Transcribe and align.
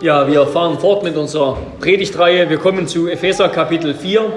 Ja, 0.00 0.28
wir 0.28 0.46
fahren 0.46 0.78
fort 0.78 1.02
mit 1.02 1.16
unserer 1.16 1.58
Predigtreihe. 1.80 2.48
Wir 2.48 2.58
kommen 2.58 2.86
zu 2.86 3.08
Epheser 3.08 3.48
Kapitel 3.48 3.94
4, 3.94 4.32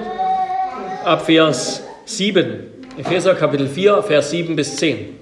ab 1.05 1.23
Vers 1.23 1.83
7. 2.05 2.61
Epheser 2.97 3.35
Kapitel 3.35 3.67
4, 3.67 4.01
Vers 4.01 4.31
7 4.31 4.55
bis 4.55 4.77
10. 4.77 5.19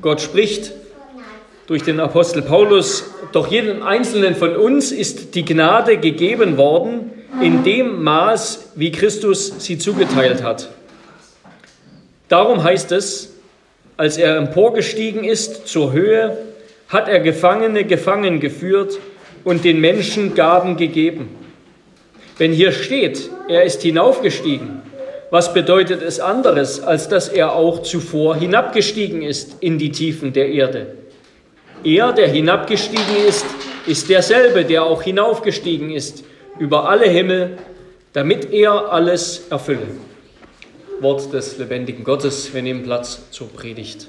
Gott 0.00 0.22
spricht 0.22 0.72
durch 1.66 1.82
den 1.82 2.00
Apostel 2.00 2.40
Paulus, 2.40 3.04
doch 3.32 3.48
jedem 3.48 3.82
Einzelnen 3.82 4.36
von 4.36 4.56
uns 4.56 4.90
ist 4.90 5.34
die 5.34 5.44
Gnade 5.44 5.98
gegeben 5.98 6.56
worden, 6.56 7.10
in 7.42 7.62
dem 7.62 8.02
Maß, 8.02 8.70
wie 8.76 8.90
Christus 8.90 9.52
sie 9.58 9.76
zugeteilt 9.76 10.42
hat. 10.42 10.70
Darum 12.30 12.64
heißt 12.64 12.90
es, 12.92 13.34
als 13.98 14.16
er 14.16 14.38
emporgestiegen 14.38 15.24
ist 15.24 15.68
zur 15.68 15.92
Höhe, 15.92 16.38
hat 16.90 17.08
er 17.08 17.20
Gefangene 17.20 17.84
gefangen 17.84 18.40
geführt 18.40 18.98
und 19.44 19.64
den 19.64 19.80
Menschen 19.80 20.34
Gaben 20.34 20.76
gegeben. 20.76 21.28
Wenn 22.36 22.52
hier 22.52 22.72
steht, 22.72 23.30
er 23.48 23.64
ist 23.64 23.82
hinaufgestiegen, 23.82 24.82
was 25.30 25.54
bedeutet 25.54 26.02
es 26.02 26.18
anderes, 26.18 26.82
als 26.82 27.08
dass 27.08 27.28
er 27.28 27.54
auch 27.54 27.82
zuvor 27.82 28.36
hinabgestiegen 28.36 29.22
ist 29.22 29.56
in 29.60 29.78
die 29.78 29.92
Tiefen 29.92 30.32
der 30.32 30.48
Erde? 30.48 30.96
Er, 31.84 32.12
der 32.12 32.28
hinabgestiegen 32.28 33.24
ist, 33.28 33.46
ist 33.86 34.10
derselbe, 34.10 34.64
der 34.64 34.82
auch 34.82 35.02
hinaufgestiegen 35.02 35.90
ist 35.90 36.24
über 36.58 36.88
alle 36.88 37.08
Himmel, 37.08 37.56
damit 38.12 38.52
er 38.52 38.92
alles 38.92 39.46
erfülle. 39.50 39.86
Wort 41.00 41.32
des 41.32 41.56
lebendigen 41.56 42.04
Gottes, 42.04 42.52
wir 42.52 42.60
nehmen 42.60 42.82
Platz 42.82 43.30
zur 43.30 43.48
Predigt. 43.48 44.08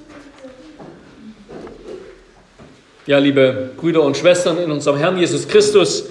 Ja, 3.08 3.18
liebe 3.18 3.72
Brüder 3.78 4.04
und 4.04 4.16
Schwestern 4.16 4.60
in 4.60 4.70
unserem 4.70 5.00
Herrn 5.00 5.18
Jesus 5.18 5.48
Christus, 5.48 6.10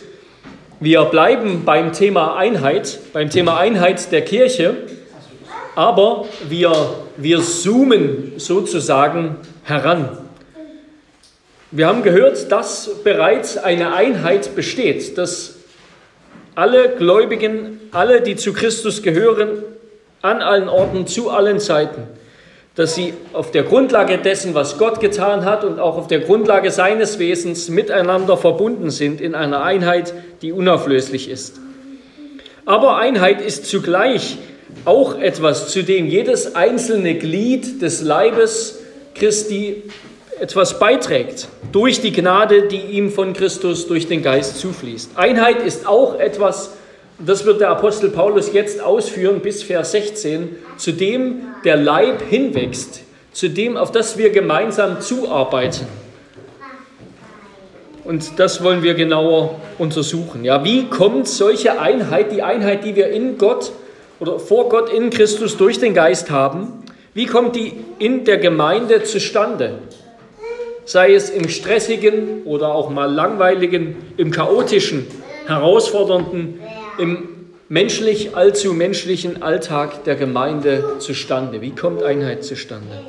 wir 0.80 1.04
bleiben 1.04 1.64
beim 1.64 1.92
Thema 1.92 2.34
Einheit, 2.36 2.98
beim 3.12 3.30
Thema 3.30 3.58
Einheit 3.58 4.10
der 4.10 4.22
Kirche, 4.22 4.74
aber 5.76 6.24
wir, 6.48 6.72
wir 7.16 7.42
zoomen 7.42 8.32
sozusagen 8.38 9.36
heran. 9.62 10.18
Wir 11.70 11.86
haben 11.86 12.02
gehört, 12.02 12.50
dass 12.50 12.90
bereits 13.04 13.56
eine 13.56 13.94
Einheit 13.94 14.56
besteht, 14.56 15.16
dass 15.16 15.58
alle 16.56 16.96
Gläubigen, 16.96 17.78
alle, 17.92 18.20
die 18.20 18.34
zu 18.34 18.52
Christus 18.52 19.00
gehören, 19.00 19.62
an 20.22 20.42
allen 20.42 20.68
Orten, 20.68 21.06
zu 21.06 21.30
allen 21.30 21.60
Zeiten, 21.60 22.02
dass 22.80 22.94
sie 22.94 23.12
auf 23.34 23.50
der 23.50 23.64
Grundlage 23.64 24.16
dessen, 24.16 24.54
was 24.54 24.78
Gott 24.78 25.00
getan 25.00 25.44
hat 25.44 25.64
und 25.64 25.78
auch 25.78 25.98
auf 25.98 26.06
der 26.06 26.20
Grundlage 26.20 26.70
seines 26.70 27.18
Wesens 27.18 27.68
miteinander 27.68 28.38
verbunden 28.38 28.88
sind 28.88 29.20
in 29.20 29.34
einer 29.34 29.62
Einheit, 29.62 30.14
die 30.40 30.50
unauflöslich 30.50 31.28
ist. 31.28 31.60
Aber 32.64 32.96
Einheit 32.96 33.42
ist 33.42 33.66
zugleich 33.66 34.38
auch 34.86 35.20
etwas, 35.20 35.68
zu 35.68 35.82
dem 35.84 36.06
jedes 36.06 36.54
einzelne 36.54 37.16
Glied 37.16 37.82
des 37.82 38.00
Leibes 38.00 38.78
Christi 39.14 39.82
etwas 40.40 40.78
beiträgt, 40.78 41.48
durch 41.72 42.00
die 42.00 42.12
Gnade, 42.12 42.62
die 42.62 42.80
ihm 42.80 43.10
von 43.10 43.34
Christus 43.34 43.88
durch 43.88 44.08
den 44.08 44.22
Geist 44.22 44.58
zufließt. 44.58 45.18
Einheit 45.18 45.62
ist 45.62 45.86
auch 45.86 46.18
etwas, 46.18 46.70
das 47.24 47.44
wird 47.44 47.60
der 47.60 47.70
Apostel 47.70 48.10
Paulus 48.10 48.52
jetzt 48.52 48.82
ausführen 48.82 49.40
bis 49.40 49.62
Vers 49.62 49.92
16, 49.92 50.56
zu 50.76 50.92
dem 50.92 51.42
der 51.64 51.76
Leib 51.76 52.22
hinwächst, 52.28 53.02
zu 53.32 53.48
dem, 53.48 53.76
auf 53.76 53.92
das 53.92 54.16
wir 54.16 54.30
gemeinsam 54.30 55.00
zuarbeiten. 55.00 55.86
Und 58.04 58.38
das 58.38 58.64
wollen 58.64 58.82
wir 58.82 58.94
genauer 58.94 59.60
untersuchen. 59.78 60.44
Ja, 60.44 60.64
wie 60.64 60.86
kommt 60.86 61.28
solche 61.28 61.80
Einheit, 61.80 62.32
die 62.32 62.42
Einheit, 62.42 62.84
die 62.84 62.96
wir 62.96 63.08
in 63.10 63.36
Gott 63.36 63.72
oder 64.18 64.38
vor 64.38 64.68
Gott 64.68 64.90
in 64.90 65.10
Christus 65.10 65.56
durch 65.56 65.78
den 65.78 65.94
Geist 65.94 66.30
haben, 66.30 66.84
wie 67.12 67.26
kommt 67.26 67.56
die 67.56 67.74
in 67.98 68.24
der 68.24 68.38
Gemeinde 68.38 69.02
zustande? 69.02 69.78
Sei 70.84 71.14
es 71.14 71.28
im 71.28 71.48
stressigen 71.48 72.42
oder 72.44 72.74
auch 72.74 72.88
mal 72.88 73.12
langweiligen, 73.12 73.96
im 74.16 74.30
chaotischen, 74.30 75.06
herausfordernden, 75.46 76.58
im 77.00 77.28
menschlich, 77.68 78.36
allzu 78.36 78.74
menschlichen 78.74 79.42
Alltag 79.42 80.04
der 80.04 80.16
Gemeinde 80.16 80.96
zustande? 80.98 81.60
Wie 81.62 81.70
kommt 81.70 82.02
Einheit 82.02 82.44
zustande? 82.44 83.02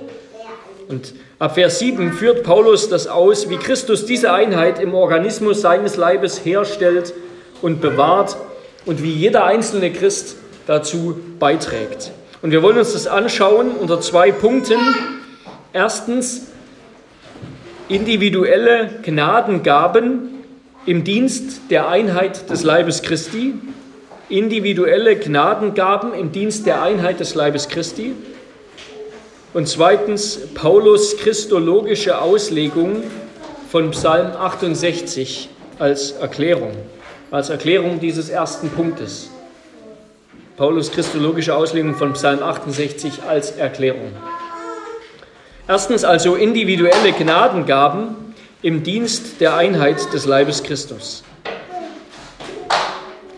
Und 0.87 1.13
ab 1.39 1.55
Vers 1.55 1.79
7 1.79 2.13
führt 2.13 2.43
Paulus 2.43 2.89
das 2.89 3.07
aus, 3.07 3.49
wie 3.49 3.57
Christus 3.57 4.05
diese 4.05 4.33
Einheit 4.33 4.79
im 4.79 4.93
Organismus 4.93 5.61
seines 5.61 5.97
Leibes 5.97 6.43
herstellt 6.45 7.13
und 7.61 7.81
bewahrt 7.81 8.37
und 8.85 9.01
wie 9.03 9.11
jeder 9.11 9.45
einzelne 9.45 9.91
Christ 9.91 10.35
dazu 10.67 11.19
beiträgt. 11.39 12.11
Und 12.41 12.51
wir 12.51 12.61
wollen 12.63 12.77
uns 12.77 12.93
das 12.93 13.07
anschauen 13.07 13.71
unter 13.71 14.01
zwei 14.01 14.31
Punkten. 14.31 14.79
Erstens, 15.73 16.47
individuelle 17.87 18.89
Gnadengaben 19.03 20.43
im 20.85 21.03
Dienst 21.03 21.61
der 21.69 21.87
Einheit 21.87 22.49
des 22.49 22.63
Leibes 22.63 23.01
Christi 23.01 23.53
individuelle 24.31 25.15
Gnadengaben 25.15 26.13
im 26.13 26.31
Dienst 26.31 26.65
der 26.65 26.81
Einheit 26.81 27.19
des 27.19 27.35
Leibes 27.35 27.67
Christi. 27.67 28.13
Und 29.53 29.67
zweitens 29.67 30.39
Paulus 30.53 31.17
christologische 31.17 32.21
Auslegung 32.21 33.03
von 33.69 33.91
Psalm 33.91 34.31
68 34.31 35.49
als 35.77 36.11
Erklärung, 36.11 36.71
als 37.31 37.49
Erklärung 37.49 37.99
dieses 37.99 38.29
ersten 38.29 38.69
Punktes. 38.69 39.29
Paulus 40.55 40.91
christologische 40.91 41.55
Auslegung 41.55 41.95
von 41.95 42.13
Psalm 42.13 42.41
68 42.41 43.23
als 43.27 43.51
Erklärung. 43.51 44.11
Erstens 45.67 46.03
also 46.03 46.35
individuelle 46.35 47.11
Gnadengaben 47.11 48.15
im 48.61 48.83
Dienst 48.83 49.41
der 49.41 49.55
Einheit 49.55 50.13
des 50.13 50.25
Leibes 50.25 50.63
Christus. 50.63 51.23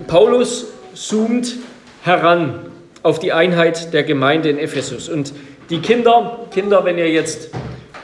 Paulus 0.08 0.73
zoomt 0.94 1.56
heran 2.04 2.60
auf 3.02 3.20
die 3.20 3.34
Einheit 3.34 3.94
der 3.94 4.04
Gemeinde 4.04 4.50
in 4.50 4.58
Ephesus. 4.58 5.10
Und 5.10 5.34
die 5.70 5.80
Kinder, 5.80 6.40
Kinder, 6.52 6.86
wenn 6.86 6.98
ihr 6.98 7.10
jetzt 7.10 7.50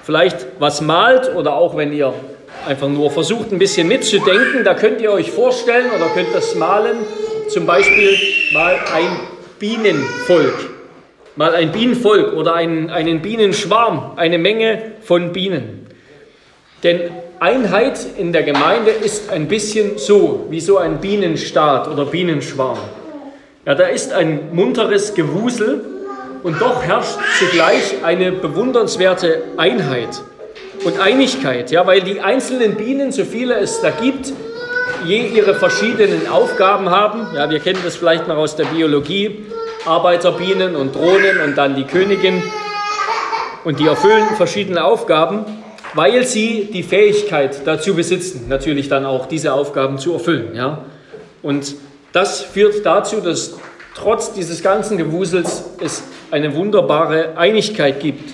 vielleicht 0.04 0.48
was 0.60 0.82
malt 0.82 1.34
oder 1.36 1.56
auch 1.56 1.78
wenn 1.78 1.94
ihr 1.94 2.14
einfach 2.68 2.90
nur 2.90 3.12
versucht, 3.12 3.52
ein 3.52 3.60
bisschen 3.60 3.88
mitzudenken, 3.88 4.64
da 4.64 4.74
könnt 4.74 5.02
ihr 5.02 5.12
euch 5.12 5.32
vorstellen 5.32 5.88
oder 5.96 6.08
könnt 6.08 6.34
das 6.34 6.56
malen, 6.56 6.98
zum 7.48 7.66
Beispiel 7.66 8.18
mal 8.54 8.76
ein 8.94 9.20
Bienenvolk. 9.60 10.70
Mal 11.36 11.56
ein 11.56 11.72
Bienenvolk 11.72 12.34
oder 12.34 12.54
einen, 12.56 12.90
einen 12.90 13.22
Bienenschwarm, 13.22 14.14
eine 14.18 14.38
Menge 14.38 14.94
von 15.02 15.32
Bienen. 15.32 15.88
Denn 16.84 17.12
Einheit 17.42 18.00
in 18.18 18.34
der 18.34 18.44
Gemeinde 18.44 18.92
ist 18.92 19.32
ein 19.32 19.48
bisschen 19.48 19.98
so, 19.98 20.48
wie 20.50 20.60
so 20.60 20.78
ein 20.78 21.00
Bienenstaat 21.00 21.88
oder 21.88 22.06
Bienenschwarm. 22.06 22.78
Ja, 23.66 23.76
da 23.76 23.86
ist 23.86 24.12
ein 24.12 24.50
munteres 24.54 25.14
Gewusel 25.14 25.82
und 26.44 26.60
doch 26.62 26.84
herrscht 26.84 27.18
zugleich 27.38 27.96
eine 28.04 28.34
bewundernswerte 28.34 29.44
Einheit 29.56 30.22
und 30.84 31.00
Einigkeit, 31.00 31.72
ja, 31.72 31.88
weil 31.88 32.02
die 32.02 32.20
einzelnen 32.20 32.76
Bienen, 32.76 33.14
so 33.14 33.24
viele 33.24 33.56
es 33.56 33.80
da 33.80 33.92
gibt, 33.92 34.34
je 35.06 35.28
ihre 35.28 35.54
verschiedenen 35.54 36.28
Aufgaben 36.28 36.90
haben. 36.90 37.26
Ja, 37.34 37.50
wir 37.50 37.60
kennen 37.60 37.80
das 37.86 37.96
vielleicht 37.96 38.28
noch 38.28 38.38
aus 38.38 38.58
der 38.58 38.66
Biologie, 38.66 39.46
Arbeiterbienen 39.86 40.76
und 40.76 40.94
Drohnen 40.94 41.40
und 41.46 41.58
dann 41.58 41.76
die 41.76 41.86
Königin 41.86 42.44
und 43.64 43.80
die 43.80 43.88
erfüllen 43.88 44.26
verschiedene 44.36 44.84
Aufgaben 44.84 45.46
weil 45.94 46.26
sie 46.26 46.70
die 46.72 46.84
Fähigkeit 46.84 47.62
dazu 47.66 47.96
besitzen, 47.96 48.46
natürlich 48.48 48.90
dann 48.90 49.06
auch 49.06 49.26
diese 49.26 49.54
Aufgaben 49.54 49.98
zu 49.98 50.14
erfüllen. 50.14 50.56
Ja? 50.56 50.86
Und 51.42 51.76
das 52.12 52.42
führt 52.42 52.86
dazu, 52.86 53.22
dass 53.22 53.58
trotz 53.96 54.34
dieses 54.34 54.62
ganzen 54.62 54.98
Gewusels 54.98 55.64
es 55.80 56.04
eine 56.32 56.56
wunderbare 56.56 57.38
Einigkeit 57.38 58.00
gibt 58.00 58.34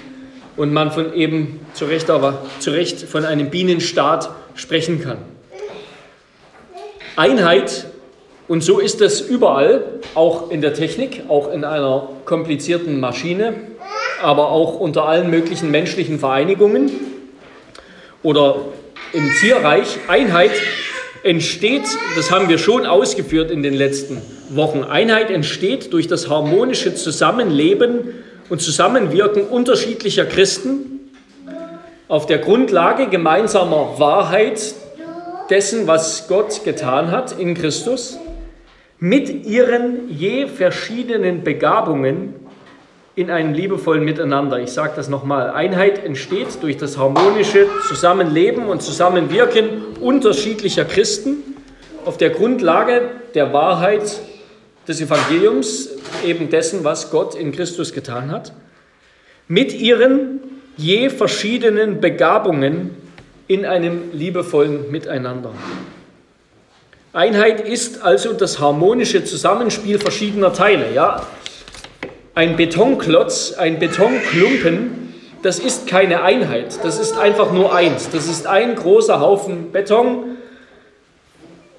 und 0.58 0.74
man 0.74 0.92
von 0.92 1.14
eben 1.14 1.60
zu 1.74 1.86
Recht, 1.86 2.10
aber 2.10 2.46
zu 2.60 2.72
Recht 2.72 3.02
von 3.02 3.26
einem 3.26 3.50
Bienenstaat 3.50 4.30
sprechen 4.56 5.02
kann. 5.02 5.18
Einheit, 7.16 7.88
und 8.48 8.64
so 8.64 8.80
ist 8.80 9.02
es 9.02 9.22
überall, 9.22 9.84
auch 10.14 10.52
in 10.52 10.62
der 10.62 10.74
Technik, 10.74 11.24
auch 11.30 11.52
in 11.52 11.64
einer 11.64 12.10
komplizierten 12.26 13.00
Maschine, 13.00 13.54
aber 14.22 14.50
auch 14.50 14.80
unter 14.80 15.06
allen 15.06 15.30
möglichen 15.30 15.72
menschlichen 15.72 16.20
Vereinigungen 16.20 16.92
oder 18.26 18.56
im 19.14 19.30
Tierreich 19.40 20.00
Einheit 20.08 20.52
entsteht, 21.24 21.84
das 22.16 22.32
haben 22.32 22.50
wir 22.50 22.58
schon 22.58 22.86
ausgeführt 22.86 23.52
in 23.52 23.62
den 23.62 23.76
letzten 23.76 24.22
Wochen, 24.50 24.84
Einheit 24.84 25.30
entsteht 25.30 25.94
durch 25.94 26.08
das 26.08 26.28
harmonische 26.28 26.96
Zusammenleben 26.96 28.16
und 28.50 28.62
Zusammenwirken 28.62 29.44
unterschiedlicher 29.44 30.26
Christen, 30.26 31.12
auf 32.08 32.26
der 32.26 32.40
Grundlage 32.40 33.08
gemeinsamer 33.08 33.96
Wahrheit 33.98 34.76
dessen, 35.50 35.88
was 35.88 36.28
Gott 36.28 36.64
getan 36.64 37.12
hat 37.12 37.40
in 37.40 37.54
Christus, 37.54 38.18
mit 39.00 39.46
ihren 39.46 40.10
je 40.10 40.48
verschiedenen 40.48 41.44
Begabungen 41.44 42.34
in 43.16 43.32
einem 43.32 43.54
liebevollen 43.54 44.04
Miteinander. 44.04 44.60
Ich 44.60 44.72
sage 44.72 44.94
das 44.96 45.08
nochmal. 45.08 45.50
Einheit 45.50 46.04
entsteht 46.04 46.62
durch 46.62 46.78
das 46.78 46.98
harmonische 46.98 47.68
Zusammenleben 47.88 48.66
und 48.66 48.82
Zusammenwirken 48.82 49.84
unterschiedlicher 50.02 50.84
Christen 50.84 51.38
auf 52.04 52.18
der 52.18 52.30
Grundlage 52.30 53.10
der 53.34 53.54
Wahrheit 53.54 54.20
des 54.88 55.02
Evangeliums, 55.02 55.90
eben 56.26 56.50
dessen, 56.50 56.84
was 56.84 57.10
Gott 57.10 57.36
in 57.36 57.52
Christus 57.52 57.94
getan 57.94 58.32
hat, 58.32 58.54
mit 59.48 59.74
ihren 59.74 60.42
je 60.78 61.10
verschiedenen 61.10 62.02
Begabungen 62.02 62.92
in 63.48 63.66
einem 63.66 64.12
liebevollen 64.12 64.92
Miteinander. 64.92 65.52
Einheit 67.14 67.62
ist 67.62 68.04
also 68.04 68.34
das 68.34 68.60
harmonische 68.60 69.24
Zusammenspiel 69.24 70.00
verschiedener 70.00 70.52
Teile. 70.52 70.94
Ja? 70.94 71.26
Ein 72.38 72.58
Betonklotz, 72.58 73.54
ein 73.54 73.80
Betonklumpen, 73.80 75.14
das 75.42 75.58
ist 75.58 75.88
keine 75.88 76.22
Einheit, 76.22 76.84
das 76.84 77.00
ist 77.00 77.18
einfach 77.18 77.54
nur 77.54 77.74
eins. 77.74 78.10
Das 78.10 78.28
ist 78.28 78.46
ein 78.46 78.76
großer 78.76 79.22
Haufen 79.22 79.72
Beton. 79.72 80.36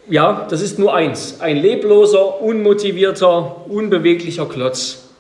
Ja, 0.09 0.47
das 0.49 0.63
ist 0.63 0.79
nur 0.79 0.95
eins. 0.95 1.41
Ein 1.41 1.59
lebloser, 1.59 2.41
unmotivierter, 2.41 3.67
unbeweglicher 3.69 4.47
Klotz. 4.47 5.11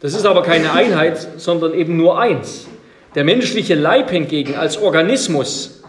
Das 0.00 0.14
ist 0.14 0.26
aber 0.26 0.42
keine 0.42 0.72
Einheit, 0.72 1.28
sondern 1.36 1.74
eben 1.74 1.96
nur 1.96 2.18
eins. 2.18 2.66
Der 3.14 3.22
menschliche 3.22 3.76
Leib 3.76 4.10
hingegen 4.10 4.56
als 4.56 4.82
Organismus 4.82 5.80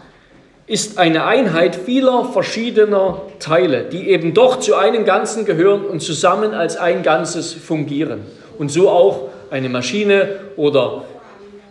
ist 0.68 0.98
eine 0.98 1.24
Einheit 1.24 1.74
vieler 1.74 2.26
verschiedener 2.26 3.22
Teile, 3.40 3.86
die 3.90 4.08
eben 4.10 4.34
doch 4.34 4.60
zu 4.60 4.76
einem 4.76 5.04
Ganzen 5.04 5.44
gehören 5.46 5.84
und 5.84 5.98
zusammen 5.98 6.54
als 6.54 6.76
ein 6.76 7.02
Ganzes 7.02 7.52
fungieren. 7.52 8.20
Und 8.58 8.70
so 8.70 8.88
auch 8.88 9.28
eine 9.50 9.68
Maschine 9.68 10.40
oder 10.56 11.04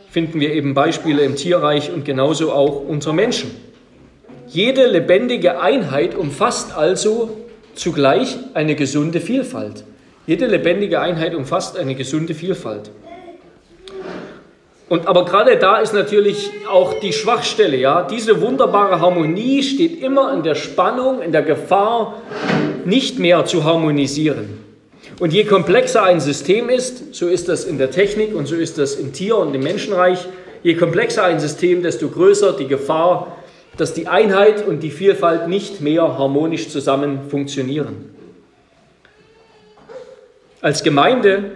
finden 0.09 0.39
wir 0.39 0.53
eben 0.53 0.73
Beispiele 0.73 1.23
im 1.23 1.35
Tierreich 1.35 1.91
und 1.91 2.05
genauso 2.05 2.51
auch 2.51 2.81
unter 2.87 3.13
Menschen. 3.13 3.51
Jede 4.47 4.85
lebendige 4.85 5.59
Einheit 5.59 6.15
umfasst 6.15 6.77
also 6.77 7.37
zugleich 7.73 8.37
eine 8.53 8.75
gesunde 8.75 9.19
Vielfalt. 9.19 9.83
Jede 10.27 10.45
lebendige 10.45 11.01
Einheit 11.01 11.33
umfasst 11.33 11.77
eine 11.77 11.95
gesunde 11.95 12.33
Vielfalt. 12.33 12.91
Und 14.89 15.07
aber 15.07 15.25
gerade 15.25 15.57
da 15.57 15.77
ist 15.77 15.93
natürlich 15.93 16.51
auch 16.69 16.93
die 16.99 17.13
Schwachstelle, 17.13 17.77
ja. 17.77 18.03
Diese 18.03 18.39
wunderbare 18.41 18.99
Harmonie 19.01 19.63
steht 19.63 20.01
immer 20.01 20.31
in 20.33 20.43
der 20.43 20.55
Spannung, 20.55 21.21
in 21.21 21.31
der 21.31 21.41
Gefahr, 21.41 22.21
nicht 22.85 23.17
mehr 23.17 23.45
zu 23.45 23.63
harmonisieren. 23.63 24.59
Und 25.23 25.31
je 25.31 25.45
komplexer 25.45 26.03
ein 26.03 26.19
System 26.19 26.67
ist, 26.67 27.15
so 27.15 27.29
ist 27.29 27.47
das 27.47 27.63
in 27.63 27.77
der 27.77 27.91
Technik 27.91 28.35
und 28.35 28.45
so 28.45 28.57
ist 28.57 28.77
das 28.77 28.95
im 28.95 29.13
Tier- 29.13 29.37
und 29.37 29.55
im 29.55 29.63
Menschenreich, 29.63 30.27
je 30.63 30.73
komplexer 30.73 31.23
ein 31.23 31.39
System, 31.39 31.81
desto 31.81 32.09
größer 32.09 32.51
die 32.51 32.67
Gefahr, 32.67 33.37
dass 33.77 33.93
die 33.93 34.09
Einheit 34.09 34.67
und 34.67 34.83
die 34.83 34.91
Vielfalt 34.91 35.47
nicht 35.47 35.79
mehr 35.79 36.17
harmonisch 36.17 36.67
zusammen 36.67 37.29
funktionieren. 37.29 38.13
Als 40.59 40.83
Gemeinde 40.83 41.51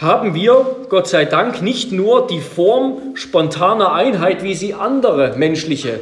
haben 0.00 0.34
wir, 0.34 0.66
Gott 0.88 1.06
sei 1.06 1.24
Dank, 1.24 1.62
nicht 1.62 1.92
nur 1.92 2.26
die 2.26 2.40
Form 2.40 3.14
spontaner 3.14 3.92
Einheit, 3.92 4.42
wie 4.42 4.56
sie 4.56 4.74
andere 4.74 5.36
menschliche 5.36 6.00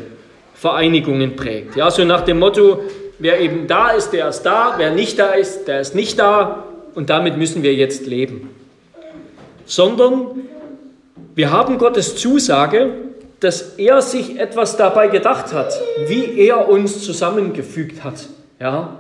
Vereinigungen 0.54 1.36
prägt. 1.36 1.76
Ja, 1.76 1.90
so 1.90 2.02
nach 2.02 2.22
dem 2.22 2.38
Motto, 2.38 2.80
wer 3.18 3.40
eben 3.40 3.66
da 3.66 3.90
ist, 3.90 4.12
der 4.14 4.30
ist 4.30 4.40
da, 4.40 4.76
wer 4.78 4.92
nicht 4.92 5.18
da 5.18 5.32
ist, 5.32 5.68
der 5.68 5.82
ist 5.82 5.94
nicht 5.94 6.18
da 6.18 6.64
und 6.94 7.10
damit 7.10 7.36
müssen 7.36 7.62
wir 7.62 7.74
jetzt 7.74 8.06
leben. 8.06 8.50
Sondern 9.66 10.26
wir 11.34 11.50
haben 11.50 11.78
Gottes 11.78 12.16
Zusage, 12.16 12.92
dass 13.40 13.78
er 13.78 14.02
sich 14.02 14.38
etwas 14.38 14.76
dabei 14.76 15.08
gedacht 15.08 15.52
hat, 15.52 15.72
wie 16.06 16.38
er 16.38 16.68
uns 16.68 17.02
zusammengefügt 17.02 18.04
hat. 18.04 18.26
Ja? 18.60 18.98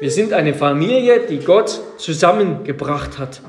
Wir 0.00 0.10
sind 0.10 0.32
eine 0.32 0.52
Familie, 0.54 1.20
die 1.28 1.38
Gott 1.38 1.80
zusammengebracht 1.98 3.18
hat. 3.18 3.40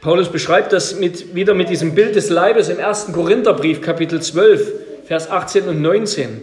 Paulus 0.00 0.30
beschreibt 0.30 0.72
das 0.72 0.98
mit, 0.98 1.34
wieder 1.34 1.52
mit 1.52 1.68
diesem 1.68 1.94
Bild 1.94 2.14
des 2.14 2.30
Leibes 2.30 2.68
im 2.68 2.78
1. 2.78 3.12
Korintherbrief, 3.12 3.80
Kapitel 3.82 4.22
12, 4.22 4.72
Vers 5.04 5.30
18 5.30 5.68
und 5.68 5.82
19. 5.82 6.40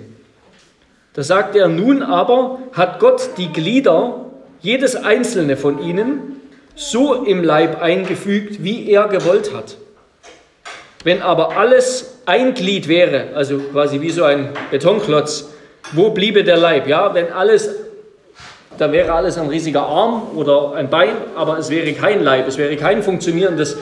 Da 1.13 1.23
sagt 1.23 1.55
er, 1.55 1.67
nun 1.67 2.03
aber 2.03 2.59
hat 2.73 2.99
Gott 2.99 3.31
die 3.37 3.51
Glieder, 3.51 4.22
jedes 4.63 4.95
einzelne 4.95 5.55
von 5.55 5.79
ihnen, 5.83 6.41
so 6.75 7.13
im 7.13 7.43
Leib 7.43 7.79
eingefügt, 7.79 8.63
wie 8.63 8.89
er 8.89 9.07
gewollt 9.07 9.53
hat. 9.53 9.77
Wenn 11.03 11.21
aber 11.21 11.55
alles 11.57 12.21
ein 12.25 12.55
Glied 12.55 12.87
wäre, 12.87 13.35
also 13.35 13.59
quasi 13.59 14.01
wie 14.01 14.09
so 14.09 14.23
ein 14.23 14.49
Betonklotz, 14.71 15.49
wo 15.91 16.09
bliebe 16.09 16.43
der 16.43 16.57
Leib? 16.57 16.87
Ja, 16.87 17.13
wenn 17.13 17.31
alles 17.31 17.69
da 18.77 18.91
wäre 18.91 19.13
alles 19.13 19.37
ein 19.37 19.49
riesiger 19.49 19.83
Arm 19.83 20.35
oder 20.35 20.73
ein 20.73 20.89
Bein, 20.89 21.09
aber 21.35 21.59
es 21.59 21.69
wäre 21.69 21.93
kein 21.93 22.23
Leib, 22.23 22.47
es 22.47 22.57
wäre 22.57 22.75
kein 22.75 23.03
funktionierendes 23.03 23.77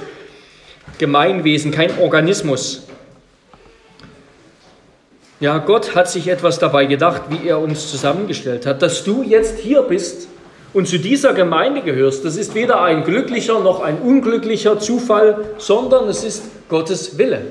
Gemeinwesen, 0.98 1.72
kein 1.72 1.98
Organismus. 2.00 2.88
Ja, 5.40 5.60
Gott 5.60 5.96
hat 5.96 6.10
sich 6.10 6.28
etwas 6.28 6.60
dabei 6.60 6.86
gedacht, 6.86 7.24
wie 7.30 7.48
er 7.48 7.60
uns 7.60 7.90
zusammengestellt 7.90 8.66
hat. 8.66 8.82
Dass 8.82 9.04
du 9.04 9.24
jetzt 9.24 9.60
hier 9.60 9.82
bist 9.82 10.28
und 10.74 10.88
zu 10.88 11.00
dieser 11.00 11.34
Gemeinde 11.34 11.82
gehörst, 11.82 12.24
das 12.24 12.38
ist 12.38 12.56
weder 12.56 12.82
ein 12.82 13.04
glücklicher 13.04 13.60
noch 13.60 13.82
ein 13.82 13.98
unglücklicher 14.00 14.80
Zufall, 14.80 15.50
sondern 15.58 16.08
es 16.08 16.24
ist 16.24 16.44
Gottes 16.70 17.18
Wille. 17.18 17.42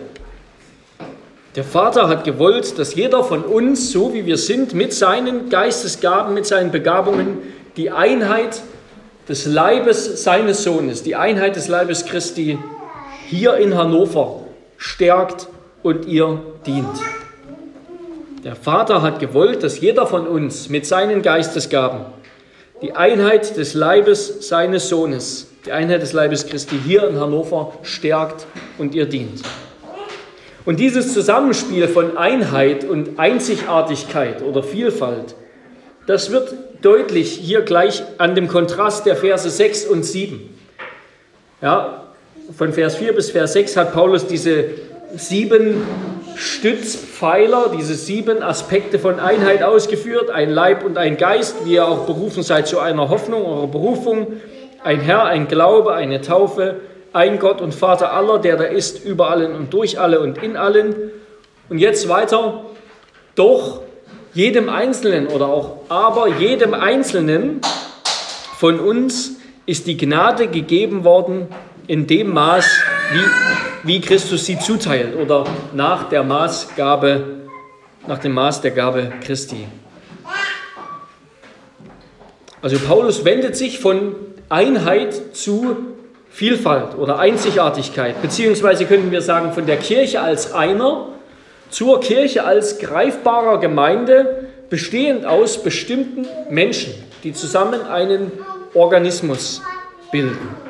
Der 1.57 1.65
Vater 1.65 2.09
hat 2.09 2.25
gewollt, 2.25 2.79
dass 2.79 2.95
jeder 2.95 3.25
von 3.25 3.43
uns, 3.43 3.91
so 3.91 4.15
wie 4.15 4.25
wir 4.25 4.39
sind, 4.39 4.73
mit 4.73 4.95
seinen 4.95 5.51
Geistesgaben, 5.51 6.33
mit 6.33 6.47
seinen 6.47 6.71
Begabungen, 6.71 7.39
die 7.77 7.91
Einheit 7.91 8.63
des 9.29 9.47
Leibes 9.47 10.23
seines 10.23 10.63
Sohnes, 10.63 11.03
die 11.03 11.17
Einheit 11.17 11.57
des 11.57 11.69
Leibes 11.69 12.07
Christi 12.07 12.59
hier 13.27 13.57
in 13.57 13.77
Hannover 13.77 14.45
stärkt 14.77 15.49
und 15.83 16.07
ihr 16.07 16.41
dient. 16.67 16.87
Der 18.45 18.57
Vater 18.57 19.03
hat 19.03 19.19
gewollt, 19.19 19.63
dass 19.63 19.81
jeder 19.81 20.07
von 20.07 20.27
uns 20.27 20.69
mit 20.69 20.87
seinen 20.87 21.21
Geistesgaben 21.21 22.07
die 22.83 22.93
Einheit 22.93 23.57
des 23.57 23.75
Leibes 23.75 24.49
seines 24.49 24.89
Sohnes, 24.89 25.49
die 25.67 25.73
Einheit 25.73 26.03
des 26.03 26.13
Leibes 26.13 26.47
Christi 26.47 26.77
hier 26.85 27.07
in 27.09 27.21
Hannover 27.21 27.75
stärkt 27.83 28.47
und 28.79 28.95
ihr 28.95 29.07
dient. 29.07 29.43
Und 30.65 30.79
dieses 30.79 31.13
Zusammenspiel 31.13 31.89
von 31.89 32.17
Einheit 32.17 32.85
und 32.85 33.19
Einzigartigkeit 33.19 34.43
oder 34.43 34.63
Vielfalt, 34.63 35.35
das 36.07 36.31
wird 36.31 36.55
deutlich 36.83 37.33
hier 37.33 37.63
gleich 37.63 38.03
an 38.19 38.35
dem 38.35 38.49
Kontrast 38.49 39.07
der 39.07 39.17
Verse 39.17 39.49
6 39.49 39.87
und 39.87 40.05
7. 40.05 40.41
Ja, 41.63 42.05
von 42.57 42.73
Vers 42.73 42.97
4 42.97 43.15
bis 43.15 43.31
Vers 43.31 43.53
6 43.53 43.77
hat 43.77 43.93
Paulus 43.93 44.27
diese 44.27 44.65
sieben 45.17 45.83
Stützpfeiler, 46.41 47.71
diese 47.77 47.95
sieben 47.95 48.43
Aspekte 48.43 48.99
von 48.99 49.21
Einheit 49.21 49.63
ausgeführt. 49.63 50.31
Ein 50.31 50.49
Leib 50.49 50.87
und 50.87 50.97
ein 50.97 51.19
Geist, 51.19 51.67
wie 51.67 51.75
ihr 51.75 51.87
auch 51.87 52.07
berufen 52.07 52.43
seid 52.43 52.67
zu 52.67 52.79
einer 52.79 53.11
Hoffnung, 53.11 53.45
eurer 53.45 53.67
Berufung. 53.67 54.41
Ein 54.83 55.01
Herr, 55.01 55.27
ein 55.27 55.49
Glaube, 55.49 55.93
eine 55.93 56.23
Taufe, 56.23 56.77
ein 57.13 57.39
Gott 57.39 57.61
und 57.61 57.75
Vater 57.75 58.15
aller, 58.15 58.39
der 58.39 58.57
da 58.57 58.65
ist, 58.65 59.05
über 59.05 59.29
allen 59.29 59.55
und 59.55 59.75
durch 59.75 60.01
alle 60.01 60.21
und 60.21 60.43
in 60.43 60.57
allen. 60.57 60.95
Und 61.69 61.77
jetzt 61.77 62.09
weiter, 62.09 62.65
doch 63.35 63.83
jedem 64.33 64.71
Einzelnen 64.71 65.27
oder 65.27 65.49
auch 65.49 65.77
aber 65.91 66.27
jedem 66.27 66.73
Einzelnen 66.73 67.61
von 68.57 68.81
uns 68.81 69.33
ist 69.67 69.87
die 69.87 69.99
Gnade 69.99 70.47
gegeben 70.47 71.05
worden 71.05 71.49
in 71.87 72.07
dem 72.07 72.33
Maß, 72.33 72.81
wie, 73.11 73.25
wie 73.85 74.01
Christus 74.01 74.47
sie 74.47 74.59
zuteilt 74.59 75.17
oder 75.17 75.45
nach 75.73 76.09
der 76.09 76.23
Maßgabe, 76.23 77.25
nach 78.07 78.19
dem 78.19 78.33
Maß 78.33 78.61
der 78.61 78.71
Gabe 78.71 79.13
Christi. 79.25 79.67
Also 82.63 82.79
Paulus 82.79 83.25
wendet 83.25 83.57
sich 83.57 83.79
von 83.79 84.15
Einheit 84.49 85.37
zu 85.37 85.77
Vielfalt 86.31 86.97
oder 86.97 87.19
Einzigartigkeit, 87.19 88.21
beziehungsweise 88.23 88.87
könnten 88.87 89.11
wir 89.11 89.23
sagen, 89.23 89.53
von 89.53 89.67
der 89.67 89.79
Kirche 89.79 90.21
als 90.21 90.53
einer 90.53 91.09
zur 91.71 92.01
Kirche 92.01 92.45
als 92.45 92.79
greifbarer 92.79 93.59
Gemeinde, 93.59 94.49
bestehend 94.69 95.25
aus 95.25 95.63
bestimmten 95.63 96.27
Menschen, 96.51 96.93
die 97.25 97.33
zusammen 97.33 97.83
einen 97.83 98.31
Organismus 98.75 99.63
bilden. 100.13 100.70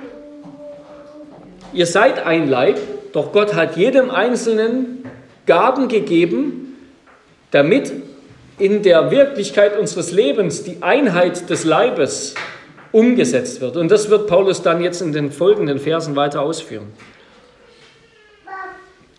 Ihr 1.73 1.87
seid 1.87 2.25
ein 2.27 2.49
Leib, 2.49 2.79
doch 3.13 3.33
Gott 3.33 3.55
hat 3.55 3.77
jedem 3.77 4.11
Einzelnen 4.11 5.05
Gaben 5.47 5.89
gegeben, 5.89 6.77
damit 7.51 7.93
in 8.59 8.83
der 8.83 9.11
Wirklichkeit 9.11 9.79
unseres 9.79 10.13
Lebens 10.13 10.65
die 10.65 10.83
Einheit 10.83 11.49
des 11.49 11.65
Leibes 11.65 12.35
umgesetzt 12.93 13.61
wird. 13.61 13.77
Und 13.77 13.91
das 13.91 14.11
wird 14.11 14.27
Paulus 14.27 14.63
dann 14.63 14.83
jetzt 14.83 15.01
in 15.01 15.13
den 15.13 15.31
folgenden 15.31 15.79
Versen 15.79 16.17
weiter 16.17 16.43
ausführen. 16.43 16.89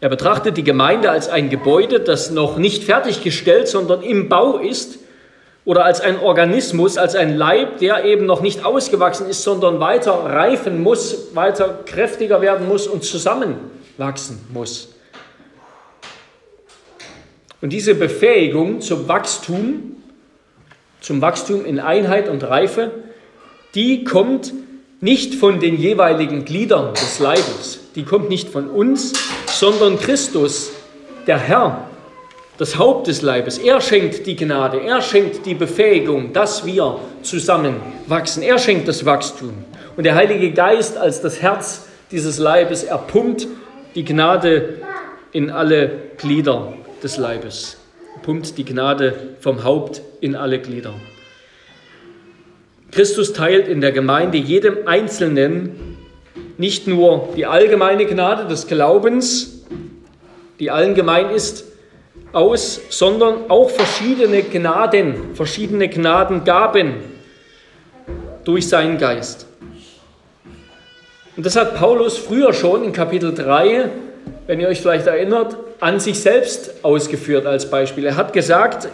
Er 0.01 0.10
betrachtet 0.10 0.58
die 0.58 0.63
Gemeinde 0.63 1.12
als 1.12 1.29
ein 1.29 1.50
Gebäude, 1.50 2.00
das 2.00 2.31
noch 2.31 2.58
nicht 2.58 2.84
fertiggestellt, 2.84 3.67
sondern 3.67 4.01
im 4.01 4.29
Bau 4.29 4.58
ist, 4.58 5.00
oder 5.63 5.86
als 5.86 6.01
ein 6.01 6.20
Organismus, 6.20 6.98
als 6.98 7.15
ein 7.15 7.38
Leib, 7.38 7.77
der 7.80 8.03
eben 8.06 8.25
noch 8.25 8.41
nicht 8.41 8.65
ausgewachsen 8.65 9.27
ist, 9.27 9.44
sondern 9.44 9.80
weiter 9.80 10.12
reifen 10.12 10.82
muss, 10.82 11.36
weiter 11.36 11.80
kräftiger 11.86 12.41
werden 12.41 12.68
muss 12.68 12.88
und 12.88 13.03
zusammenwachsen 13.03 14.39
muss. 14.53 14.89
Und 17.62 17.70
diese 17.70 17.94
Befähigung 17.94 18.82
zum 18.82 19.08
Wachstum, 19.08 19.98
zum 21.00 21.22
Wachstum 21.22 21.63
in 21.63 21.80
Einheit 21.80 22.27
und 22.27 22.44
Reife, 22.44 22.91
die 23.75 24.03
kommt 24.03 24.51
nicht 25.00 25.36
von 25.36 25.60
den 25.60 25.77
jeweiligen 25.77 26.44
Gliedern 26.44 26.94
des 26.96 27.20
Leibes, 27.20 27.80
die 27.96 28.03
kommt 28.03 28.30
nicht 28.30 28.50
von 28.50 28.68
uns, 28.68 29.13
sondern 29.46 30.00
Christus, 30.00 30.72
der 31.27 31.38
Herr, 31.38 31.90
das 32.62 32.77
Haupt 32.77 33.08
des 33.08 33.24
Leibes. 33.24 33.58
Er 33.58 33.82
schenkt 33.82 34.27
die 34.27 34.36
Gnade, 34.36 34.82
er 34.82 35.01
schenkt 35.01 35.48
die 35.48 35.56
Befähigung, 35.56 36.32
dass 36.32 36.63
wir 36.63 37.00
zusammenwachsen. 37.24 38.44
Er 38.44 38.60
schenkt 38.60 38.88
das 38.88 39.03
Wachstum. 39.03 39.65
Und 39.98 40.03
der 40.03 40.13
Heilige 40.13 40.51
Geist 40.51 40.96
als 40.96 41.22
das 41.22 41.41
Herz 41.41 41.88
dieses 42.12 42.38
Leibes, 42.38 42.84
er 42.84 43.00
pumpt 43.00 43.48
die 43.96 44.06
Gnade 44.06 44.75
in 45.32 45.50
alle 45.50 45.89
Glieder 46.18 46.74
des 47.01 47.18
Leibes. 47.18 47.77
Er 48.15 48.22
pumpt 48.22 48.56
die 48.60 48.63
Gnade 48.65 49.15
vom 49.39 49.63
Haupt 49.63 50.03
in 50.20 50.36
alle 50.36 50.60
Glieder. 50.60 50.94
Christus 52.91 53.34
teilt 53.34 53.68
in 53.68 53.82
der 53.82 53.91
Gemeinde 53.91 54.38
jedem 54.38 54.88
Einzelnen 54.88 55.98
nicht 56.60 56.86
nur 56.86 57.30
die 57.36 57.48
allgemeine 57.48 58.06
Gnade 58.06 58.48
des 58.48 58.68
Glaubens, 58.68 59.63
die 60.60 60.70
allen 60.70 60.94
gemein 60.94 61.32
ist, 61.32 61.71
aus, 62.33 62.81
sondern 62.89 63.50
auch 63.50 63.69
verschiedene 63.69 64.43
Gnaden, 64.43 65.35
verschiedene 65.35 65.89
Gnadengaben 65.89 66.95
durch 68.43 68.67
seinen 68.67 68.97
Geist. 68.97 69.45
Und 71.35 71.45
das 71.45 71.55
hat 71.55 71.75
Paulus 71.75 72.17
früher 72.17 72.53
schon 72.53 72.83
in 72.83 72.93
Kapitel 72.93 73.33
3, 73.33 73.89
wenn 74.47 74.59
ihr 74.59 74.67
euch 74.67 74.81
vielleicht 74.81 75.07
erinnert, 75.07 75.55
an 75.79 76.00
sich 76.00 76.19
selbst 76.19 76.83
ausgeführt 76.83 77.45
als 77.45 77.69
Beispiel. 77.69 78.05
Er 78.05 78.17
hat 78.17 78.33
gesagt, 78.33 78.89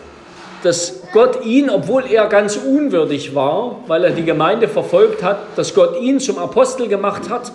dass 0.63 1.01
Gott 1.13 1.45
ihn, 1.45 1.69
obwohl 1.69 2.05
er 2.11 2.27
ganz 2.27 2.57
unwürdig 2.57 3.35
war, 3.35 3.83
weil 3.87 4.03
er 4.03 4.11
die 4.11 4.23
Gemeinde 4.23 4.67
verfolgt 4.67 5.23
hat, 5.23 5.39
dass 5.55 5.73
Gott 5.73 5.99
ihn 6.01 6.19
zum 6.19 6.37
Apostel 6.37 6.87
gemacht 6.87 7.29
hat 7.29 7.51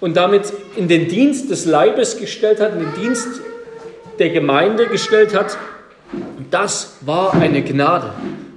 und 0.00 0.16
damit 0.16 0.52
in 0.76 0.88
den 0.88 1.08
Dienst 1.08 1.50
des 1.50 1.64
Leibes 1.64 2.18
gestellt 2.18 2.60
hat, 2.60 2.72
in 2.74 2.80
den 2.80 2.94
Dienst 2.94 3.40
der 4.18 4.30
Gemeinde 4.30 4.86
gestellt 4.86 5.34
hat. 5.34 5.56
Das 6.50 6.98
war 7.02 7.34
eine 7.34 7.62
Gnade. 7.62 8.12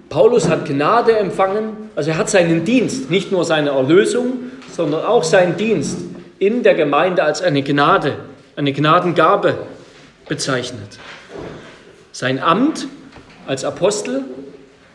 Paulus 0.09 0.49
hat 0.49 0.65
Gnade 0.65 1.17
empfangen, 1.17 1.89
also 1.95 2.11
er 2.11 2.17
hat 2.17 2.29
seinen 2.29 2.65
Dienst, 2.65 3.09
nicht 3.09 3.31
nur 3.31 3.45
seine 3.45 3.69
Erlösung, 3.69 4.51
sondern 4.69 5.05
auch 5.05 5.23
seinen 5.23 5.55
Dienst 5.57 5.99
in 6.37 6.63
der 6.63 6.75
Gemeinde 6.75 7.23
als 7.23 7.41
eine 7.41 7.61
Gnade, 7.63 8.17
eine 8.55 8.73
Gnadengabe 8.73 9.57
bezeichnet. 10.27 10.99
Sein 12.11 12.41
Amt 12.41 12.87
als 13.47 13.63
Apostel 13.63 14.23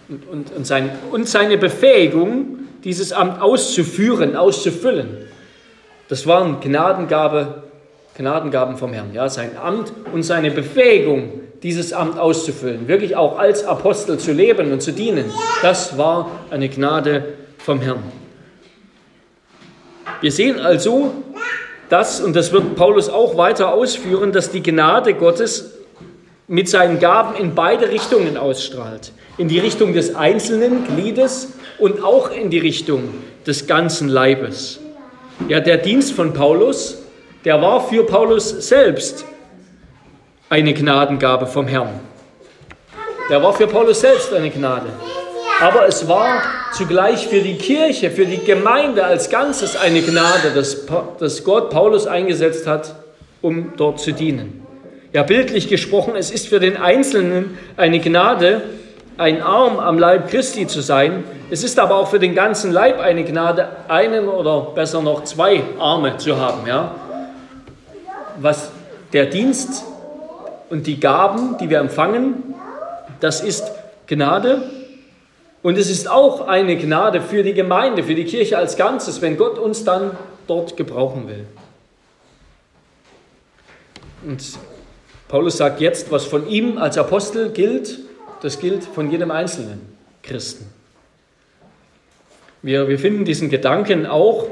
und, 0.09 0.29
und, 0.29 0.53
und, 0.53 0.67
sein, 0.67 0.91
und 1.11 1.29
seine 1.29 1.57
Befähigung, 1.57 2.59
dieses 2.85 3.13
Amt 3.13 3.41
auszuführen, 3.41 4.37
auszufüllen. 4.37 5.09
Das 6.09 6.27
waren 6.27 6.61
Gnadengabe, 6.61 7.65
Gnadengaben 8.17 8.77
vom 8.77 8.93
Herrn. 8.93 9.13
Ja, 9.13 9.29
sein 9.29 9.57
Amt 9.63 9.93
und 10.13 10.23
seine 10.23 10.51
Befähigung, 10.51 11.41
dieses 11.63 11.93
Amt 11.93 12.19
auszufüllen, 12.19 12.89
wirklich 12.89 13.17
auch 13.17 13.39
als 13.39 13.65
Apostel 13.65 14.19
zu 14.19 14.33
leben 14.33 14.73
und 14.73 14.81
zu 14.81 14.93
dienen, 14.93 15.27
das 15.63 15.99
war 15.99 16.31
eine 16.51 16.69
Gnade 16.69 17.35
vom 17.59 17.81
Herrn. 17.81 18.03
Wir 20.21 20.33
sehen 20.33 20.61
also, 20.61 21.13
dass, 21.89 22.21
und 22.21 22.35
das 22.35 22.53
wird 22.53 22.75
Paulus 22.75 23.09
auch 23.09 23.37
weiter 23.37 23.73
ausführen, 23.73 24.33
dass 24.33 24.51
die 24.51 24.63
Gnade 24.63 25.15
Gottes 25.15 25.73
mit 26.49 26.69
seinen 26.69 26.99
Gaben 26.99 27.37
in 27.37 27.55
beide 27.55 27.91
Richtungen 27.91 28.37
ausstrahlt. 28.37 29.13
In 29.37 29.49
die 29.49 29.59
Richtung 29.59 29.93
des 29.93 30.15
einzelnen 30.15 30.85
Gliedes 30.87 31.55
und 31.79 32.03
auch 32.03 32.31
in 32.31 32.51
die 32.51 32.59
Richtung 32.59 33.03
des 33.47 33.67
ganzen 33.67 34.09
Leibes. 34.09 34.81
Ja, 35.49 35.61
der 35.61 35.77
Dienst 35.77 36.13
von 36.13 36.33
Paulus, 36.33 37.03
der 37.47 37.63
war 37.63 37.81
für 37.81 38.03
Paulus 38.03 38.49
selbst 38.49 39.25
eine 40.51 40.75
Gnadengabe 40.75 41.47
vom 41.47 41.69
Herrn. 41.69 42.01
Der 43.31 43.41
war 43.41 43.53
für 43.53 43.69
Paulus 43.69 44.01
selbst 44.01 44.35
eine 44.35 44.51
Gnade. 44.51 44.89
Aber 45.61 45.87
es 45.87 46.09
war 46.09 46.43
zugleich 46.73 47.29
für 47.29 47.41
die 47.41 47.55
Kirche, 47.55 48.11
für 48.11 48.27
die 48.27 48.45
Gemeinde 48.45 49.05
als 49.05 49.31
Ganzes 49.31 49.77
eine 49.77 50.03
Gnade, 50.03 50.51
dass, 50.57 50.87
dass 51.21 51.45
Gott 51.45 51.71
Paulus 51.71 52.09
eingesetzt 52.09 52.67
hat, 52.67 52.97
um 53.43 53.75
dort 53.77 54.01
zu 54.01 54.11
dienen. 54.11 54.67
Ja, 55.13 55.23
bildlich 55.23 55.69
gesprochen, 55.69 56.15
es 56.17 56.33
ist 56.33 56.49
für 56.49 56.59
den 56.59 56.77
Einzelnen 56.77 57.57
eine 57.77 58.01
Gnade, 58.01 58.63
ein 59.19 59.41
Arm 59.41 59.79
am 59.79 60.01
Leib 60.01 60.31
Christi 60.31 60.67
zu 60.67 60.81
sein. 60.81 61.23
Es 61.49 61.63
ist 61.63 61.79
aber 61.79 61.95
auch 61.95 62.09
für 62.09 62.19
den 62.19 62.35
ganzen 62.35 62.73
Leib 62.73 62.99
eine 62.99 63.23
Gnade, 63.23 63.69
einen 63.87 64.27
oder 64.27 64.73
besser 64.75 65.01
noch 65.01 65.23
zwei 65.23 65.63
Arme 65.79 66.17
zu 66.17 66.37
haben. 66.39 66.67
Ja? 66.67 67.06
Was 68.39 68.71
der 69.13 69.27
Dienst 69.27 69.85
und 70.69 70.87
die 70.87 71.01
Gaben, 71.01 71.57
die 71.59 71.71
wir 71.71 71.79
empfangen, 71.79 72.55
das 73.21 73.41
ist 73.41 73.65
Gnade. 74.07 74.71
Und 75.63 75.79
es 75.79 75.91
ist 75.91 76.09
auch 76.09 76.47
eine 76.47 76.77
Gnade 76.77 77.21
für 77.21 77.43
die 77.43 77.55
Gemeinde, 77.55 78.05
für 78.05 78.15
die 78.15 78.25
Kirche 78.25 78.59
als 78.59 78.77
Ganzes, 78.77 79.21
wenn 79.21 79.37
Gott 79.37 79.59
uns 79.59 79.85
dann 79.85 80.17
dort 80.47 80.77
gebrauchen 80.77 81.29
will. 81.29 81.47
Und 84.25 84.45
Paulus 85.29 85.57
sagt 85.57 85.81
jetzt, 85.81 86.11
was 86.13 86.25
von 86.25 86.49
ihm 86.49 86.79
als 86.79 86.99
Apostel 86.99 87.51
gilt, 87.51 87.99
das 88.43 88.61
gilt 88.61 88.85
von 88.85 89.11
jedem 89.11 89.31
einzelnen 89.31 89.81
Christen. 90.23 90.67
Wir, 92.63 92.89
wir 92.89 92.99
finden 92.99 93.25
diesen 93.25 93.49
Gedanken 93.49 94.07
auch, 94.07 94.47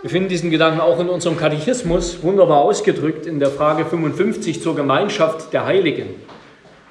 wir 0.00 0.10
finden 0.10 0.28
diesen 0.28 0.50
Gedanken 0.50 0.80
auch 0.80 1.00
in 1.00 1.08
unserem 1.08 1.36
Katechismus 1.36 2.22
wunderbar 2.22 2.58
ausgedrückt 2.58 3.26
in 3.26 3.40
der 3.40 3.50
Frage 3.50 3.84
55 3.84 4.62
zur 4.62 4.76
Gemeinschaft 4.76 5.52
der 5.52 5.66
Heiligen. 5.66 6.14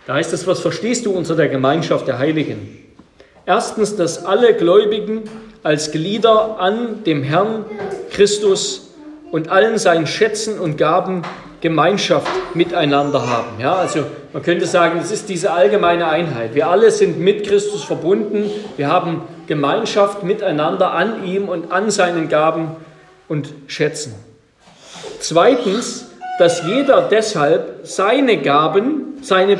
Da 0.05 0.15
heißt 0.15 0.33
es, 0.33 0.45
was 0.45 0.59
verstehst 0.59 1.05
du 1.05 1.11
unter 1.11 1.35
der 1.35 1.47
Gemeinschaft 1.47 2.07
der 2.07 2.19
Heiligen? 2.19 2.83
Erstens, 3.45 3.95
dass 3.95 4.25
alle 4.25 4.53
Gläubigen 4.55 5.23
als 5.63 5.91
Glieder 5.91 6.59
an 6.59 7.05
dem 7.05 7.23
Herrn 7.23 7.65
Christus 8.11 8.93
und 9.31 9.49
allen 9.49 9.77
seinen 9.77 10.05
Schätzen 10.05 10.59
und 10.59 10.77
Gaben 10.77 11.21
Gemeinschaft 11.61 12.31
miteinander 12.55 13.27
haben. 13.27 13.59
Ja, 13.59 13.75
also 13.75 14.03
man 14.33 14.43
könnte 14.43 14.65
sagen, 14.67 14.99
es 15.01 15.11
ist 15.11 15.29
diese 15.29 15.51
allgemeine 15.51 16.07
Einheit. 16.07 16.53
Wir 16.55 16.67
alle 16.67 16.91
sind 16.91 17.19
mit 17.19 17.47
Christus 17.47 17.83
verbunden. 17.83 18.49
Wir 18.75 18.89
haben 18.89 19.21
Gemeinschaft 19.47 20.23
miteinander 20.23 20.91
an 20.91 21.23
ihm 21.25 21.47
und 21.47 21.71
an 21.71 21.89
seinen 21.89 22.29
Gaben 22.29 22.75
und 23.27 23.49
Schätzen. 23.67 24.13
Zweitens, 25.19 26.07
dass 26.39 26.65
jeder 26.65 27.07
deshalb 27.09 27.81
seine 27.83 28.37
Gaben, 28.37 29.17
seine 29.21 29.59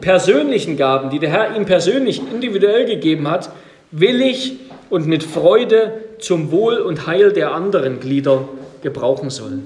persönlichen 0.00 0.76
Gaben, 0.76 1.10
die 1.10 1.18
der 1.18 1.30
Herr 1.30 1.56
ihm 1.56 1.64
persönlich 1.64 2.20
individuell 2.32 2.86
gegeben 2.86 3.28
hat, 3.28 3.50
willig 3.90 4.58
und 4.88 5.06
mit 5.06 5.22
Freude 5.22 6.04
zum 6.18 6.50
Wohl 6.52 6.78
und 6.78 7.06
Heil 7.06 7.32
der 7.32 7.52
anderen 7.52 8.00
Glieder 8.00 8.48
gebrauchen 8.82 9.30
soll. 9.30 9.60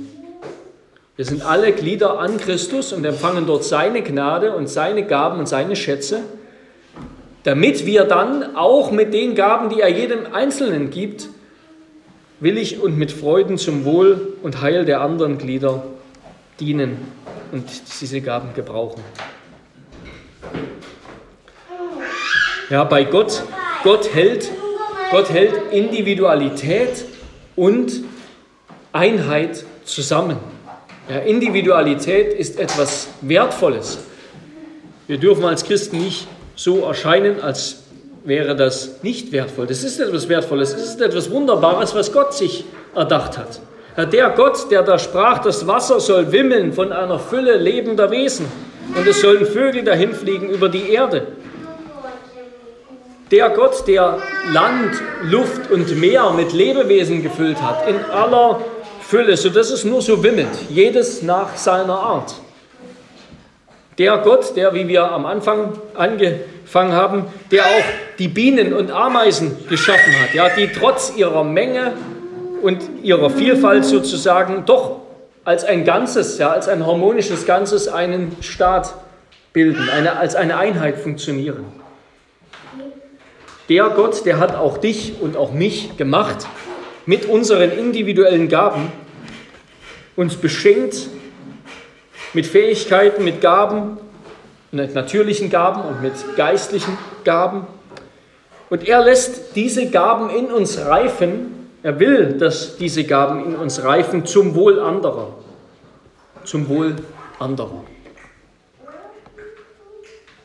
Wir 1.17 1.25
sind 1.25 1.47
alle 1.47 1.73
Glieder 1.73 2.19
an 2.19 2.39
Christus 2.39 2.93
und 2.93 3.05
empfangen 3.05 3.47
dort 3.47 3.65
seine 3.65 4.03
Gnade 4.03 4.55
und 4.57 4.69
seine 4.69 5.05
Gaben 5.05 5.39
und 5.39 5.49
seine 5.49 5.77
Schätze, 5.77 6.21
damit 7.45 7.87
wir 7.87 8.05
dann 8.05 8.57
auch 8.57 8.91
mit 8.91 9.15
den 9.15 9.35
Gaben, 9.35 9.69
die 9.69 9.81
er 9.81 9.91
jedem 9.91 10.33
Einzelnen 10.33 10.91
gibt, 10.91 11.29
willig 12.41 12.81
und 12.81 12.99
mit 12.99 13.13
Freuden 13.13 13.59
zum 13.59 13.85
Wohl 13.85 14.37
und 14.43 14.61
Heil 14.61 14.85
der 14.85 15.01
anderen 15.01 15.39
Glieder 15.39 15.85
dienen 16.61 16.97
und 17.53 17.65
diese 18.01 18.21
Gaben 18.21 18.55
gebrauchen. 18.55 19.03
Ja, 22.71 22.85
bei 22.85 23.05
Gott, 23.05 23.43
Gott 23.83 24.15
hält, 24.15 24.51
Gott 25.11 25.31
hält 25.31 25.53
Individualität 25.73 27.05
und 27.57 28.03
Einheit 28.93 29.65
zusammen. 29.85 30.39
Ja, 31.09 31.19
Individualität 31.19 32.33
ist 32.33 32.59
etwas 32.59 33.09
Wertvolles. 33.21 33.99
Wir 35.07 35.19
dürfen 35.19 35.45
als 35.45 35.65
Christen 35.65 35.99
nicht 35.99 36.27
so 36.57 36.85
erscheinen, 36.85 37.43
als 37.43 37.84
wäre 38.25 38.57
das 38.57 39.03
nicht 39.03 39.33
wertvoll. 39.33 39.67
Das 39.67 39.85
ist 39.85 40.01
etwas 40.01 40.29
Wertvolles, 40.29 40.75
es 40.75 40.91
ist 40.91 41.01
etwas 41.01 41.31
Wunderbares, 41.31 41.95
was 41.95 42.13
Gott 42.13 42.35
sich 42.35 42.65
erdacht 42.95 43.39
hat. 43.39 43.61
Der 44.13 44.31
Gott, 44.31 44.71
der 44.71 44.83
da 44.83 44.99
sprach, 44.99 45.39
das 45.39 45.67
Wasser 45.67 46.01
soll 46.01 46.33
wimmeln 46.33 46.73
von 46.73 46.91
einer 46.91 47.19
Fülle 47.19 47.57
lebender 47.57 48.11
Wesen 48.11 48.47
und 48.97 49.07
es 49.07 49.21
sollen 49.21 49.47
Vögel 49.47 49.85
dahinfliegen 49.85 50.49
über 50.49 50.69
die 50.69 50.91
Erde. 50.91 51.29
Der 53.31 53.51
Gott, 53.51 53.87
der 53.87 54.19
Land, 54.53 54.95
Luft 55.23 55.71
und 55.71 55.99
Meer 55.99 56.33
mit 56.33 56.53
Lebewesen 56.53 57.23
gefüllt 57.23 57.61
hat, 57.63 57.89
in 57.89 57.97
aller 58.11 58.61
Fülle, 59.01 59.37
sodass 59.37 59.71
es 59.71 59.85
nur 59.85 60.03
so 60.03 60.23
wimmelt, 60.23 60.49
jedes 60.71 61.23
nach 61.23 61.57
seiner 61.57 61.99
Art. 61.99 62.35
Der 63.99 64.19
Gott, 64.19 64.57
der, 64.57 64.75
wie 64.75 64.89
wir 64.89 65.11
am 65.11 65.25
Anfang 65.25 65.73
angefangen 65.95 66.93
haben, 66.93 67.27
der 67.53 67.65
auch 67.65 67.85
die 68.19 68.29
Bienen 68.29 68.73
und 68.73 68.91
Ameisen 68.91 69.57
geschaffen 69.69 70.13
hat, 70.21 70.35
ja, 70.35 70.49
die 70.49 70.69
trotz 70.69 71.13
ihrer 71.17 71.45
Menge 71.45 71.93
und 72.63 72.83
ihrer 73.03 73.31
Vielfalt 73.31 73.85
sozusagen 73.85 74.65
doch 74.67 75.01
als 75.45 75.65
ein 75.65 75.85
Ganzes, 75.85 76.39
ja, 76.39 76.51
als 76.51 76.69
ein 76.69 76.85
harmonisches 76.85 77.47
Ganzes 77.47 77.87
einen 77.87 78.37
Staat 78.41 78.95
bilden, 79.53 79.89
eine, 79.89 80.17
als 80.19 80.35
eine 80.35 80.57
Einheit 80.57 80.99
funktionieren. 80.99 81.65
Der 83.69 83.85
Gott, 83.91 84.27
der 84.27 84.39
hat 84.39 84.57
auch 84.57 84.79
dich 84.79 85.15
und 85.21 85.37
auch 85.37 85.53
mich 85.53 85.97
gemacht 85.97 86.47
mit 87.07 87.27
unseren 87.27 87.71
individuellen 87.71 88.49
Gaben, 88.49 88.91
uns 90.17 90.37
beschenkt 90.37 90.97
mit 92.35 92.47
Fähigkeiten, 92.47 93.25
mit 93.25 93.41
Gaben, 93.41 93.99
mit 94.73 94.95
natürlichen 94.95 95.51
Gaben 95.51 95.83
und 95.83 96.03
mit 96.03 96.13
geistlichen 96.37 96.99
Gaben. 97.25 97.67
Und 98.71 98.89
er 98.89 99.05
lässt 99.05 99.55
diese 99.57 99.89
Gaben 99.91 100.31
in 100.31 100.47
uns 100.47 100.79
reifen. 100.79 101.69
Er 101.83 102.01
will, 102.01 102.39
dass 102.39 102.77
diese 102.77 103.05
Gaben 103.05 103.45
in 103.45 103.57
uns 103.57 103.83
reifen 103.85 104.27
zum 104.27 104.55
Wohl 104.55 104.81
anderer. 104.81 105.35
Zum 106.45 106.69
Wohl 106.69 106.97
anderer. 107.39 107.85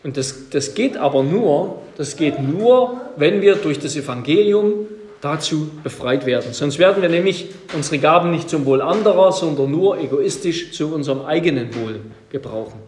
Und 0.03 0.15
das, 0.15 0.49
das 0.49 0.75
geht 0.75 0.95
aber 0.95 1.23
nur, 1.23 1.81
das 1.97 2.15
geht 2.15 2.39
nur, 2.39 3.01
wenn 3.17 3.41
wir 3.41 3.55
durch 3.55 3.79
das 3.79 3.95
Evangelium 3.95 4.87
dazu 5.21 5.69
befreit 5.83 6.25
werden. 6.25 6.53
Sonst 6.53 6.79
werden 6.79 7.01
wir 7.01 7.09
nämlich 7.09 7.49
unsere 7.73 7.99
Gaben 7.99 8.31
nicht 8.31 8.49
zum 8.49 8.65
Wohl 8.65 8.81
anderer, 8.81 9.31
sondern 9.31 9.71
nur 9.71 9.99
egoistisch 9.99 10.71
zu 10.71 10.93
unserem 10.93 11.25
eigenen 11.25 11.75
Wohl 11.75 11.99
gebrauchen. 12.29 12.79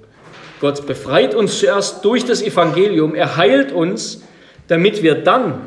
Gott 0.62 0.86
befreit 0.86 1.36
uns 1.36 1.60
zuerst 1.60 2.06
durch 2.06 2.24
das 2.24 2.42
Evangelium, 2.42 3.16
er 3.16 3.36
heilt 3.36 3.72
uns, 3.72 4.24
damit 4.68 5.04
wir 5.04 5.16
dann 5.16 5.62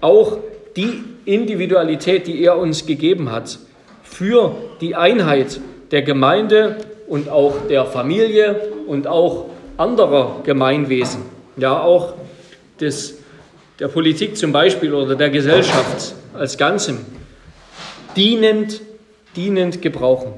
auch 0.00 0.38
die 0.76 1.02
Individualität, 1.24 2.26
die 2.26 2.42
er 2.42 2.56
uns 2.56 2.86
gegeben 2.86 3.32
hat, 3.32 3.58
für 4.04 4.54
die 4.80 4.94
Einheit 4.94 5.60
der 5.90 6.02
Gemeinde 6.02 6.76
und 7.08 7.28
auch 7.28 7.66
der 7.68 7.84
Familie 7.84 8.72
und 8.86 9.06
auch 9.06 9.46
anderer 9.76 10.40
Gemeinwesen, 10.44 11.22
ja 11.56 11.80
auch 11.80 12.14
des 12.80 13.18
der 13.78 13.88
Politik 13.88 14.36
zum 14.36 14.52
Beispiel 14.52 14.94
oder 14.94 15.14
der 15.16 15.30
Gesellschaft 15.30 16.14
als 16.34 16.56
Ganzem 16.56 17.04
dienend, 18.16 18.80
dienend 19.34 19.82
gebrauchen. 19.82 20.32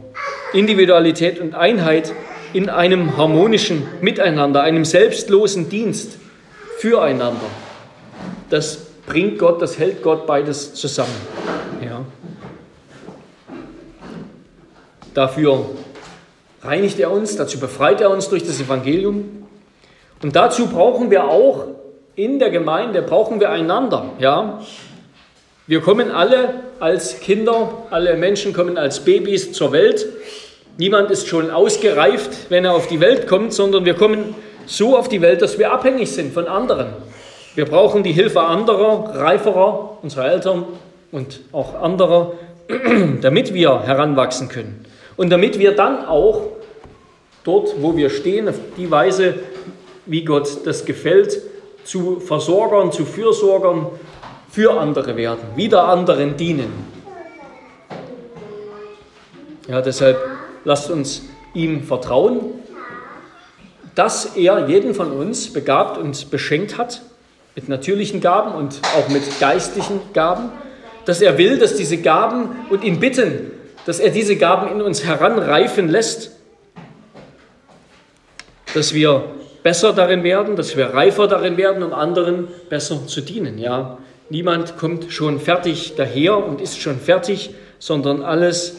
Individualität 0.53 1.39
und 1.41 1.55
Einheit 1.55 2.13
in 2.53 2.69
einem 2.69 3.17
harmonischen 3.17 3.85
Miteinander, 4.01 4.63
einem 4.63 4.85
selbstlosen 4.85 5.69
Dienst 5.69 6.19
füreinander. 6.79 7.47
Das 8.51 8.87
bringt 9.07 9.39
Gott, 9.39 9.61
das 9.63 9.79
hält 9.79 10.03
Gott 10.03 10.27
beides 10.27 10.75
zusammen. 10.75 11.15
Ja. 11.85 12.05
Dafür 15.15 15.67
reinigt 16.63 16.99
er 16.99 17.11
uns, 17.11 17.37
dazu 17.37 17.61
befreit 17.61 18.01
er 18.01 18.11
uns 18.11 18.29
durch 18.29 18.45
das 18.45 18.61
Evangelium. 18.61 19.47
Und 20.23 20.35
dazu 20.35 20.67
brauchen 20.67 21.11
wir 21.11 21.25
auch 21.25 21.67
in 22.19 22.41
der 22.41 22.51
Gemeinde 22.51 23.01
brauchen 23.03 23.39
wir 23.39 23.51
einander. 23.51 24.07
Ja? 24.19 24.61
Wir 25.69 25.81
kommen 25.81 26.11
alle 26.11 26.55
als 26.81 27.21
Kinder, 27.21 27.71
alle 27.91 28.17
Menschen 28.17 28.53
kommen 28.53 28.77
als 28.77 29.05
Babys 29.05 29.53
zur 29.53 29.71
Welt. 29.71 30.05
Niemand 30.79 31.13
ist 31.13 31.29
schon 31.29 31.53
ausgereift, 31.53 32.51
wenn 32.51 32.65
er 32.65 32.75
auf 32.75 32.89
die 32.89 32.99
Welt 32.99 33.29
kommt, 33.29 33.53
sondern 33.53 33.85
wir 33.85 33.95
kommen 33.95 34.35
so 34.67 34.99
auf 34.99 35.09
die 35.09 35.21
Welt, 35.21 35.43
dass 35.43 35.61
wir 35.61 35.71
abhängig 35.71 36.11
sind 36.11 36.35
von 36.35 36.49
anderen. 36.49 36.89
Wir 37.55 37.67
brauchen 37.67 38.03
die 38.03 38.13
Hilfe 38.13 38.41
anderer, 38.41 39.15
reiferer, 39.15 39.99
unserer 40.03 40.33
Eltern 40.33 40.65
und 41.13 41.41
auch 41.53 41.81
anderer, 41.81 42.33
damit 43.23 43.55
wir 43.55 43.83
heranwachsen 43.85 44.49
können. 44.49 44.85
Und 45.17 45.31
damit 45.31 45.61
wir 45.61 45.77
dann 45.77 46.05
auch 46.05 46.43
dort, 47.45 47.81
wo 47.81 47.97
wir 47.97 48.11
stehen, 48.11 48.49
auf 48.49 48.59
die 48.77 48.91
Weise, 48.91 49.35
wie 50.07 50.25
Gott 50.25 50.67
das 50.67 50.85
gefällt, 50.85 51.43
zu 51.89 52.21
Versorgern, 52.21 52.93
zu 52.93 53.07
Fürsorgern 53.07 53.87
für 54.51 54.79
andere 54.79 55.17
werden, 55.17 55.41
wieder 55.57 55.85
anderen 55.89 56.37
dienen. 56.37 56.71
Ja, 59.67 59.81
deshalb 59.81 60.19
lasst 60.65 60.91
uns 60.91 61.23
ihm 61.55 61.83
vertrauen, 61.85 62.41
dass 63.95 64.37
er 64.37 64.69
jeden 64.69 64.95
von 64.95 65.13
uns 65.13 65.51
begabt 65.51 65.97
und 65.97 66.31
beschenkt 66.31 66.77
hat 66.77 67.01
mit 67.55 67.71
natürlichen 67.71 68.21
Gaben 68.21 68.53
und 68.53 68.81
auch 68.97 69.09
mit 69.09 69.41
geistlichen 69.41 70.01
Gaben, 70.13 70.51
dass 71.07 71.23
er 71.23 71.39
will, 71.39 71.59
dass 71.59 71.75
diese 71.75 71.97
Gaben 71.97 72.51
und 72.69 72.85
ihn 72.85 73.01
bitten, 73.01 73.51
dass 73.87 73.99
er 73.99 74.11
diese 74.11 74.37
Gaben 74.37 74.71
in 74.71 74.83
uns 74.83 75.05
heranreifen 75.05 75.89
lässt, 75.89 76.33
dass 78.75 78.93
wir 78.93 79.25
besser 79.63 79.93
darin 79.93 80.23
werden, 80.23 80.57
dass 80.57 80.77
wir 80.77 80.87
reifer 80.87 81.27
darin 81.27 81.57
werden, 81.57 81.83
um 81.83 81.93
anderen 81.93 82.49
besser 82.69 83.07
zu 83.07 83.21
dienen. 83.21 83.59
Ja, 83.59 83.99
niemand 84.31 84.77
kommt 84.79 85.13
schon 85.13 85.41
fertig 85.41 85.95
daher 85.97 86.45
und 86.45 86.61
ist 86.61 86.81
schon 86.81 86.99
fertig, 86.99 87.55
sondern 87.79 88.23
alles 88.23 88.77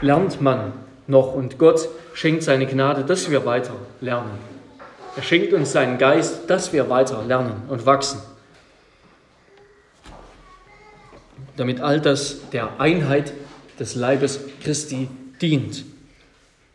lernt 0.00 0.40
man 0.40 0.72
noch 1.06 1.34
und 1.34 1.58
Gott 1.58 1.88
schenkt 2.14 2.42
seine 2.42 2.66
Gnade, 2.66 3.04
dass 3.04 3.30
wir 3.30 3.44
weiter 3.44 3.74
lernen. 4.00 4.38
Er 5.16 5.22
schenkt 5.22 5.52
uns 5.52 5.72
seinen 5.72 5.98
Geist, 5.98 6.48
dass 6.48 6.72
wir 6.72 6.88
weiter 6.88 7.22
lernen 7.26 7.62
und 7.68 7.86
wachsen. 7.86 8.20
Damit 11.56 11.80
all 11.80 12.00
das 12.00 12.50
der 12.50 12.80
Einheit 12.80 13.32
des 13.78 13.94
Leibes 13.94 14.40
Christi 14.62 15.08
dient 15.40 15.84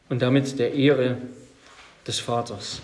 und 0.09 0.21
damit 0.21 0.57
der 0.57 0.73
Ehre 0.73 1.17
des 2.07 2.19
Vaters. 2.19 2.81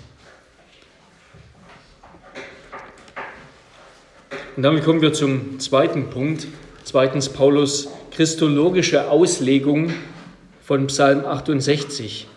Und 4.56 4.63
damit 4.63 4.86
kommen 4.86 5.02
wir 5.02 5.12
zum 5.12 5.60
zweiten 5.60 6.10
Punkt. 6.10 6.48
Zweitens 6.86 7.28
Paulus 7.28 7.89
christologische 8.12 9.10
Auslegung 9.10 9.91
von 10.63 10.88
Psalm 10.88 11.26
68 11.26 12.28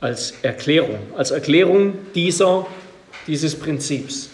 als 0.00 0.34
Erklärung, 0.42 0.98
als 1.16 1.30
Erklärung 1.30 1.94
dieser, 2.16 2.66
dieses 3.28 3.54
Prinzips. 3.54 4.30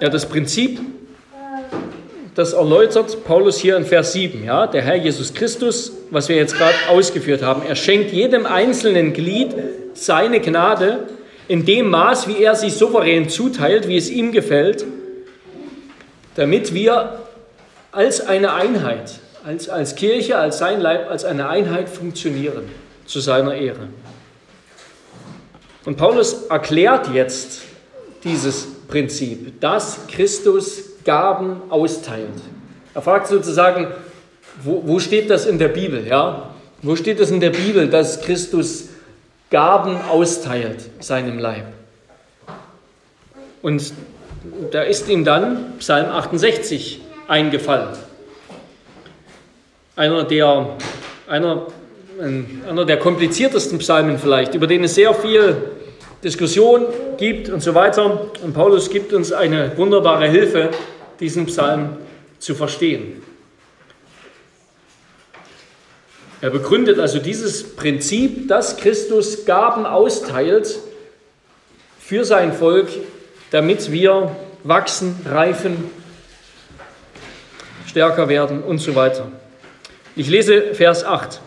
Ja, 0.00 0.10
das 0.10 0.28
Prinzip, 0.28 0.80
das 2.34 2.52
erläutert 2.52 3.24
Paulus 3.24 3.56
hier 3.56 3.78
in 3.78 3.86
Vers 3.86 4.12
7. 4.12 4.44
Ja, 4.44 4.66
der 4.66 4.82
Herr 4.82 4.96
Jesus 4.96 5.32
Christus, 5.32 5.92
was 6.10 6.28
wir 6.28 6.36
jetzt 6.36 6.58
gerade 6.58 6.74
ausgeführt 6.90 7.42
haben, 7.42 7.62
er 7.66 7.76
schenkt 7.76 8.12
jedem 8.12 8.44
einzelnen 8.44 9.14
Glied 9.14 9.54
seine 9.94 10.40
Gnade 10.40 11.06
in 11.48 11.64
dem 11.64 11.90
Maß, 11.90 12.28
wie 12.28 12.42
er 12.42 12.54
sie 12.54 12.70
souverän 12.70 13.28
zuteilt, 13.28 13.88
wie 13.88 13.96
es 13.96 14.10
ihm 14.10 14.32
gefällt, 14.32 14.84
damit 16.36 16.74
wir 16.74 17.20
als 17.92 18.26
eine 18.26 18.54
Einheit, 18.54 19.20
als, 19.44 19.68
als 19.68 19.94
Kirche, 19.94 20.36
als 20.36 20.58
sein 20.58 20.80
Leib, 20.80 21.10
als 21.10 21.24
eine 21.24 21.48
Einheit 21.48 21.88
funktionieren 21.88 22.64
zu 23.06 23.20
seiner 23.20 23.54
Ehre. 23.54 23.88
Und 25.84 25.96
Paulus 25.96 26.44
erklärt 26.48 27.12
jetzt 27.12 27.62
dieses 28.24 28.66
Prinzip, 28.88 29.60
dass 29.60 30.06
Christus 30.08 30.94
Gaben 31.04 31.60
austeilt. 31.68 32.28
Er 32.94 33.02
fragt 33.02 33.26
sozusagen, 33.26 33.88
wo, 34.62 34.82
wo 34.86 34.98
steht 34.98 35.28
das 35.28 35.44
in 35.44 35.58
der 35.58 35.68
Bibel? 35.68 36.06
Ja? 36.06 36.54
Wo 36.80 36.96
steht 36.96 37.20
das 37.20 37.30
in 37.30 37.40
der 37.40 37.50
Bibel, 37.50 37.88
dass 37.88 38.22
Christus 38.22 38.88
Gaben 39.54 40.00
austeilt 40.10 40.90
seinem 40.98 41.38
Leib. 41.38 41.66
Und 43.62 43.92
da 44.72 44.82
ist 44.82 45.08
ihm 45.08 45.24
dann 45.24 45.74
Psalm 45.78 46.10
68 46.10 47.00
eingefallen. 47.28 47.90
einer 49.94 50.24
der, 50.24 50.70
einer, 51.28 51.68
einer 52.68 52.84
der 52.84 52.96
kompliziertesten 52.96 53.78
Psalmen 53.78 54.18
vielleicht, 54.18 54.56
über 54.56 54.66
den 54.66 54.82
es 54.82 54.96
sehr 54.96 55.14
viel 55.14 55.56
Diskussion 56.24 56.86
gibt 57.16 57.48
und 57.48 57.62
so 57.62 57.76
weiter. 57.76 58.26
Und 58.42 58.54
Paulus 58.54 58.90
gibt 58.90 59.12
uns 59.12 59.32
eine 59.32 59.70
wunderbare 59.78 60.26
Hilfe, 60.26 60.70
diesen 61.20 61.46
Psalm 61.46 61.90
zu 62.40 62.56
verstehen. 62.56 63.22
Er 66.44 66.50
begründet 66.50 66.98
also 66.98 67.20
dieses 67.20 67.74
Prinzip, 67.74 68.48
dass 68.48 68.76
Christus 68.76 69.46
Gaben 69.46 69.86
austeilt 69.86 70.78
für 71.98 72.26
sein 72.26 72.52
Volk, 72.52 72.88
damit 73.50 73.90
wir 73.90 74.36
wachsen, 74.62 75.16
reifen, 75.24 75.90
stärker 77.86 78.28
werden 78.28 78.62
und 78.62 78.76
so 78.76 78.94
weiter. 78.94 79.32
Ich 80.16 80.28
lese 80.28 80.74
Vers 80.74 81.02
8. 81.02 81.40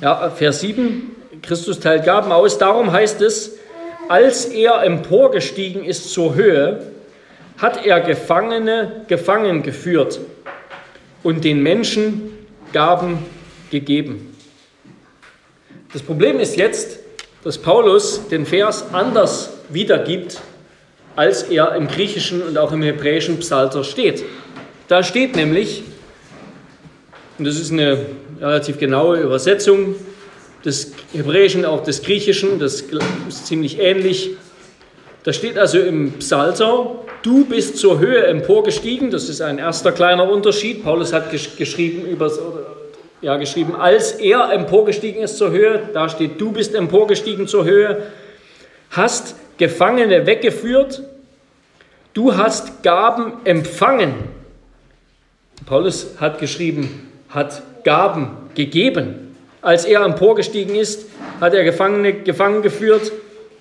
Ja, 0.00 0.30
Vers 0.30 0.60
7, 0.60 1.16
Christus 1.42 1.80
teilt 1.80 2.04
Gaben 2.04 2.30
aus. 2.30 2.58
Darum 2.58 2.92
heißt 2.92 3.20
es, 3.20 3.58
als 4.06 4.44
er 4.44 4.84
emporgestiegen 4.84 5.84
ist 5.84 6.12
zur 6.12 6.36
Höhe, 6.36 6.86
hat 7.58 7.84
er 7.84 7.98
Gefangene 7.98 9.04
gefangen 9.08 9.64
geführt 9.64 10.20
und 11.24 11.42
den 11.42 11.64
Menschen 11.64 12.46
Gaben 12.72 13.18
gegeben. 13.72 14.36
Das 15.92 16.02
Problem 16.02 16.38
ist 16.38 16.56
jetzt, 16.56 17.00
dass 17.42 17.58
Paulus 17.58 18.28
den 18.28 18.46
Vers 18.46 18.84
anders 18.92 19.50
wiedergibt, 19.68 20.40
als 21.16 21.42
er 21.42 21.74
im 21.74 21.88
griechischen 21.88 22.42
und 22.42 22.56
auch 22.56 22.70
im 22.70 22.82
hebräischen 22.82 23.38
Psalter 23.40 23.82
steht. 23.82 24.24
Da 24.86 25.02
steht 25.02 25.34
nämlich, 25.34 25.82
und 27.38 27.46
das 27.46 27.58
ist 27.58 27.72
eine 27.72 28.06
relativ 28.40 28.78
genaue 28.78 29.18
Übersetzung 29.18 29.96
des 30.64 30.92
Hebräischen, 31.12 31.64
auch 31.64 31.82
des 31.82 32.02
Griechischen, 32.02 32.58
das 32.58 32.84
ist 33.28 33.46
ziemlich 33.46 33.80
ähnlich. 33.80 34.30
Da 35.24 35.32
steht 35.32 35.58
also 35.58 35.78
im 35.78 36.12
Psalter, 36.14 36.96
du 37.22 37.44
bist 37.44 37.78
zur 37.78 37.98
Höhe 37.98 38.26
emporgestiegen, 38.26 39.10
das 39.10 39.28
ist 39.28 39.40
ein 39.40 39.58
erster 39.58 39.92
kleiner 39.92 40.30
Unterschied. 40.30 40.82
Paulus 40.82 41.12
hat 41.12 41.30
geschrieben, 41.30 42.06
über, 42.06 42.30
ja, 43.22 43.36
geschrieben, 43.36 43.76
als 43.76 44.12
er 44.12 44.52
emporgestiegen 44.52 45.22
ist 45.22 45.38
zur 45.38 45.52
Höhe, 45.52 45.88
da 45.94 46.08
steht, 46.08 46.40
du 46.40 46.50
bist 46.52 46.74
emporgestiegen 46.74 47.46
zur 47.46 47.64
Höhe, 47.64 48.02
hast 48.90 49.36
Gefangene 49.58 50.26
weggeführt, 50.26 51.02
du 52.14 52.36
hast 52.36 52.82
Gaben 52.82 53.34
empfangen. 53.44 54.14
Paulus 55.66 56.16
hat 56.18 56.40
geschrieben, 56.40 57.12
hat 57.28 57.62
Gaben 57.84 58.30
gegeben. 58.56 59.36
Als 59.60 59.84
er 59.84 60.04
emporgestiegen 60.04 60.74
ist, 60.74 61.06
hat 61.40 61.54
er 61.54 61.62
Gefangene 61.62 62.12
gefangen 62.12 62.62
geführt 62.62 63.12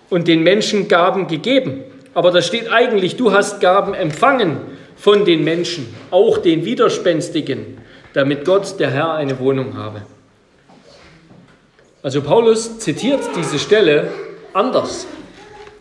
und 0.09 0.27
den 0.27 0.41
Menschen 0.41 0.87
Gaben 0.87 1.27
gegeben. 1.27 1.83
Aber 2.15 2.31
da 2.31 2.41
steht 2.41 2.71
eigentlich, 2.71 3.15
du 3.15 3.31
hast 3.31 3.61
Gaben 3.61 3.93
empfangen 3.93 4.57
von 4.95 5.23
den 5.23 5.43
Menschen, 5.43 5.93
auch 6.09 6.39
den 6.39 6.65
Widerspenstigen, 6.65 7.77
damit 8.13 8.45
Gott, 8.45 8.79
der 8.79 8.91
Herr, 8.91 9.13
eine 9.13 9.39
Wohnung 9.39 9.77
habe. 9.77 10.01
Also 12.03 12.21
Paulus 12.21 12.79
zitiert 12.79 13.21
diese 13.35 13.59
Stelle 13.59 14.07
anders. 14.53 15.05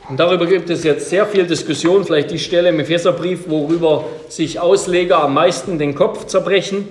Und 0.09 0.19
darüber 0.19 0.47
gibt 0.47 0.69
es 0.71 0.85
jetzt 0.85 1.09
sehr 1.09 1.25
viel 1.25 1.47
Diskussion, 1.47 2.05
vielleicht 2.05 2.31
die 2.31 2.39
Stelle 2.39 2.71
im 2.71 2.81
Epheserbrief, 2.81 3.49
worüber 3.49 4.05
sich 4.29 4.59
Ausleger 4.59 5.23
am 5.23 5.35
meisten 5.35 5.79
den 5.79 5.95
Kopf 5.95 6.27
zerbrechen. 6.27 6.89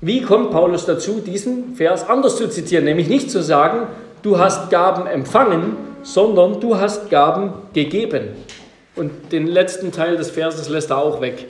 Wie 0.00 0.22
kommt 0.22 0.50
Paulus 0.50 0.86
dazu, 0.86 1.20
diesen 1.20 1.76
Vers 1.76 2.08
anders 2.08 2.36
zu 2.36 2.48
zitieren? 2.48 2.84
Nämlich 2.84 3.08
nicht 3.08 3.30
zu 3.30 3.42
sagen, 3.42 3.86
du 4.22 4.38
hast 4.38 4.70
Gaben 4.70 5.06
empfangen, 5.06 5.76
sondern 6.02 6.60
du 6.60 6.78
hast 6.78 7.10
Gaben 7.10 7.52
gegeben. 7.72 8.28
Und 8.94 9.32
den 9.32 9.46
letzten 9.46 9.92
Teil 9.92 10.16
des 10.16 10.30
Verses 10.30 10.68
lässt 10.68 10.90
er 10.90 10.98
auch 10.98 11.20
weg. 11.20 11.48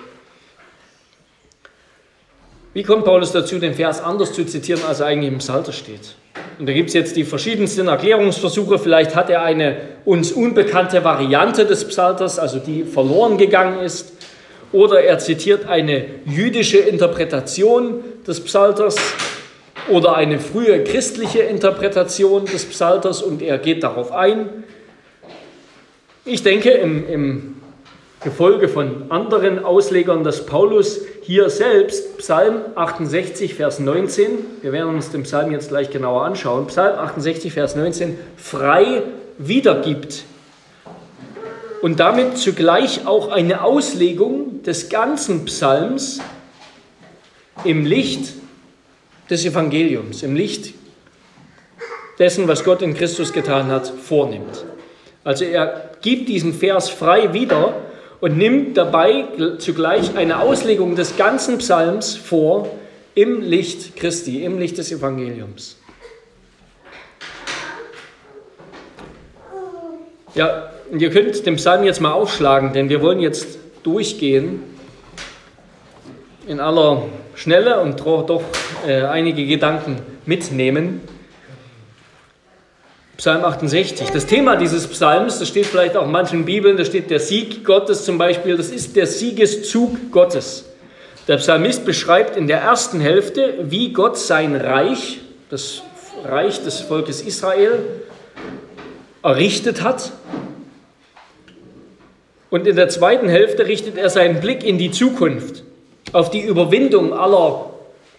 Wie 2.77 2.83
kommt 2.83 3.07
Paulus 3.07 3.33
dazu, 3.33 3.59
den 3.59 3.73
Vers 3.73 4.03
anders 4.03 4.35
zu 4.35 4.45
zitieren, 4.45 4.83
als 4.87 5.01
er 5.01 5.07
eigentlich 5.07 5.33
im 5.33 5.39
Psalter 5.39 5.73
steht? 5.73 6.15
Und 6.59 6.69
da 6.69 6.75
gibt 6.75 6.89
es 6.89 6.95
jetzt 6.95 7.17
die 7.17 7.25
verschiedensten 7.25 7.89
Erklärungsversuche. 7.89 8.79
Vielleicht 8.79 9.17
hat 9.17 9.31
er 9.31 9.41
eine 9.41 9.79
uns 10.05 10.31
unbekannte 10.31 11.03
Variante 11.03 11.65
des 11.65 11.89
Psalters, 11.89 12.39
also 12.39 12.59
die 12.59 12.85
verloren 12.85 13.39
gegangen 13.39 13.81
ist. 13.81 14.13
Oder 14.73 15.01
er 15.01 15.19
zitiert 15.19 15.67
eine 15.67 16.05
jüdische 16.27 16.77
Interpretation 16.77 18.01
des 18.29 18.41
Psalters 18.45 18.97
oder 19.89 20.15
eine 20.15 20.39
frühe 20.39 20.85
christliche 20.85 21.39
Interpretation 21.39 22.45
des 22.45 22.67
Psalters 22.67 23.23
und 23.23 23.41
er 23.41 23.57
geht 23.57 23.85
darauf 23.85 24.13
ein. 24.13 24.51
Ich 26.27 26.43
denke 26.43 26.73
im, 26.73 27.09
im 27.09 27.56
Gefolge 28.27 28.69
von 28.69 29.09
anderen 29.13 29.65
Auslegern, 29.65 30.25
dass 30.25 30.47
Paulus 30.47 31.01
hier 31.23 31.49
selbst 31.49 32.19
Psalm 32.19 32.57
68, 32.75 33.55
Vers 33.55 33.79
19, 33.79 34.31
wir 34.63 34.73
werden 34.73 34.97
uns 34.97 35.13
den 35.13 35.23
Psalm 35.23 35.53
jetzt 35.53 35.69
gleich 35.69 35.91
genauer 35.91 36.25
anschauen, 36.25 36.67
Psalm 36.67 36.99
68, 36.99 37.53
Vers 37.53 37.77
19 37.77 38.19
frei 38.37 39.05
wiedergibt 39.39 40.25
und 41.83 42.01
damit 42.01 42.37
zugleich 42.37 43.07
auch 43.07 43.29
eine 43.29 43.63
Auslegung 43.63 44.61
des 44.65 44.89
ganzen 44.89 45.45
Psalms 45.45 46.19
im 47.63 47.87
Licht 47.87 48.33
des 49.31 49.45
Evangeliums, 49.45 50.25
im 50.25 50.35
Licht 50.35 50.75
dessen, 52.19 52.49
was 52.49 52.65
Gott 52.65 52.83
in 52.83 52.95
Christus 52.95 53.33
getan 53.33 53.69
hat, 53.69 53.87
vornimmt. 53.87 54.65
Also 55.23 55.45
er 55.45 55.93
gibt 56.03 56.29
diesen 56.29 56.53
Vers 56.53 56.91
frei 56.91 57.33
wieder 57.33 57.87
und 58.21 58.39
nimmt 58.39 58.77
dabei 58.77 59.25
zugleich 59.59 60.17
eine 60.17 60.41
Auslegung 60.41 60.97
des 60.97 61.17
ganzen 61.17 61.59
Psalms 61.59 62.17
vor 62.17 62.69
im 63.15 63.41
Licht 63.41 63.97
Christi, 63.97 64.45
im 64.45 64.59
Licht 64.59 64.79
des 64.79 64.93
Evangeliums. 64.93 65.79
Ja, 70.35 70.71
ihr 70.93 71.11
könnt 71.11 71.47
den 71.47 71.57
Psalm 71.57 71.85
jetzt 71.85 72.01
mal 72.01 72.13
aufschlagen, 72.13 72.73
denn 72.75 72.91
wir 72.91 73.01
wollen 73.01 73.21
jetzt 73.21 73.59
durchgehen 73.83 74.63
in 76.47 76.61
aller 76.61 77.05
Schnelle 77.35 77.81
und 77.81 78.01
doch 78.01 78.43
äh, 78.87 79.03
einige 79.03 79.47
Gedanken 79.47 79.99
mitnehmen. 80.27 81.01
Psalm 83.17 83.45
68. 83.45 84.11
Das 84.11 84.27
Thema 84.27 84.57
dieses 84.57 84.87
Psalms, 84.87 85.39
das 85.39 85.49
steht 85.49 85.65
vielleicht 85.65 85.97
auch 85.97 86.05
in 86.05 86.13
manchen 86.13 86.45
Bibeln, 86.45 86.77
da 86.77 86.85
steht 86.85 87.11
der 87.11 87.19
Sieg 87.19 87.65
Gottes 87.65 88.05
zum 88.05 88.19
Beispiel, 88.19 88.59
das 88.59 88.69
ist 88.69 88.95
der 88.95 89.07
Siegeszug 89.07 90.11
Gottes. 90.11 90.67
Der 91.27 91.39
Psalmist 91.39 91.87
beschreibt 91.87 92.37
in 92.37 92.47
der 92.47 92.59
ersten 92.59 93.01
Hälfte, 93.01 93.55
wie 93.63 93.93
Gott 93.95 94.19
sein 94.19 94.55
Reich, 94.55 95.21
das 95.49 95.83
Reich 96.25 96.63
des 96.63 96.81
Volkes 96.81 97.23
Israel, 97.23 97.79
errichtet 99.23 99.83
hat. 99.83 100.13
Und 102.51 102.67
in 102.67 102.77
der 102.77 102.91
zweiten 102.91 103.31
Hälfte 103.31 103.67
richtet 103.67 103.97
er 103.97 104.11
seinen 104.11 104.41
Blick 104.43 104.63
in 104.63 104.77
die 104.77 104.91
Zukunft, 104.91 105.65
auf 106.13 106.31
die 106.31 106.43
Überwindung 106.43 107.15
aller 107.15 107.71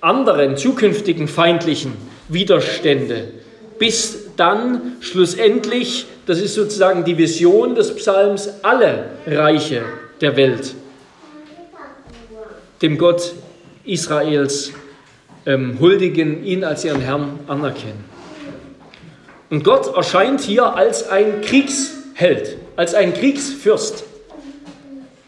anderen 0.01 0.57
zukünftigen 0.57 1.27
feindlichen 1.27 1.93
Widerstände, 2.29 3.29
bis 3.79 4.26
dann 4.39 4.97
schlussendlich, 5.01 6.05
das 6.25 6.39
ist 6.39 6.55
sozusagen 6.55 7.03
die 7.03 7.17
Vision 7.17 7.75
des 7.75 7.95
Psalms, 7.95 8.49
alle 8.63 9.09
Reiche 9.25 9.83
der 10.21 10.35
Welt 10.37 10.73
dem 12.81 12.97
Gott 12.97 13.33
Israels 13.85 14.71
ähm, 15.45 15.77
huldigen, 15.79 16.43
ihn 16.43 16.63
als 16.63 16.85
ihren 16.85 17.01
Herrn 17.01 17.39
anerkennen. 17.47 18.03
Und 19.49 19.63
Gott 19.63 19.95
erscheint 19.95 20.41
hier 20.41 20.75
als 20.75 21.09
ein 21.09 21.41
Kriegsheld, 21.41 22.57
als 22.75 22.93
ein 22.93 23.13
Kriegsfürst, 23.13 24.03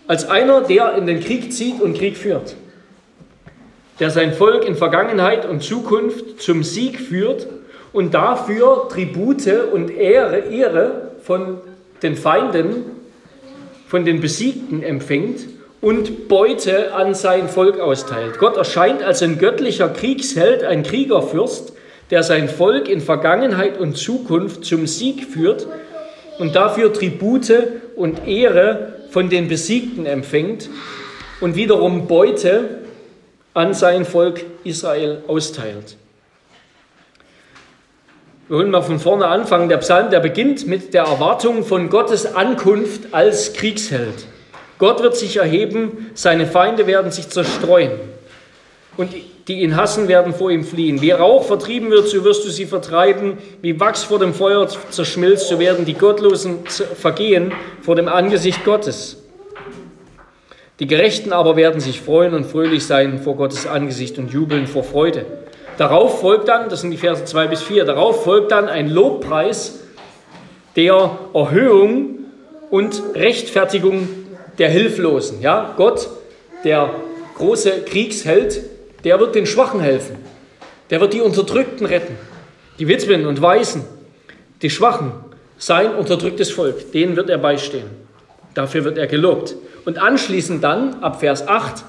als 0.08 0.28
einer, 0.28 0.62
der 0.62 0.96
in 0.96 1.08
den 1.08 1.22
Krieg 1.22 1.54
zieht 1.54 1.82
und 1.82 1.98
Krieg 1.98 2.18
führt, 2.18 2.56
der 4.00 4.10
sein 4.10 4.34
Volk 4.34 4.66
in 4.66 4.76
Vergangenheit 4.76 5.48
und 5.48 5.64
Zukunft 5.64 6.42
zum 6.42 6.64
Sieg 6.64 7.00
führt 7.00 7.48
und 7.94 8.14
dafür 8.14 8.88
Tribute 8.90 9.72
und 9.72 9.90
Ehre, 9.90 10.40
Ehre 10.40 11.12
von 11.24 11.58
den 12.02 12.16
Feinden, 12.16 12.86
von 13.88 14.06
den 14.06 14.22
Besiegten 14.22 14.84
empfängt 14.84 15.42
und 15.82 16.28
Beute 16.28 16.94
an 16.94 17.14
sein 17.14 17.50
Volk 17.50 17.80
austeilt. 17.80 18.38
Gott 18.38 18.58
erscheint 18.58 19.02
als 19.02 19.22
ein 19.22 19.40
göttlicher 19.40 19.90
Kriegsheld, 19.90 20.64
ein 20.64 20.84
Kriegerfürst, 20.84 21.74
der 22.12 22.24
sein 22.24 22.50
Volk 22.50 22.90
in 22.90 23.02
Vergangenheit 23.02 23.80
und 23.80 23.98
Zukunft 23.98 24.66
zum 24.66 24.88
Sieg 24.88 25.26
führt 25.26 25.68
und 26.40 26.56
dafür 26.56 26.92
Tribute 26.92 27.52
und 27.96 28.28
Ehre 28.28 28.94
von 29.10 29.30
den 29.30 29.48
Besiegten 29.48 30.06
empfängt 30.06 30.70
und 31.42 31.56
wiederum 31.56 32.08
Beute 32.08 32.80
an 33.54 33.74
sein 33.74 34.06
Volk 34.06 34.46
Israel 34.64 35.24
austeilt. 35.28 35.98
Wir 38.50 38.58
wollen 38.58 38.72
mal 38.72 38.82
von 38.82 38.98
vorne 38.98 39.28
anfangen. 39.28 39.70
Der 39.70 39.78
Psalm, 39.78 40.10
der 40.10 40.22
beginnt 40.22 40.66
mit 40.66 40.96
der 40.96 41.04
Erwartung 41.04 41.64
von 41.64 41.88
Gottes 41.88 42.34
Ankunft 42.34 43.14
als 43.14 43.54
Kriegsheld. 43.54 44.26
Gott 44.80 45.04
wird 45.04 45.16
sich 45.16 45.38
erheben, 45.38 46.10
seine 46.16 46.48
Feinde 46.48 46.88
werden 46.88 47.12
sich 47.12 47.30
zerstreuen. 47.30 47.92
Und 48.98 49.12
die 49.48 49.62
ihn 49.62 49.76
hassen, 49.76 50.08
werden 50.08 50.34
vor 50.34 50.50
ihm 50.50 50.64
fliehen. 50.64 51.00
Wie 51.00 51.12
Rauch 51.12 51.44
vertrieben 51.44 51.92
wird, 51.92 52.08
so 52.08 52.24
wirst 52.24 52.44
du 52.44 52.50
sie 52.50 52.66
vertreiben. 52.66 53.38
Wie 53.62 53.80
Wachs 53.80 54.02
vor 54.02 54.18
dem 54.18 54.34
Feuer 54.34 54.68
zerschmilzt, 54.68 55.48
so 55.48 55.60
werden 55.60 55.86
die 55.86 55.94
Gottlosen 55.94 56.66
vergehen 56.66 57.52
vor 57.84 57.96
dem 57.96 58.08
Angesicht 58.08 58.66
Gottes. 58.66 59.18
Die 60.80 60.88
Gerechten 60.88 61.34
aber 61.34 61.56
werden 61.56 61.82
sich 61.82 62.02
freuen 62.02 62.34
und 62.34 62.48
fröhlich 62.48 62.84
sein 62.88 63.20
vor 63.20 63.36
Gottes 63.36 63.68
Angesicht 63.68 64.18
und 64.18 64.34
jubeln 64.34 64.66
vor 64.66 64.84
Freude. 64.84 65.28
Darauf 65.80 66.20
folgt 66.20 66.50
dann, 66.50 66.68
das 66.68 66.82
sind 66.82 66.92
die 66.92 66.98
Verse 66.98 67.24
2 67.24 67.48
bis 67.48 67.62
4, 67.62 67.86
darauf 67.86 68.26
folgt 68.26 68.52
dann 68.52 68.68
ein 68.68 68.90
Lobpreis 68.90 69.80
der 70.76 71.18
Erhöhung 71.34 72.26
und 72.70 73.02
Rechtfertigung 73.16 74.10
der 74.58 74.68
Hilflosen. 74.68 75.42
Ja, 75.42 75.74
Gott, 75.78 76.10
der 76.66 76.94
große 77.38 77.84
Kriegsheld, 77.84 78.62
der 79.06 79.22
wird 79.22 79.36
den 79.36 79.46
Schwachen 79.46 79.80
helfen. 79.80 80.18
Der 80.90 81.00
wird 81.00 81.14
die 81.14 81.22
Unterdrückten 81.22 81.86
retten. 81.86 82.18
Die 82.78 82.90
Witwen 82.90 83.26
und 83.26 83.42
Waisen, 83.42 83.86
die 84.62 84.70
Schwachen, 84.70 85.14
sein 85.58 85.96
unterdrücktes 85.96 86.52
Volk, 86.52 86.92
denen 86.92 87.16
wird 87.16 87.30
er 87.30 87.38
beistehen. 87.38 87.90
Dafür 88.54 88.84
wird 88.84 88.98
er 88.98 89.08
gelobt. 89.08 89.56
Und 89.86 89.98
anschließend 89.98 90.62
dann, 90.62 91.02
ab 91.02 91.22
Vers 91.22 91.48
8, 91.48 91.86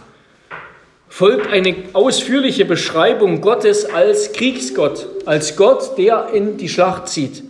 folgt 1.11 1.53
eine 1.53 1.75
ausführliche 1.93 2.65
Beschreibung 2.65 3.41
Gottes 3.43 3.85
als 3.85 4.33
Kriegsgott, 4.33 5.07
als 5.27 5.57
Gott, 5.57 5.99
der 5.99 6.29
in 6.33 6.57
die 6.57 6.69
Schlacht 6.69 7.09
zieht. 7.09 7.43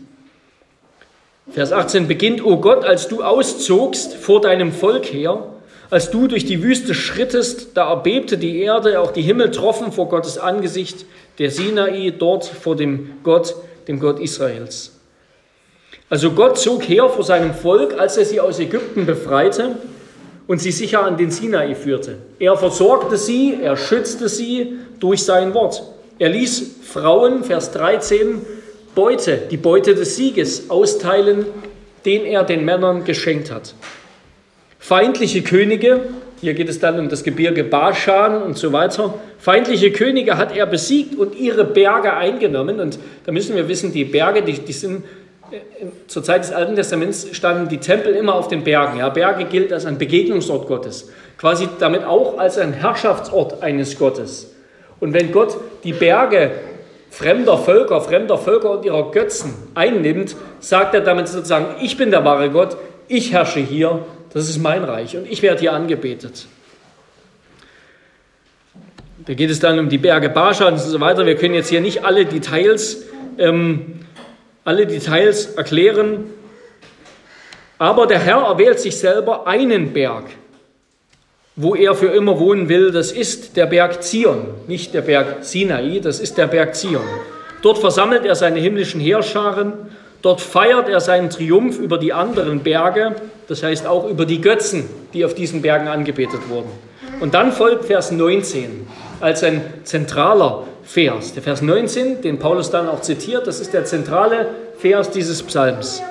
Vers 1.53 1.70
18 1.70 2.09
beginnt, 2.09 2.44
O 2.44 2.57
Gott, 2.57 2.85
als 2.85 3.07
du 3.07 3.23
auszogst 3.23 4.14
vor 4.14 4.40
deinem 4.40 4.73
Volk 4.73 5.12
her, 5.12 5.44
als 5.90 6.11
du 6.11 6.27
durch 6.27 6.46
die 6.46 6.62
Wüste 6.62 6.94
schrittest, 6.94 7.77
da 7.77 7.90
erbebte 7.90 8.38
die 8.38 8.61
Erde, 8.62 8.99
auch 8.99 9.11
die 9.11 9.23
Himmel 9.23 9.51
troffen 9.51 9.92
vor 9.92 10.09
Gottes 10.09 10.38
Angesicht, 10.38 11.05
der 11.38 11.51
Sinai 11.51 12.14
dort 12.18 12.46
vor 12.46 12.77
dem 12.77 13.11
Gott, 13.23 13.55
dem 13.88 14.01
Gott 14.01 14.20
Israels. 14.20 14.92
Also 16.09 16.33
Gott 16.33 16.59
zog 16.59 16.88
her 16.88 17.09
vor 17.11 17.25
seinem 17.25 17.53
Volk, 17.53 17.99
als 17.99 18.16
er 18.16 18.25
sie 18.25 18.40
aus 18.40 18.59
Ägypten 18.59 19.05
befreite 19.05 19.77
und 20.50 20.60
sie 20.60 20.72
sicher 20.72 21.04
an 21.04 21.16
den 21.16 21.30
Sinai 21.30 21.76
führte. 21.76 22.16
Er 22.40 22.56
versorgte 22.56 23.16
sie, 23.16 23.56
er 23.62 23.76
schützte 23.76 24.28
sie 24.28 24.78
durch 24.98 25.22
sein 25.22 25.54
Wort. 25.54 25.80
Er 26.18 26.28
ließ 26.28 26.78
Frauen, 26.82 27.44
Vers 27.44 27.70
13, 27.70 28.40
Beute, 28.96 29.42
die 29.48 29.56
Beute 29.56 29.94
des 29.94 30.16
Sieges 30.16 30.68
austeilen, 30.68 31.46
den 32.04 32.24
er 32.24 32.42
den 32.42 32.64
Männern 32.64 33.04
geschenkt 33.04 33.52
hat. 33.52 33.76
Feindliche 34.80 35.42
Könige, 35.42 36.00
hier 36.40 36.54
geht 36.54 36.68
es 36.68 36.80
dann 36.80 36.98
um 36.98 37.08
das 37.08 37.22
Gebirge 37.22 37.62
Baschan 37.62 38.42
und 38.42 38.58
so 38.58 38.72
weiter. 38.72 39.14
Feindliche 39.38 39.92
Könige 39.92 40.36
hat 40.36 40.56
er 40.56 40.66
besiegt 40.66 41.16
und 41.16 41.36
ihre 41.36 41.64
Berge 41.64 42.14
eingenommen. 42.14 42.80
Und 42.80 42.98
da 43.24 43.30
müssen 43.30 43.54
wir 43.54 43.68
wissen, 43.68 43.92
die 43.92 44.04
Berge, 44.04 44.42
die, 44.42 44.54
die 44.54 44.72
sind 44.72 45.04
zur 46.06 46.22
Zeit 46.22 46.42
des 46.42 46.52
Alten 46.52 46.76
Testaments 46.76 47.28
standen 47.32 47.68
die 47.68 47.78
Tempel 47.78 48.14
immer 48.14 48.34
auf 48.34 48.48
den 48.48 48.64
Bergen. 48.64 48.98
Ja, 48.98 49.08
Berge 49.08 49.44
gilt 49.44 49.72
als 49.72 49.86
ein 49.86 49.98
Begegnungsort 49.98 50.66
Gottes, 50.68 51.10
quasi 51.38 51.68
damit 51.78 52.04
auch 52.04 52.38
als 52.38 52.58
ein 52.58 52.72
Herrschaftsort 52.72 53.62
eines 53.62 53.98
Gottes. 53.98 54.54
Und 55.00 55.14
wenn 55.14 55.32
Gott 55.32 55.56
die 55.84 55.92
Berge 55.92 56.52
fremder 57.10 57.58
Völker, 57.58 58.00
fremder 58.00 58.38
Völker 58.38 58.70
und 58.70 58.84
ihrer 58.84 59.10
Götzen 59.10 59.54
einnimmt, 59.74 60.36
sagt 60.60 60.94
er 60.94 61.00
damit 61.00 61.28
sozusagen, 61.28 61.66
ich 61.82 61.96
bin 61.96 62.10
der 62.10 62.24
wahre 62.24 62.50
Gott, 62.50 62.76
ich 63.08 63.32
herrsche 63.32 63.60
hier, 63.60 64.04
das 64.32 64.48
ist 64.48 64.58
mein 64.58 64.84
Reich 64.84 65.16
und 65.16 65.26
ich 65.30 65.42
werde 65.42 65.60
hier 65.60 65.72
angebetet. 65.72 66.46
Da 69.26 69.34
geht 69.34 69.50
es 69.50 69.60
dann 69.60 69.78
um 69.78 69.88
die 69.88 69.98
Berge 69.98 70.28
Baschan 70.28 70.74
und 70.74 70.78
so 70.78 71.00
weiter. 71.00 71.26
Wir 71.26 71.36
können 71.36 71.54
jetzt 71.54 71.68
hier 71.68 71.80
nicht 71.80 72.04
alle 72.04 72.24
Details 72.24 73.04
ähm, 73.38 74.00
alle 74.64 74.87
Details 74.87 75.55
erklären. 75.55 76.25
Aber 77.79 78.07
der 78.07 78.18
Herr 78.18 78.42
erwählt 78.42 78.79
sich 78.79 78.99
selber 78.99 79.46
einen 79.46 79.92
Berg, 79.92 80.25
wo 81.57 81.75
er 81.75 81.94
für 81.94 82.09
immer 82.09 82.38
wohnen 82.38 82.68
will. 82.68 82.90
Das 82.90 83.11
ist 83.12 83.57
der 83.57 83.66
Berg 83.66 84.03
Zion, 84.03 84.49
nicht 84.66 84.92
der 84.92 85.01
Berg 85.03 85.44
Sinai, 85.44 86.01
das 86.01 86.20
ist 86.20 86.37
der 86.37 86.46
Berg 86.46 86.75
Zion. 86.77 87.01
Dort 87.62 87.79
versammelt 87.79 88.25
er 88.25 88.35
seine 88.35 88.61
himmlischen 88.61 89.01
Heerscharen. 89.01 89.73
Dort 90.23 90.42
feiert 90.42 90.88
er 90.88 91.01
seinen 91.01 91.31
Triumph 91.31 91.79
über 91.79 91.96
die 91.96 92.12
anderen 92.12 92.61
Berge, 92.61 93.16
das 93.49 93.62
heißt 93.62 93.87
auch 93.87 94.09
über 94.09 94.27
die 94.27 94.42
Götzen, 94.42 94.85
die 95.14 95.25
auf 95.25 95.35
diesen 95.35 95.62
Bergen 95.62 95.88
angebetet 95.88 96.49
wurden. 96.49 96.70
Und 97.20 97.33
dann 97.33 97.53
folgt 97.53 97.87
Vers 97.87 98.11
19 98.11 98.87
als 99.20 99.42
ein 99.42 99.62
zentraler 99.85 100.66
Vers. 100.83 101.35
Der 101.35 101.43
Vers 101.43 101.62
19, 101.62 102.23
den 102.23 102.38
Paulus 102.38 102.71
dann 102.71 102.88
auch 102.88 103.01
zitiert, 103.01 103.47
das 103.47 103.61
ist 103.61 103.73
der 103.73 103.85
zentrale 103.85 104.49
Vers 104.79 105.11
dieses 105.11 105.43
Psalms. 105.43 106.03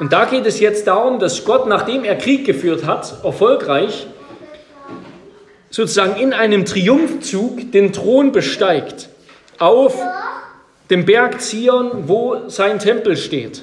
Und 0.00 0.12
da 0.12 0.24
geht 0.24 0.44
es 0.46 0.60
jetzt 0.60 0.86
darum, 0.86 1.18
dass 1.18 1.44
Gott, 1.44 1.66
nachdem 1.66 2.04
er 2.04 2.16
Krieg 2.16 2.44
geführt 2.44 2.84
hat, 2.84 3.24
erfolgreich, 3.24 4.06
sozusagen 5.70 6.20
in 6.20 6.32
einem 6.32 6.64
Triumphzug 6.64 7.72
den 7.72 7.92
Thron 7.92 8.32
besteigt 8.32 9.08
auf 9.58 9.96
dem 10.90 11.04
Berg 11.04 11.40
Zion, 11.40 12.08
wo 12.08 12.48
sein 12.48 12.78
Tempel 12.78 13.16
steht. 13.16 13.62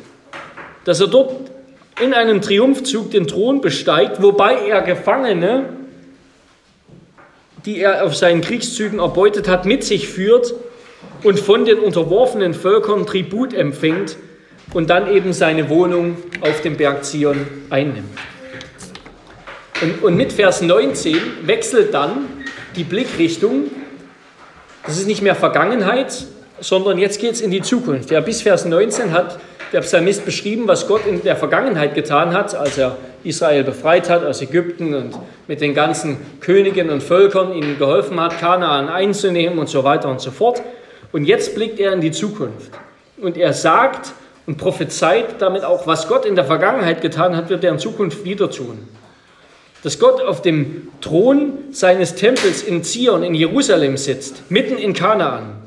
Dass 0.86 1.00
er 1.00 1.08
dort 1.08 1.52
in 2.02 2.14
einem 2.14 2.42
Triumphzug 2.42 3.12
den 3.12 3.28
Thron 3.28 3.62
besteigt, 3.62 4.22
wobei 4.22 4.56
er 4.68 4.82
Gefangene 4.82 5.66
die 7.66 7.80
er 7.80 8.04
auf 8.04 8.16
seinen 8.16 8.42
Kriegszügen 8.42 9.00
erbeutet 9.00 9.48
hat, 9.48 9.66
mit 9.66 9.84
sich 9.84 10.08
führt 10.08 10.54
und 11.24 11.40
von 11.40 11.66
den 11.66 11.80
unterworfenen 11.80 12.54
Völkern 12.54 13.06
Tribut 13.06 13.54
empfängt 13.54 14.18
und 14.74 14.90
dann 14.90 15.14
eben 15.14 15.34
seine 15.34 15.70
Wohnung 15.70 16.18
auf 16.42 16.62
dem 16.62 16.78
Berg 16.78 17.06
Zion 17.06 17.46
einnimmt. 17.70 18.18
Und, 19.82 20.04
und 20.04 20.16
mit 20.16 20.32
Vers 20.32 20.62
19 20.62 21.18
wechselt 21.44 21.94
dann 21.94 22.28
die 22.76 22.84
Blickrichtung. 22.84 23.72
Das 24.86 24.98
ist 24.98 25.08
nicht 25.08 25.22
mehr 25.22 25.36
Vergangenheit, 25.36 26.26
sondern 26.60 26.98
jetzt 26.98 27.20
geht 27.20 27.34
es 27.34 27.42
in 27.42 27.52
die 27.52 27.62
Zukunft. 27.62 28.12
Ja, 28.12 28.22
bis 28.22 28.42
Vers 28.42 28.66
19 28.66 29.12
hat 29.12 29.40
der 29.72 29.82
Psalmist 29.82 30.26
beschrieben, 30.26 30.68
was 30.68 30.88
Gott 30.88 31.06
in 31.06 31.24
der 31.24 31.36
Vergangenheit 31.36 31.96
getan 31.96 32.34
hat, 32.34 32.56
als 32.56 32.78
er 32.78 32.98
Israel 33.24 33.64
befreit 33.64 34.10
hat 34.10 34.24
aus 34.26 34.42
Ägypten 34.42 34.94
und 34.94 35.18
mit 35.48 35.62
den 35.62 35.74
ganzen 35.74 36.18
Königen 36.40 36.90
und 36.90 37.02
Völkern 37.02 37.54
ihnen 37.54 37.78
geholfen 37.78 38.20
hat, 38.20 38.40
Kanaan 38.40 38.90
einzunehmen 38.90 39.60
und 39.60 39.70
so 39.70 39.84
weiter 39.84 40.10
und 40.10 40.20
so 40.20 40.32
fort. 40.32 40.62
Und 41.12 41.26
jetzt 41.26 41.56
blickt 41.56 41.80
er 41.80 41.94
in 41.94 42.02
die 42.02 42.12
Zukunft. 42.12 42.72
Und 43.18 43.38
er 43.38 43.54
sagt 43.54 44.14
und 44.48 44.58
prophezeit 44.58 45.42
damit 45.42 45.64
auch, 45.64 45.88
was 45.88 46.08
Gott 46.08 46.26
in 46.26 46.36
der 46.36 46.46
Vergangenheit 46.46 47.02
getan 47.02 47.36
hat, 47.36 47.50
wird 47.50 47.64
er 47.64 47.72
in 47.72 47.80
Zukunft 47.80 48.26
wieder 48.26 48.50
tun. 48.50 48.88
Dass 49.84 50.00
Gott 50.00 50.22
auf 50.22 50.42
dem 50.42 50.90
Thron 51.02 51.54
seines 51.72 52.16
Tempels 52.16 52.62
in 52.62 52.84
Zion, 52.84 53.24
in 53.24 53.34
Jerusalem 53.34 53.98
sitzt, 53.98 54.50
mitten 54.50 54.78
in 54.78 54.94
Kanaan, 54.94 55.62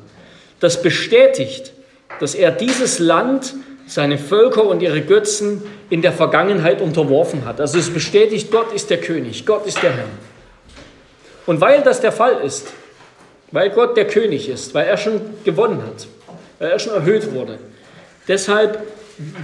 das 0.61 0.83
bestätigt, 0.83 1.73
dass 2.21 2.35
er 2.35 2.51
dieses 2.51 2.99
Land 2.99 3.55
seine 3.87 4.19
Völker 4.19 4.65
und 4.65 4.83
ihre 4.83 5.03
Götzen 5.03 5.63
in 5.91 6.03
der 6.03 6.13
Vergangenheit 6.13 6.81
unterworfen 6.81 7.45
hat. 7.45 7.61
Also 7.61 7.79
es 7.79 7.91
bestätigt, 7.91 8.51
Gott 8.51 8.73
ist 8.73 8.91
der 8.91 9.01
König, 9.01 9.45
Gott 9.47 9.67
ist 9.67 9.83
der 9.83 9.93
Herr. 9.93 10.07
Und 11.47 11.61
weil 11.61 11.83
das 11.83 12.01
der 12.01 12.13
Fall 12.13 12.41
ist, 12.45 12.69
weil 13.51 13.71
Gott 13.71 13.97
der 13.97 14.07
König 14.07 14.49
ist, 14.49 14.75
weil 14.75 14.87
er 14.87 14.97
schon 14.97 15.21
gewonnen 15.45 15.83
hat, 15.83 16.07
weil 16.59 16.71
er 16.71 16.79
schon 16.79 16.95
erhöht 16.95 17.33
wurde, 17.33 17.59
deshalb 18.27 18.83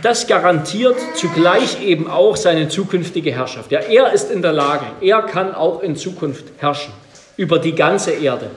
das 0.03 0.26
garantiert 0.26 0.96
zugleich 1.14 1.81
eben 1.83 2.11
auch 2.11 2.37
seine 2.37 2.68
zukünftige 2.68 3.31
Herrschaft. 3.31 3.70
Ja, 3.70 3.81
er 3.81 4.12
ist 4.12 4.31
in 4.31 4.42
der 4.42 4.53
Lage, 4.53 4.85
er 5.00 5.22
kann 5.22 5.55
auch 5.55 5.81
in 5.83 5.94
Zukunft 5.94 6.44
herrschen 6.59 6.92
über 7.37 7.59
die 7.59 7.74
ganze 7.74 8.11
Erde, 8.11 8.50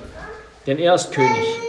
denn 0.65 0.79
er 0.79 0.95
ist 0.95 1.11
König. 1.11 1.62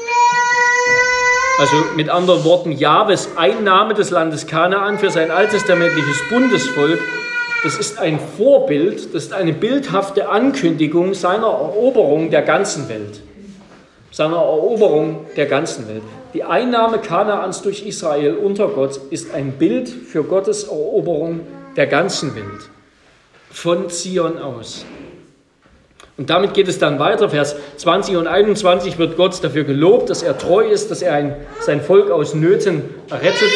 Also 1.56 1.76
mit 1.94 2.08
anderen 2.08 2.42
Worten, 2.44 2.72
Jahwes 2.72 3.28
Einnahme 3.36 3.94
des 3.94 4.10
Landes 4.10 4.46
Kanaan 4.46 4.98
für 4.98 5.10
sein 5.10 5.30
alttestamentliches 5.30 6.28
Bundesvolk, 6.28 6.98
das 7.62 7.78
ist 7.78 7.98
ein 7.98 8.18
Vorbild, 8.36 9.14
das 9.14 9.26
ist 9.26 9.32
eine 9.32 9.52
bildhafte 9.52 10.28
Ankündigung 10.28 11.14
seiner 11.14 11.46
Eroberung 11.46 12.30
der 12.30 12.42
ganzen 12.42 12.88
Welt. 12.88 13.22
Seiner 14.10 14.36
Eroberung 14.36 15.26
der 15.36 15.46
ganzen 15.46 15.88
Welt. 15.88 16.02
Die 16.34 16.42
Einnahme 16.42 16.98
Kanaans 16.98 17.62
durch 17.62 17.86
Israel 17.86 18.34
unter 18.34 18.68
Gott 18.68 19.00
ist 19.10 19.32
ein 19.32 19.52
Bild 19.52 19.88
für 19.88 20.24
Gottes 20.24 20.64
Eroberung 20.64 21.40
der 21.76 21.86
ganzen 21.86 22.34
Welt. 22.34 22.68
Von 23.50 23.88
Zion 23.90 24.38
aus. 24.38 24.84
Und 26.16 26.31
damit 26.31 26.55
geht 26.55 26.68
es 26.68 26.79
dann 26.79 26.98
weiter. 26.98 27.29
Vers 27.29 27.57
20 27.77 28.16
und 28.16 28.27
21 28.29 28.98
wird 28.98 29.16
Gott 29.16 29.42
dafür 29.42 29.64
gelobt, 29.64 30.11
dass 30.11 30.22
er 30.22 30.38
treu 30.38 30.64
ist, 30.64 30.90
dass 30.90 31.03
er 31.03 31.14
ein, 31.14 31.37
sein 31.61 31.81
Volk 31.81 32.11
aus 32.11 32.35
Nöten 32.35 32.83
errettet. 33.11 33.50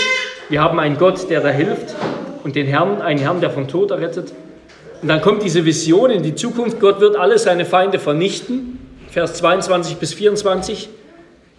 Wir 0.49 0.61
haben 0.61 0.81
einen 0.81 0.99
Gott, 0.99 1.31
der 1.31 1.41
da 1.41 1.51
hilft 1.51 1.95
und 2.43 2.57
den 2.57 2.67
Herrn, 2.67 3.01
einen 3.01 3.21
Herrn, 3.21 3.41
der 3.41 3.51
vom 3.51 3.69
Tod 3.69 3.93
errettet. 3.93 4.33
Und 5.03 5.09
dann 5.09 5.21
kommt 5.21 5.45
diese 5.45 5.65
Vision 5.65 6.11
in 6.11 6.25
die 6.25 6.35
Zukunft. 6.35 6.81
Gott 6.81 7.01
wird 7.01 7.15
alle 7.15 7.39
seine 7.39 7.65
Feinde 7.65 8.01
vernichten. 8.01 8.81
Vers 9.09 9.35
22 9.35 9.99
bis 9.99 10.15
24. 10.15 10.89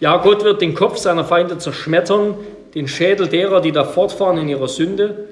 Ja, 0.00 0.18
Gott 0.18 0.44
wird 0.44 0.60
den 0.60 0.74
Kopf 0.74 0.98
seiner 0.98 1.24
Feinde 1.24 1.56
zerschmettern, 1.56 2.34
den 2.74 2.88
Schädel 2.88 3.28
derer, 3.28 3.62
die 3.62 3.72
da 3.72 3.84
fortfahren 3.84 4.36
in 4.36 4.48
ihrer 4.48 4.68
Sünde. 4.68 5.28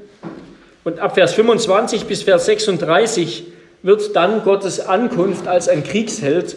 Und 0.84 1.00
ab 1.00 1.14
Vers 1.14 1.34
25 1.34 2.06
bis 2.06 2.22
Vers 2.22 2.46
36 2.46 3.44
wird 3.82 4.16
dann 4.16 4.42
Gottes 4.42 4.80
Ankunft 4.80 5.46
als 5.46 5.68
ein 5.68 5.84
Kriegsheld, 5.84 6.56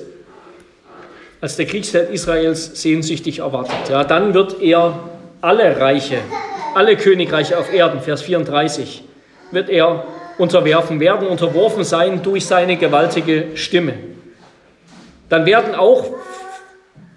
als 1.40 1.56
der 1.56 1.66
Kriegsheld 1.66 2.10
Israels 2.10 2.82
sehnsüchtig 2.82 3.40
erwartet. 3.40 3.90
Ja, 3.90 4.04
dann 4.04 4.34
wird 4.34 4.62
er 4.62 5.00
alle 5.42 5.80
Reiche, 5.80 6.18
alle 6.76 6.96
Königreiche 6.98 7.58
auf 7.58 7.74
Erden, 7.74 8.02
Vers 8.02 8.22
34, 8.22 9.04
wird 9.52 9.70
er 9.70 10.06
unterwerfen, 10.38 11.00
werden 11.00 11.28
unterworfen 11.28 11.84
sein 11.84 12.24
durch 12.24 12.46
seine 12.46 12.78
gewaltige 12.78 13.56
Stimme. 13.56 13.94
Dann 15.30 15.46
werden 15.46 15.76
auch 15.76 16.06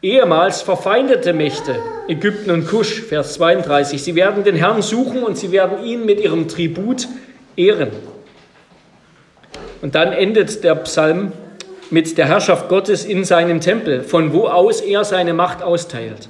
ehemals 0.02 0.62
verfeindete 0.62 1.32
Mächte, 1.32 1.76
Ägypten 2.08 2.50
und 2.50 2.66
Kusch, 2.66 3.00
Vers 3.00 3.34
32, 3.34 4.02
sie 4.02 4.14
werden 4.14 4.44
den 4.44 4.56
Herrn 4.56 4.82
suchen 4.82 5.22
und 5.22 5.38
sie 5.38 5.50
werden 5.50 5.84
ihn 5.84 6.04
mit 6.04 6.20
ihrem 6.20 6.46
Tribut 6.46 7.08
ehren. 7.56 7.90
Und 9.84 9.94
dann 9.94 10.14
endet 10.14 10.64
der 10.64 10.76
Psalm 10.76 11.32
mit 11.90 12.16
der 12.16 12.24
Herrschaft 12.24 12.70
Gottes 12.70 13.04
in 13.04 13.22
seinem 13.22 13.60
Tempel, 13.60 14.02
von 14.02 14.32
wo 14.32 14.46
aus 14.46 14.80
er 14.80 15.04
seine 15.04 15.34
Macht 15.34 15.62
austeilt. 15.62 16.26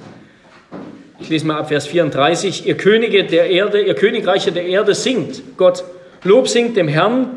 Ich 1.21 1.29
lese 1.29 1.47
mal 1.47 1.59
ab 1.59 1.69
Vers 1.69 1.87
34. 1.87 2.67
Ihr 2.67 2.75
Könige 2.75 3.23
der 3.23 3.49
Erde, 3.49 3.79
ihr 3.79 3.93
Königreiche 3.93 4.51
der 4.51 4.65
Erde 4.65 4.93
singt 4.93 5.41
Gott. 5.55 5.85
Lob 6.25 6.49
singt 6.49 6.75
dem 6.75 6.89
Herrn, 6.89 7.27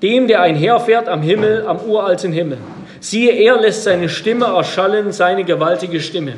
dem, 0.00 0.26
der 0.26 0.40
einherfährt 0.40 1.06
am 1.06 1.20
Himmel, 1.20 1.66
am 1.66 1.80
uralten 1.80 2.32
Himmel. 2.32 2.56
Siehe, 3.00 3.32
er 3.32 3.60
lässt 3.60 3.84
seine 3.84 4.08
Stimme 4.08 4.46
erschallen, 4.46 5.12
seine 5.12 5.44
gewaltige 5.44 6.00
Stimme. 6.00 6.32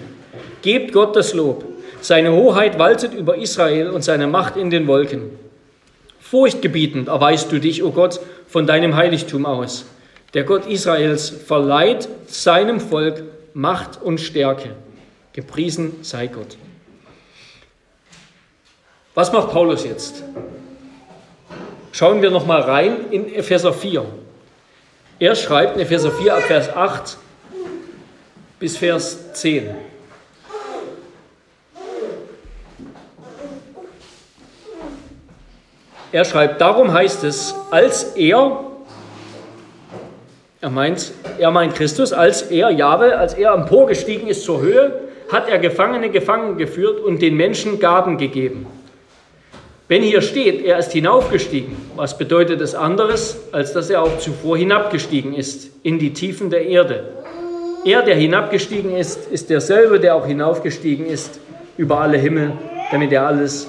Gebt 0.63 0.93
Gott 0.93 1.15
das 1.15 1.35
Lob. 1.35 1.65
Seine 2.01 2.33
Hoheit 2.33 2.81
waltet 2.81 3.15
über 3.15 3.37
Israel 3.37 3.91
und 3.91 4.03
seine 4.03 4.27
Macht 4.27 4.57
in 4.57 4.71
den 4.71 4.89
Wolken. 4.89 5.31
Furchtgebietend 6.31 7.09
erweist 7.09 7.51
du 7.51 7.59
dich, 7.59 7.83
o 7.83 7.89
oh 7.89 7.91
Gott, 7.91 8.21
von 8.47 8.65
deinem 8.65 8.95
Heiligtum 8.95 9.45
aus. 9.45 9.85
Der 10.33 10.45
Gott 10.45 10.65
Israels 10.67 11.29
verleiht 11.29 12.09
seinem 12.29 12.79
Volk 12.79 13.25
Macht 13.53 14.01
und 14.01 14.21
Stärke. 14.21 14.77
Gepriesen 15.33 15.93
sei 16.03 16.29
Gott. 16.29 16.57
Was 19.17 19.33
macht 19.33 19.51
Paulus 19.51 19.83
jetzt? 19.83 20.23
Schauen 21.91 22.23
wir 22.23 22.31
noch 22.31 22.47
mal 22.47 22.61
rein 22.61 23.11
in 23.11 23.35
Epheser 23.35 23.73
4. 23.73 24.05
Er 25.19 25.35
schreibt 25.35 25.75
in 25.75 25.83
Epheser 25.83 26.13
4 26.13 26.35
ab 26.37 26.43
Vers 26.43 26.69
8 26.69 27.19
bis 28.61 28.77
Vers 28.77 29.33
10. 29.33 29.69
Er 36.13 36.25
schreibt, 36.25 36.61
darum 36.61 36.93
heißt 36.93 37.23
es, 37.23 37.55
als 37.71 38.17
er, 38.17 38.65
er 40.61 40.71
meint, 40.71 41.13
er 41.39 41.51
meint 41.53 41.77
Christus, 41.77 42.13
als 42.13 42.43
er, 42.43 42.71
Jahwe, 42.71 43.17
als 43.17 43.35
er 43.35 43.53
emporgestiegen 43.53 44.27
ist 44.27 44.45
zur 44.45 44.61
Höhe, 44.61 44.93
hat 45.31 45.49
er 45.49 45.59
Gefangene 45.59 46.11
gefangen 46.11 46.59
geführt 46.59 46.99
und 46.99 47.23
den 47.23 47.37
Menschen 47.37 47.79
Gaben 47.79 48.19
gegeben. 48.19 48.67
Wenn 49.87 50.03
hier 50.03 50.21
steht, 50.21 50.65
er 50.65 50.79
ist 50.79 50.93
hinaufgestiegen, 50.93 51.77
was 51.95 52.19
bedeutet 52.19 52.61
es 52.61 52.75
anderes, 52.75 53.37
als 53.53 53.73
dass 53.73 53.89
er 53.89 54.03
auch 54.03 54.19
zuvor 54.19 54.57
hinabgestiegen 54.57 55.35
ist 55.35 55.71
in 55.85 56.01
die 56.01 56.13
Tiefen 56.13 56.51
der 56.51 56.67
Erde? 56.67 57.05
Er, 57.85 58.03
der 58.03 58.17
hinabgestiegen 58.17 58.97
ist, 58.97 59.31
ist 59.31 59.49
derselbe, 59.49 60.01
der 60.01 60.17
auch 60.17 60.27
hinaufgestiegen 60.27 61.07
ist 61.07 61.41
über 61.77 62.01
alle 62.01 62.19
Himmel, 62.19 62.53
damit 62.91 63.13
er 63.13 63.27
alles 63.27 63.69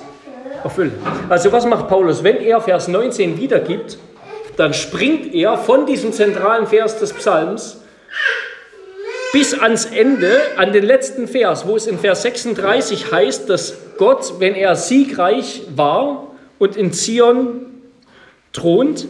erfüllen. 0.64 0.94
Also 1.30 1.52
was 1.52 1.66
macht 1.66 1.88
Paulus? 1.88 2.24
Wenn 2.24 2.38
er 2.38 2.62
Vers 2.62 2.88
19 2.88 3.38
wiedergibt, 3.38 3.98
dann 4.58 4.74
springt 4.74 5.34
er 5.34 5.58
von 5.58 5.86
diesem 5.86 6.14
zentralen 6.14 6.68
Vers 6.68 7.00
des 7.00 7.14
Psalms 7.14 7.78
bis 9.34 9.54
ans 9.54 9.86
Ende, 9.86 10.42
an 10.58 10.74
den 10.74 10.84
letzten 10.84 11.28
Vers, 11.28 11.66
wo 11.66 11.76
es 11.76 11.88
in 11.88 11.98
Vers 11.98 12.24
36 12.24 13.12
heißt, 13.12 13.50
dass 13.50 13.76
Gott, 13.98 14.40
wenn 14.40 14.56
er 14.56 14.76
siegreich 14.76 15.64
war 15.76 16.28
und 16.60 16.76
in 16.76 16.92
Zion 16.92 17.66
thront, 18.52 19.08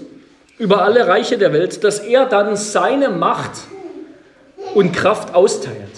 über 0.59 0.83
alle 0.83 1.07
Reiche 1.07 1.39
der 1.39 1.53
Welt, 1.53 1.83
dass 1.83 1.99
er 1.99 2.25
dann 2.25 2.55
seine 2.55 3.09
Macht 3.09 3.51
und 4.75 4.91
Kraft 4.91 5.33
austeilt. 5.33 5.89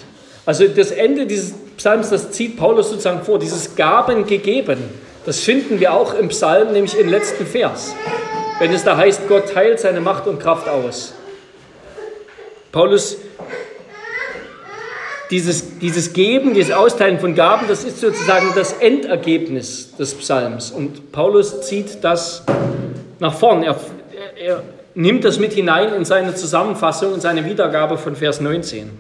Also 0.46 0.68
das 0.68 0.92
Ende 0.92 1.26
dieses 1.26 1.54
Psalms, 1.76 2.10
das 2.10 2.32
zieht 2.32 2.56
Paulus 2.56 2.90
sozusagen 2.90 3.24
vor, 3.24 3.40
dieses 3.40 3.76
Gaben 3.76 4.26
gegeben. 4.26 4.78
Das 5.26 5.40
finden 5.40 5.80
wir 5.80 5.94
auch 5.94 6.14
im 6.14 6.28
Psalm, 6.30 6.74
nämlich 6.74 6.98
im 6.98 7.10
letzten 7.10 7.46
Vers, 7.46 7.96
wenn 8.60 8.74
es 8.74 8.84
da 8.84 8.98
heißt, 8.98 9.28
Gott 9.28 9.54
teilt 9.54 9.80
seine 9.80 10.02
Macht 10.02 10.28
und 10.28 10.40
Kraft 10.40 10.68
aus. 10.68 11.14
Paulus, 12.72 13.18
dieses, 15.32 15.80
dieses 15.80 16.12
Geben, 16.12 16.54
dieses 16.54 16.74
Austeilen 16.74 17.20
von 17.20 17.36
Gaben, 17.36 17.68
das 17.68 17.84
ist 17.84 18.02
sozusagen 18.02 18.48
das 18.56 18.74
Endergebnis 18.74 19.96
des 19.96 20.14
Psalms. 20.16 20.72
Und 20.72 21.12
Paulus 21.12 21.62
zieht 21.62 22.04
das 22.04 22.44
nach 23.20 23.34
vorn. 23.34 23.64
Er, 23.64 23.80
er, 24.36 24.38
er 24.38 24.64
nimmt 24.94 25.24
das 25.24 25.40
mit 25.40 25.54
hinein 25.54 25.94
in 25.94 26.04
seine 26.04 26.36
Zusammenfassung, 26.36 27.14
in 27.14 27.22
seine 27.22 27.46
Wiedergabe 27.46 27.98
von 27.98 28.16
Vers 28.16 28.42
19. 28.42 28.92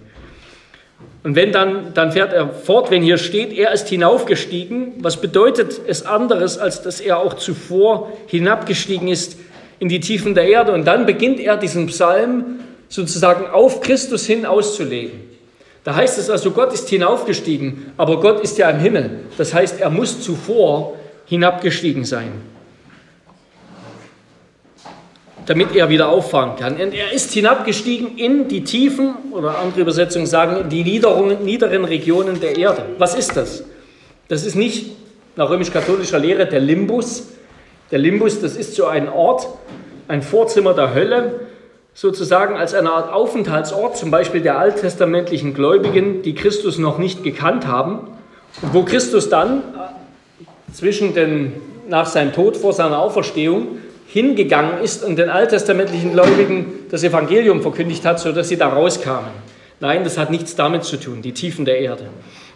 Und 1.23 1.35
wenn 1.35 1.53
dann, 1.53 1.93
dann 1.93 2.11
fährt 2.11 2.33
er 2.33 2.49
fort, 2.49 2.91
wenn 2.91 3.01
hier 3.01 3.17
steht, 3.17 3.53
er 3.53 3.71
ist 3.71 3.87
hinaufgestiegen, 3.87 4.93
was 4.99 5.21
bedeutet 5.21 5.79
es 5.87 6.05
anderes, 6.05 6.57
als 6.57 6.81
dass 6.81 6.99
er 6.99 7.19
auch 7.19 7.35
zuvor 7.35 8.11
hinabgestiegen 8.27 9.07
ist 9.07 9.37
in 9.79 9.87
die 9.87 10.01
Tiefen 10.01 10.35
der 10.35 10.49
Erde. 10.49 10.73
Und 10.73 10.85
dann 10.85 11.05
beginnt 11.05 11.39
er 11.39 11.55
diesen 11.55 11.87
Psalm 11.87 12.59
sozusagen 12.89 13.47
auf 13.47 13.79
Christus 13.79 14.25
hin 14.25 14.45
auszulegen. 14.45 15.21
Da 15.85 15.95
heißt 15.95 16.17
es 16.17 16.29
also, 16.29 16.51
Gott 16.51 16.73
ist 16.73 16.89
hinaufgestiegen, 16.89 17.93
aber 17.97 18.19
Gott 18.19 18.41
ist 18.41 18.57
ja 18.57 18.69
im 18.69 18.79
Himmel. 18.79 19.21
Das 19.37 19.53
heißt, 19.53 19.79
er 19.79 19.89
muss 19.89 20.21
zuvor 20.21 20.95
hinabgestiegen 21.25 22.05
sein 22.05 22.52
damit 25.45 25.75
er 25.75 25.89
wieder 25.89 26.09
auffahren 26.09 26.55
kann. 26.57 26.73
Und 26.73 26.93
er 26.93 27.11
ist 27.11 27.31
hinabgestiegen 27.33 28.17
in 28.17 28.47
die 28.47 28.63
Tiefen, 28.63 29.15
oder 29.31 29.59
andere 29.59 29.81
Übersetzungen 29.81 30.25
sagen, 30.25 30.57
in 30.61 30.69
die 30.69 30.83
niederen 30.83 31.85
Regionen 31.85 32.39
der 32.39 32.57
Erde. 32.57 32.85
Was 32.97 33.15
ist 33.15 33.35
das? 33.35 33.63
Das 34.27 34.45
ist 34.45 34.55
nicht 34.55 34.91
nach 35.35 35.49
römisch-katholischer 35.49 36.19
Lehre 36.19 36.45
der 36.45 36.59
Limbus. 36.59 37.27
Der 37.91 37.99
Limbus, 37.99 38.39
das 38.39 38.55
ist 38.55 38.75
so 38.75 38.85
ein 38.85 39.09
Ort, 39.09 39.47
ein 40.07 40.21
Vorzimmer 40.21 40.73
der 40.73 40.93
Hölle, 40.93 41.41
sozusagen 41.93 42.55
als 42.55 42.73
eine 42.73 42.91
Art 42.91 43.11
Aufenthaltsort, 43.11 43.97
zum 43.97 44.11
Beispiel 44.11 44.41
der 44.41 44.57
alttestamentlichen 44.57 45.53
Gläubigen, 45.53 46.21
die 46.23 46.33
Christus 46.33 46.77
noch 46.77 46.97
nicht 46.97 47.23
gekannt 47.23 47.67
haben, 47.67 48.07
wo 48.71 48.83
Christus 48.83 49.29
dann 49.29 49.61
zwischen 50.73 51.13
den, 51.13 51.53
nach 51.87 52.07
seinem 52.07 52.33
Tod 52.33 52.57
vor 52.57 52.73
seiner 52.73 52.99
Auferstehung 52.99 53.77
hingegangen 54.13 54.79
ist 54.83 55.03
und 55.03 55.17
den 55.17 55.29
alttestamentlichen 55.29 56.13
Gläubigen 56.13 56.67
das 56.91 57.03
Evangelium 57.03 57.63
verkündigt 57.63 58.05
hat, 58.05 58.19
sodass 58.19 58.47
sie 58.47 58.57
da 58.57 58.67
rauskamen. 58.67 59.31
Nein, 59.79 60.03
das 60.03 60.19
hat 60.19 60.29
nichts 60.29 60.55
damit 60.55 60.83
zu 60.83 60.97
tun, 60.97 61.23
die 61.23 61.31
Tiefen 61.31 61.65
der 61.65 61.79
Erde. 61.79 62.05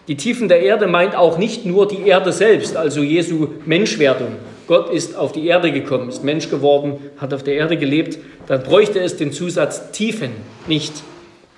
Die 0.08 0.16
Tiefen 0.16 0.50
der 0.50 0.62
Erde 0.62 0.86
meint 0.86 1.16
auch 1.16 1.40
nicht 1.40 1.66
nur 1.66 1.88
die 1.88 2.08
Erde 2.08 2.32
selbst, 2.32 2.78
also 2.78 3.02
Jesu 3.02 3.48
Menschwerdung. 3.66 4.34
Gott 4.68 4.94
ist 4.94 5.18
auf 5.18 5.32
die 5.32 5.48
Erde 5.48 5.72
gekommen, 5.72 6.10
ist 6.10 6.24
Mensch 6.24 6.52
geworden, 6.52 7.00
hat 7.18 7.34
auf 7.34 7.42
der 7.42 7.56
Erde 7.56 7.76
gelebt. 7.76 8.20
Dann 8.46 8.62
bräuchte 8.62 9.00
es 9.00 9.18
den 9.18 9.32
Zusatz 9.32 9.92
Tiefen 9.92 10.30
nicht. 10.68 10.94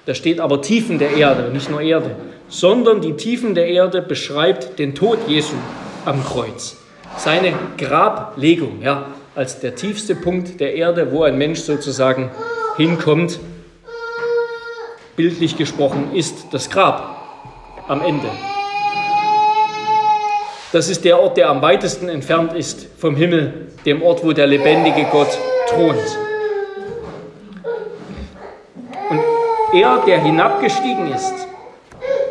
Da 0.06 0.16
steht 0.16 0.40
aber 0.40 0.62
Tiefen 0.62 0.98
der 0.98 1.12
Erde, 1.18 1.52
nicht 1.52 1.70
nur 1.70 1.82
Erde, 1.82 2.16
sondern 2.48 3.02
die 3.02 3.14
Tiefen 3.18 3.54
der 3.54 3.68
Erde 3.68 4.02
beschreibt 4.02 4.80
den 4.80 4.96
Tod 4.96 5.20
Jesu 5.28 5.56
am 6.06 6.24
Kreuz. 6.24 6.78
Seine 7.18 7.54
Grablegung, 7.78 8.82
ja, 8.82 9.08
als 9.40 9.62
der 9.62 9.74
tiefste 9.74 10.16
Punkt 10.16 10.60
der 10.60 10.76
Erde, 10.76 11.14
wo 11.14 11.24
ein 11.24 11.38
Mensch 11.38 11.62
sozusagen 11.62 12.30
hinkommt. 12.76 13.40
Bildlich 15.16 15.56
gesprochen 15.56 16.14
ist 16.14 16.48
das 16.52 16.70
Grab 16.70 17.16
am 17.88 18.02
Ende. 18.02 18.28
Das 20.74 20.90
ist 20.90 21.06
der 21.06 21.22
Ort, 21.22 21.38
der 21.38 21.50
am 21.50 21.62
weitesten 21.62 22.10
entfernt 22.10 22.52
ist 22.52 22.86
vom 22.98 23.16
Himmel, 23.16 23.70
dem 23.86 24.02
Ort, 24.02 24.26
wo 24.26 24.34
der 24.34 24.46
lebendige 24.46 25.08
Gott 25.10 25.30
thront. 25.70 26.18
Und 29.10 29.22
er, 29.72 30.04
der 30.06 30.22
hinabgestiegen 30.22 31.14
ist, 31.14 31.48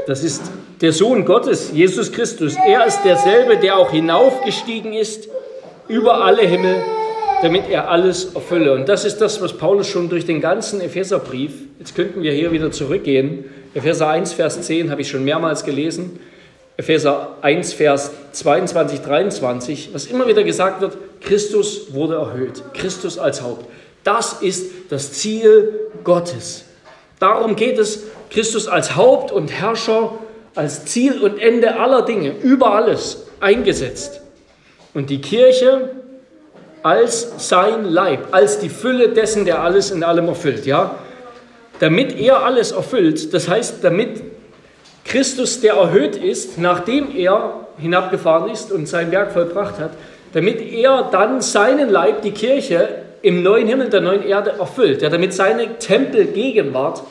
das 0.07 0.23
ist 0.23 0.43
der 0.83 0.93
Sohn 0.93 1.25
Gottes, 1.25 1.71
Jesus 1.73 2.13
Christus. 2.13 2.55
Er 2.67 2.85
ist 2.85 3.01
derselbe, 3.03 3.57
der 3.57 3.79
auch 3.79 3.93
hinaufgestiegen 3.93 4.93
ist 4.93 5.27
über 5.89 6.23
alle 6.23 6.43
Himmel, 6.43 6.77
damit 7.43 7.69
er 7.69 7.91
alles 7.91 8.35
erfülle. 8.35 8.75
Und 8.75 8.89
das 8.89 9.05
ist 9.05 9.19
das, 9.19 9.41
was 9.41 9.53
Paulus 9.53 9.89
schon 9.89 10.09
durch 10.09 10.27
den 10.27 10.41
ganzen 10.41 10.81
Epheserbrief, 10.81 11.53
jetzt 11.79 11.95
könnten 11.95 12.23
wir 12.23 12.33
hier 12.33 12.53
wieder 12.53 12.71
zurückgehen, 12.71 13.45
Epheser 13.75 14.09
1, 14.09 14.33
Vers 14.33 14.61
10 14.63 14.91
habe 14.91 15.03
ich 15.03 15.09
schon 15.09 15.25
mehrmals 15.25 15.65
gelesen, 15.65 16.19
Epheser 16.77 17.37
1, 17.43 17.73
Vers 17.73 18.13
22, 18.33 19.01
23, 19.01 19.91
was 19.93 20.07
immer 20.07 20.27
wieder 20.27 20.43
gesagt 20.43 20.81
wird, 20.81 20.97
Christus 21.21 21.93
wurde 21.93 22.15
erhöht, 22.15 22.63
Christus 22.73 23.19
als 23.19 23.43
Haupt. 23.43 23.67
Das 24.05 24.35
ist 24.41 24.71
das 24.89 25.13
Ziel 25.13 25.75
Gottes. 26.05 26.65
Darum 27.19 27.57
geht 27.57 27.79
es, 27.79 28.05
Christus 28.31 28.69
als 28.69 28.95
Haupt 28.97 29.33
und 29.33 29.49
Herrscher, 29.49 30.19
als 30.55 30.85
Ziel 30.87 31.21
und 31.21 31.39
Ende 31.39 31.79
aller 31.79 32.03
Dinge, 32.03 32.33
über 32.43 32.73
alles 32.73 33.27
eingesetzt. 33.41 34.21
Und 34.95 35.11
die 35.11 35.21
Kirche 35.21 35.91
als 36.83 37.49
sein 37.49 37.85
Leib, 37.85 38.29
als 38.33 38.59
die 38.59 38.69
Fülle 38.69 39.11
dessen, 39.11 39.45
der 39.45 39.63
alles 39.63 39.91
in 39.91 40.03
allem 40.03 40.29
erfüllt. 40.29 40.67
Ja? 40.67 40.97
Damit 41.81 42.19
er 42.19 42.45
alles 42.45 42.73
erfüllt, 42.73 43.33
das 43.33 43.49
heißt, 43.49 43.83
damit 43.83 44.23
Christus, 45.05 45.61
der 45.61 45.75
erhöht 45.75 46.17
ist, 46.17 46.59
nachdem 46.59 47.15
er 47.17 47.67
hinabgefahren 47.79 48.51
ist 48.51 48.73
und 48.73 48.87
sein 48.87 49.11
Werk 49.11 49.33
vollbracht 49.33 49.79
hat, 49.79 49.93
damit 50.33 50.61
er 50.61 51.09
dann 51.11 51.41
seinen 51.41 51.89
Leib, 51.89 52.23
die 52.23 52.33
Kirche, 52.33 52.89
im 53.23 53.43
neuen 53.43 53.67
Himmel, 53.67 53.91
der 53.91 54.01
neuen 54.01 54.23
Erde 54.23 54.55
erfüllt, 54.59 55.03
ja, 55.03 55.09
damit 55.09 55.35
seine 55.35 55.79
Tempelgegenwart 55.79 57.03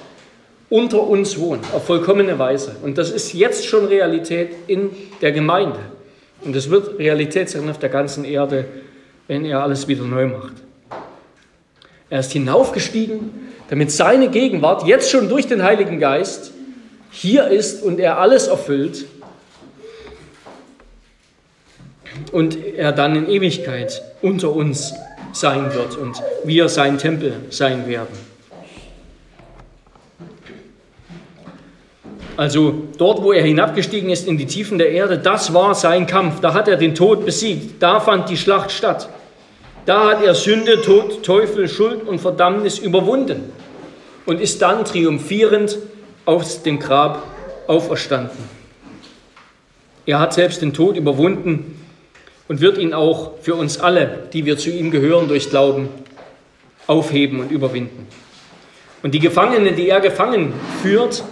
unter 0.70 1.02
uns 1.02 1.40
wohnt, 1.40 1.66
auf 1.74 1.86
vollkommene 1.86 2.38
Weise. 2.40 2.76
Und 2.84 2.98
das 2.98 3.12
ist 3.12 3.34
jetzt 3.34 3.66
schon 3.66 3.86
Realität 3.86 4.50
in 4.68 4.90
der 5.22 5.32
Gemeinde. 5.32 5.80
Und 6.44 6.56
es 6.56 6.70
wird 6.70 7.00
Realität 7.00 7.50
sein 7.50 7.70
auf 7.70 7.80
der 7.80 7.90
ganzen 7.90 8.26
Erde, 8.26 8.66
wenn 9.28 9.46
er 9.46 9.62
alles 9.62 9.88
wieder 9.88 10.04
neu 10.04 10.28
macht. 10.28 10.54
Er 12.10 12.20
ist 12.20 12.32
hinaufgestiegen, 12.32 13.32
damit 13.70 13.92
seine 13.92 14.30
Gegenwart 14.30 14.86
jetzt 14.88 15.12
schon 15.12 15.28
durch 15.28 15.48
den 15.48 15.64
Heiligen 15.64 16.00
Geist 16.00 16.52
hier 17.12 17.48
ist 17.48 17.84
und 17.84 18.00
er 18.00 18.20
alles 18.20 18.48
erfüllt 18.48 19.06
und 22.32 22.58
er 22.58 22.94
dann 22.94 23.16
in 23.16 23.30
Ewigkeit 23.30 24.02
unter 24.22 24.52
uns 24.54 24.94
sein 25.34 25.74
wird 25.74 25.98
und 25.98 26.22
wir 26.46 26.70
sein 26.70 26.98
Tempel 26.98 27.34
sein 27.50 27.88
werden. 27.88 28.28
Also 32.38 32.84
dort, 33.00 33.24
wo 33.24 33.34
er 33.34 33.44
hinabgestiegen 33.44 34.12
ist 34.12 34.28
in 34.28 34.38
die 34.38 34.46
Tiefen 34.46 34.78
der 34.78 34.92
Erde, 34.92 35.18
das 35.18 35.54
war 35.56 35.74
sein 35.74 36.06
Kampf. 36.06 36.40
Da 36.40 36.54
hat 36.54 36.68
er 36.68 36.78
den 36.78 36.94
Tod 36.94 37.26
besiegt. 37.26 37.82
Da 37.82 38.00
fand 38.00 38.30
die 38.30 38.38
Schlacht 38.38 38.72
statt. 38.72 39.10
Da 39.88 40.10
hat 40.10 40.22
er 40.22 40.36
Sünde, 40.36 40.82
Tod, 40.82 41.24
Teufel, 41.24 41.70
Schuld 41.70 42.06
und 42.06 42.20
Verdammnis 42.20 42.78
überwunden 42.78 43.54
und 44.26 44.42
ist 44.42 44.62
dann 44.62 44.84
triumphierend 44.84 45.78
aus 46.26 46.62
dem 46.62 46.78
Grab 46.78 47.24
auferstanden. 47.68 48.38
Er 50.06 50.20
hat 50.20 50.34
selbst 50.34 50.62
den 50.62 50.74
Tod 50.74 50.98
überwunden 50.98 51.80
und 52.50 52.60
wird 52.60 52.78
ihn 52.78 52.94
auch 52.94 53.40
für 53.42 53.56
uns 53.56 53.80
alle, 53.80 54.28
die 54.34 54.46
wir 54.46 54.58
zu 54.58 54.70
ihm 54.70 54.92
gehören 54.92 55.30
durch 55.30 55.50
Glauben, 55.50 55.88
aufheben 56.86 57.40
und 57.40 57.50
überwinden. 57.50 58.08
Und 59.04 59.14
die 59.14 59.20
Gefangenen, 59.20 59.78
die 59.78 59.88
er 59.88 60.02
gefangen 60.02 60.52
führt, 60.82 61.24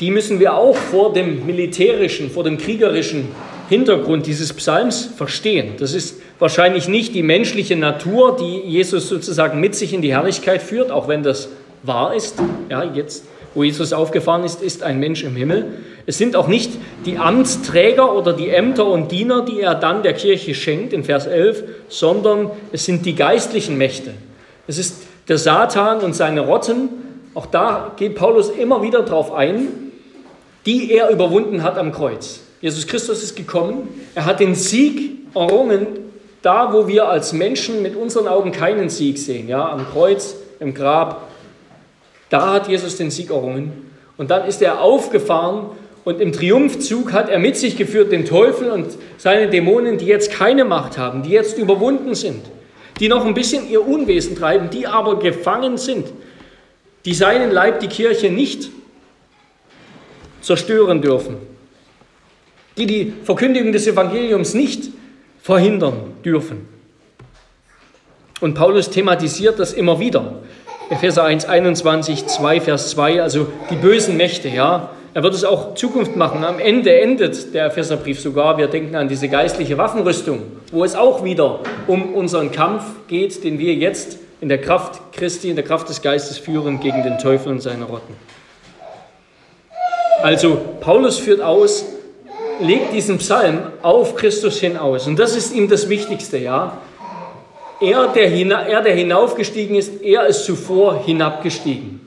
die 0.00 0.10
müssen 0.10 0.40
wir 0.40 0.54
auch 0.54 0.74
vor 0.74 1.12
dem 1.12 1.46
militärischen, 1.46 2.32
vor 2.32 2.42
dem 2.42 2.58
kriegerischen 2.58 3.28
Hintergrund 3.68 4.26
dieses 4.26 4.52
Psalms 4.52 5.08
verstehen. 5.16 5.74
Das 5.78 5.94
ist 5.94 6.20
wahrscheinlich 6.42 6.88
nicht 6.88 7.14
die 7.14 7.22
menschliche 7.22 7.76
Natur, 7.76 8.36
die 8.36 8.68
Jesus 8.68 9.08
sozusagen 9.08 9.60
mit 9.60 9.74
sich 9.74 9.94
in 9.94 10.02
die 10.02 10.12
Herrlichkeit 10.12 10.60
führt, 10.60 10.90
auch 10.90 11.08
wenn 11.08 11.22
das 11.22 11.48
wahr 11.82 12.14
ist. 12.14 12.38
Ja, 12.68 12.84
jetzt, 12.84 13.24
wo 13.54 13.62
Jesus 13.62 13.94
aufgefahren 13.94 14.44
ist, 14.44 14.60
ist 14.60 14.82
ein 14.82 14.98
Mensch 14.98 15.24
im 15.24 15.36
Himmel. 15.36 15.78
Es 16.04 16.18
sind 16.18 16.36
auch 16.36 16.48
nicht 16.48 16.72
die 17.06 17.16
Amtsträger 17.16 18.14
oder 18.14 18.34
die 18.34 18.50
Ämter 18.50 18.86
und 18.86 19.10
Diener, 19.10 19.44
die 19.44 19.60
er 19.60 19.74
dann 19.74 20.02
der 20.02 20.12
Kirche 20.12 20.54
schenkt, 20.54 20.92
in 20.92 21.04
Vers 21.04 21.26
11, 21.26 21.62
sondern 21.88 22.50
es 22.72 22.84
sind 22.84 23.06
die 23.06 23.14
geistlichen 23.14 23.78
Mächte. 23.78 24.12
Es 24.66 24.76
ist 24.76 25.04
der 25.28 25.38
Satan 25.38 26.00
und 26.00 26.14
seine 26.14 26.40
Rotten. 26.42 26.88
Auch 27.34 27.46
da 27.46 27.92
geht 27.96 28.16
Paulus 28.16 28.50
immer 28.50 28.82
wieder 28.82 29.02
drauf 29.02 29.32
ein 29.32 29.68
die 30.66 30.92
er 30.92 31.10
überwunden 31.10 31.62
hat 31.62 31.78
am 31.78 31.92
Kreuz. 31.92 32.40
Jesus 32.60 32.86
Christus 32.86 33.22
ist 33.22 33.36
gekommen, 33.36 33.88
er 34.14 34.24
hat 34.24 34.40
den 34.40 34.54
Sieg 34.54 35.18
errungen, 35.34 35.86
da 36.42 36.72
wo 36.72 36.88
wir 36.88 37.08
als 37.08 37.32
Menschen 37.32 37.82
mit 37.82 37.96
unseren 37.96 38.28
Augen 38.28 38.52
keinen 38.52 38.90
Sieg 38.90 39.18
sehen, 39.18 39.48
ja, 39.48 39.70
am 39.70 39.86
Kreuz, 39.92 40.36
im 40.60 40.74
Grab, 40.74 41.28
da 42.28 42.52
hat 42.52 42.68
Jesus 42.68 42.96
den 42.96 43.10
Sieg 43.10 43.30
errungen. 43.30 43.90
Und 44.16 44.30
dann 44.30 44.46
ist 44.46 44.60
er 44.62 44.80
aufgefahren 44.80 45.66
und 46.04 46.20
im 46.20 46.32
Triumphzug 46.32 47.12
hat 47.12 47.28
er 47.28 47.38
mit 47.38 47.56
sich 47.56 47.76
geführt 47.76 48.10
den 48.10 48.24
Teufel 48.24 48.70
und 48.70 48.86
seine 49.18 49.48
Dämonen, 49.48 49.98
die 49.98 50.06
jetzt 50.06 50.32
keine 50.32 50.64
Macht 50.64 50.98
haben, 50.98 51.22
die 51.22 51.30
jetzt 51.30 51.58
überwunden 51.58 52.14
sind, 52.14 52.42
die 53.00 53.08
noch 53.08 53.24
ein 53.24 53.34
bisschen 53.34 53.68
ihr 53.70 53.86
Unwesen 53.86 54.36
treiben, 54.36 54.70
die 54.70 54.86
aber 54.86 55.18
gefangen 55.18 55.76
sind, 55.76 56.06
die 57.04 57.14
seinen 57.14 57.50
Leib, 57.50 57.80
die 57.80 57.88
Kirche 57.88 58.30
nicht 58.30 58.70
zerstören 60.40 61.02
dürfen, 61.02 61.36
die 62.76 62.86
die 62.86 63.12
Verkündigung 63.24 63.72
des 63.72 63.86
Evangeliums 63.86 64.54
nicht 64.54 64.90
verhindern 65.42 66.14
dürfen. 66.24 66.68
Und 68.40 68.54
Paulus 68.54 68.90
thematisiert 68.90 69.58
das 69.58 69.72
immer 69.72 70.00
wieder. 70.00 70.36
Epheser 70.90 71.24
1, 71.24 71.44
21, 71.44 72.26
2, 72.26 72.60
Vers 72.60 72.90
2, 72.90 73.22
also 73.22 73.46
die 73.70 73.76
bösen 73.76 74.16
Mächte, 74.16 74.48
ja. 74.48 74.90
Er 75.14 75.22
wird 75.22 75.34
es 75.34 75.44
auch 75.44 75.74
Zukunft 75.74 76.16
machen. 76.16 76.42
Am 76.42 76.58
Ende 76.58 76.98
endet 76.98 77.52
der 77.52 77.66
Epheserbrief 77.66 78.18
sogar. 78.18 78.56
Wir 78.56 78.66
denken 78.66 78.96
an 78.96 79.08
diese 79.08 79.28
geistliche 79.28 79.76
Waffenrüstung, 79.76 80.40
wo 80.70 80.84
es 80.84 80.94
auch 80.94 81.22
wieder 81.22 81.60
um 81.86 82.14
unseren 82.14 82.50
Kampf 82.50 82.84
geht, 83.08 83.44
den 83.44 83.58
wir 83.58 83.74
jetzt 83.74 84.18
in 84.40 84.48
der 84.48 84.58
Kraft 84.58 85.12
Christi, 85.12 85.50
in 85.50 85.56
der 85.56 85.64
Kraft 85.64 85.88
des 85.90 86.00
Geistes 86.00 86.38
führen 86.38 86.80
gegen 86.80 87.02
den 87.02 87.18
Teufel 87.18 87.52
und 87.52 87.60
seine 87.60 87.84
Rotten. 87.84 88.14
Also 90.22 90.58
Paulus 90.80 91.18
führt 91.18 91.42
aus, 91.42 91.84
legt 92.60 92.92
diesen 92.92 93.18
Psalm 93.18 93.60
auf 93.82 94.16
Christus 94.16 94.58
hin 94.58 94.76
aus. 94.76 95.06
Und 95.06 95.18
das 95.18 95.36
ist 95.36 95.54
ihm 95.54 95.68
das 95.68 95.88
Wichtigste, 95.88 96.38
ja. 96.38 96.78
Er 97.80 98.08
der, 98.08 98.30
er, 98.30 98.82
der 98.82 98.94
hinaufgestiegen 98.94 99.74
ist, 99.74 100.02
er 100.02 100.26
ist 100.26 100.44
zuvor 100.44 101.04
hinabgestiegen. 101.04 102.00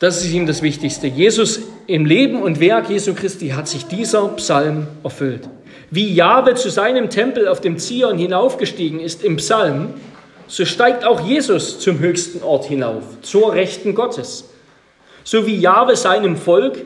Das 0.00 0.24
ist 0.24 0.32
ihm 0.32 0.46
das 0.46 0.62
Wichtigste. 0.62 1.06
Jesus 1.06 1.60
im 1.86 2.04
Leben 2.04 2.42
und 2.42 2.58
Werk 2.58 2.90
Jesu 2.90 3.14
Christi 3.14 3.50
hat 3.50 3.68
sich 3.68 3.86
dieser 3.86 4.26
Psalm 4.30 4.88
erfüllt. 5.04 5.48
Wie 5.92 6.12
Jahwe 6.12 6.54
zu 6.54 6.70
seinem 6.70 7.08
Tempel 7.08 7.46
auf 7.46 7.60
dem 7.60 7.78
Zion 7.78 8.18
hinaufgestiegen 8.18 8.98
ist 8.98 9.22
im 9.22 9.36
Psalm, 9.36 9.94
so 10.48 10.64
steigt 10.64 11.04
auch 11.04 11.20
Jesus 11.20 11.78
zum 11.78 12.00
höchsten 12.00 12.42
Ort 12.42 12.64
hinauf, 12.64 13.04
zur 13.22 13.52
Rechten 13.52 13.94
Gottes. 13.94 14.50
So 15.22 15.46
wie 15.46 15.56
Jahwe 15.56 15.94
seinem 15.94 16.36
Volk 16.36 16.78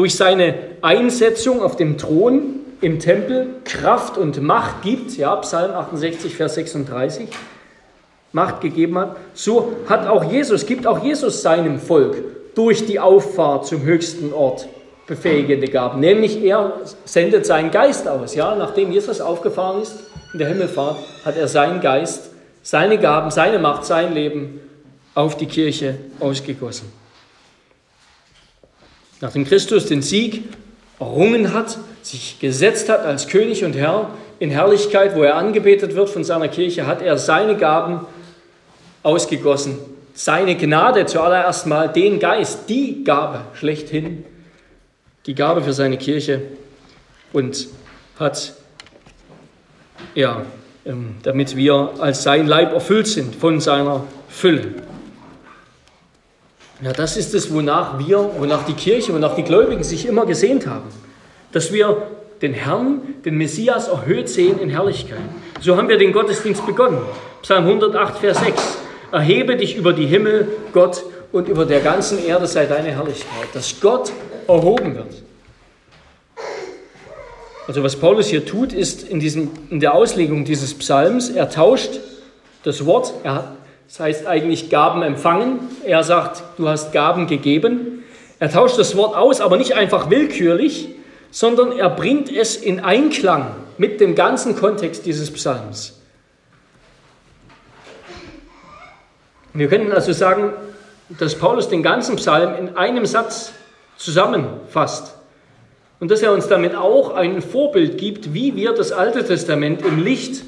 durch 0.00 0.16
seine 0.16 0.54
Einsetzung 0.80 1.60
auf 1.60 1.76
dem 1.76 1.98
Thron 1.98 2.60
im 2.80 3.00
Tempel 3.00 3.48
Kraft 3.66 4.16
und 4.16 4.40
Macht 4.40 4.80
gibt, 4.80 5.14
ja, 5.18 5.36
Psalm 5.36 5.72
68, 5.72 6.34
Vers 6.34 6.54
36, 6.54 7.28
Macht 8.32 8.62
gegeben 8.62 8.96
hat, 8.96 9.16
so 9.34 9.74
hat 9.90 10.06
auch 10.06 10.32
Jesus, 10.32 10.64
gibt 10.64 10.86
auch 10.86 11.04
Jesus 11.04 11.42
seinem 11.42 11.78
Volk 11.78 12.16
durch 12.54 12.86
die 12.86 12.98
Auffahrt 12.98 13.66
zum 13.66 13.82
höchsten 13.82 14.32
Ort 14.32 14.68
befähigende 15.06 15.68
Gaben. 15.68 16.00
Nämlich 16.00 16.42
er 16.42 16.80
sendet 17.04 17.44
seinen 17.44 17.70
Geist 17.70 18.08
aus. 18.08 18.34
Ja? 18.34 18.54
Nachdem 18.54 18.92
Jesus 18.92 19.20
aufgefahren 19.20 19.82
ist 19.82 19.96
in 20.32 20.38
der 20.38 20.48
Himmelfahrt, 20.48 20.96
hat 21.26 21.36
er 21.36 21.46
seinen 21.46 21.82
Geist, 21.82 22.30
seine 22.62 22.96
Gaben, 22.96 23.30
seine 23.30 23.58
Macht, 23.58 23.84
sein 23.84 24.14
Leben 24.14 24.60
auf 25.14 25.36
die 25.36 25.44
Kirche 25.44 25.96
ausgegossen. 26.20 26.99
Nachdem 29.20 29.44
Christus 29.44 29.86
den 29.86 30.02
Sieg 30.02 30.44
errungen 30.98 31.52
hat, 31.52 31.78
sich 32.02 32.38
gesetzt 32.38 32.88
hat 32.88 33.00
als 33.04 33.28
König 33.28 33.64
und 33.64 33.74
Herr 33.74 34.10
in 34.38 34.50
Herrlichkeit, 34.50 35.14
wo 35.14 35.22
er 35.22 35.36
angebetet 35.36 35.94
wird 35.94 36.08
von 36.08 36.24
seiner 36.24 36.48
Kirche, 36.48 36.86
hat 36.86 37.02
er 37.02 37.18
seine 37.18 37.56
Gaben 37.56 38.00
ausgegossen. 39.02 39.78
Seine 40.14 40.56
Gnade 40.56 41.06
zuallererst 41.06 41.66
mal, 41.66 41.88
den 41.88 42.18
Geist, 42.18 42.68
die 42.68 43.04
Gabe 43.04 43.42
schlechthin, 43.54 44.24
die 45.26 45.34
Gabe 45.34 45.62
für 45.62 45.72
seine 45.72 45.98
Kirche 45.98 46.42
und 47.32 47.68
hat, 48.18 48.54
ja, 50.14 50.42
ähm, 50.84 51.16
damit 51.22 51.56
wir 51.56 51.92
als 51.98 52.22
sein 52.22 52.46
Leib 52.46 52.72
erfüllt 52.72 53.06
sind 53.06 53.36
von 53.36 53.60
seiner 53.60 54.04
Fülle. 54.28 54.74
Ja, 56.82 56.92
das 56.92 57.16
ist 57.16 57.34
es, 57.34 57.52
wonach 57.52 57.98
wir, 57.98 58.30
wonach 58.38 58.64
die 58.64 58.72
Kirche, 58.72 59.12
wonach 59.12 59.34
die 59.34 59.42
Gläubigen 59.42 59.84
sich 59.84 60.06
immer 60.06 60.24
gesehnt 60.24 60.66
haben. 60.66 60.88
Dass 61.52 61.72
wir 61.72 62.06
den 62.40 62.54
Herrn, 62.54 63.00
den 63.24 63.36
Messias 63.36 63.88
erhöht 63.88 64.28
sehen 64.28 64.58
in 64.60 64.70
Herrlichkeit. 64.70 65.18
So 65.60 65.76
haben 65.76 65.88
wir 65.88 65.98
den 65.98 66.12
Gottesdienst 66.12 66.64
begonnen. 66.64 66.98
Psalm 67.42 67.66
108, 67.66 68.18
Vers 68.18 68.40
6. 68.40 68.78
Erhebe 69.12 69.56
dich 69.56 69.76
über 69.76 69.92
die 69.92 70.06
Himmel, 70.06 70.48
Gott, 70.72 71.02
und 71.32 71.48
über 71.48 71.64
der 71.64 71.80
ganzen 71.80 72.24
Erde 72.24 72.46
sei 72.46 72.66
deine 72.66 72.90
Herrlichkeit. 72.90 73.48
Dass 73.52 73.80
Gott 73.80 74.12
erhoben 74.48 74.94
wird. 74.94 75.22
Also 77.68 77.84
was 77.84 77.94
Paulus 77.94 78.28
hier 78.28 78.44
tut, 78.44 78.72
ist 78.72 79.08
in, 79.08 79.20
diesem, 79.20 79.50
in 79.68 79.80
der 79.80 79.94
Auslegung 79.94 80.44
dieses 80.44 80.74
Psalms, 80.74 81.28
er 81.28 81.50
tauscht 81.50 82.00
das 82.64 82.84
Wort, 82.84 83.12
er, 83.22 83.56
das 83.90 83.98
heißt 83.98 84.26
eigentlich 84.28 84.70
Gaben 84.70 85.02
empfangen, 85.02 85.58
er 85.84 86.04
sagt, 86.04 86.44
du 86.58 86.68
hast 86.68 86.92
Gaben 86.92 87.26
gegeben. 87.26 88.04
Er 88.38 88.48
tauscht 88.48 88.78
das 88.78 88.96
Wort 88.96 89.16
aus, 89.16 89.40
aber 89.40 89.56
nicht 89.56 89.74
einfach 89.74 90.10
willkürlich, 90.10 90.90
sondern 91.32 91.72
er 91.72 91.90
bringt 91.90 92.30
es 92.30 92.54
in 92.54 92.78
Einklang 92.78 93.56
mit 93.78 94.00
dem 94.00 94.14
ganzen 94.14 94.54
Kontext 94.54 95.06
dieses 95.06 95.32
Psalms. 95.32 96.00
Wir 99.54 99.66
können 99.66 99.90
also 99.90 100.12
sagen, 100.12 100.52
dass 101.08 101.34
Paulus 101.34 101.68
den 101.68 101.82
ganzen 101.82 102.14
Psalm 102.14 102.54
in 102.54 102.76
einem 102.76 103.06
Satz 103.06 103.50
zusammenfasst 103.96 105.16
und 105.98 106.12
dass 106.12 106.22
er 106.22 106.32
uns 106.32 106.46
damit 106.46 106.76
auch 106.76 107.16
ein 107.16 107.42
Vorbild 107.42 107.98
gibt, 107.98 108.34
wie 108.34 108.54
wir 108.54 108.72
das 108.72 108.92
Alte 108.92 109.24
Testament 109.24 109.82
im 109.82 110.00
Licht 110.00 110.44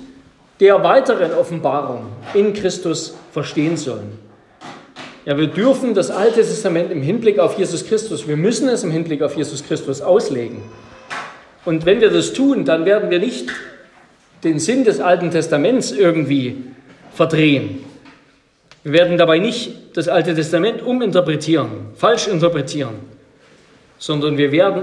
der 0.62 0.84
weiteren 0.84 1.34
Offenbarung 1.34 2.04
in 2.34 2.52
Christus 2.52 3.16
verstehen 3.32 3.76
sollen. 3.76 4.16
Ja, 5.24 5.36
wir 5.36 5.48
dürfen 5.48 5.92
das 5.92 6.12
Alte 6.12 6.36
Testament 6.36 6.92
im 6.92 7.02
Hinblick 7.02 7.40
auf 7.40 7.58
Jesus 7.58 7.84
Christus, 7.84 8.28
wir 8.28 8.36
müssen 8.36 8.68
es 8.68 8.84
im 8.84 8.92
Hinblick 8.92 9.22
auf 9.22 9.36
Jesus 9.36 9.64
Christus 9.64 10.00
auslegen. 10.00 10.62
Und 11.64 11.84
wenn 11.84 12.00
wir 12.00 12.10
das 12.10 12.32
tun, 12.32 12.64
dann 12.64 12.84
werden 12.84 13.10
wir 13.10 13.18
nicht 13.18 13.50
den 14.44 14.60
Sinn 14.60 14.84
des 14.84 15.00
Alten 15.00 15.32
Testaments 15.32 15.90
irgendwie 15.90 16.62
verdrehen. 17.12 17.84
Wir 18.84 18.92
werden 18.92 19.18
dabei 19.18 19.40
nicht 19.40 19.96
das 19.96 20.06
Alte 20.06 20.32
Testament 20.32 20.80
uminterpretieren, 20.80 21.70
falsch 21.96 22.28
interpretieren, 22.28 23.00
sondern 23.98 24.38
wir 24.38 24.52
werden 24.52 24.82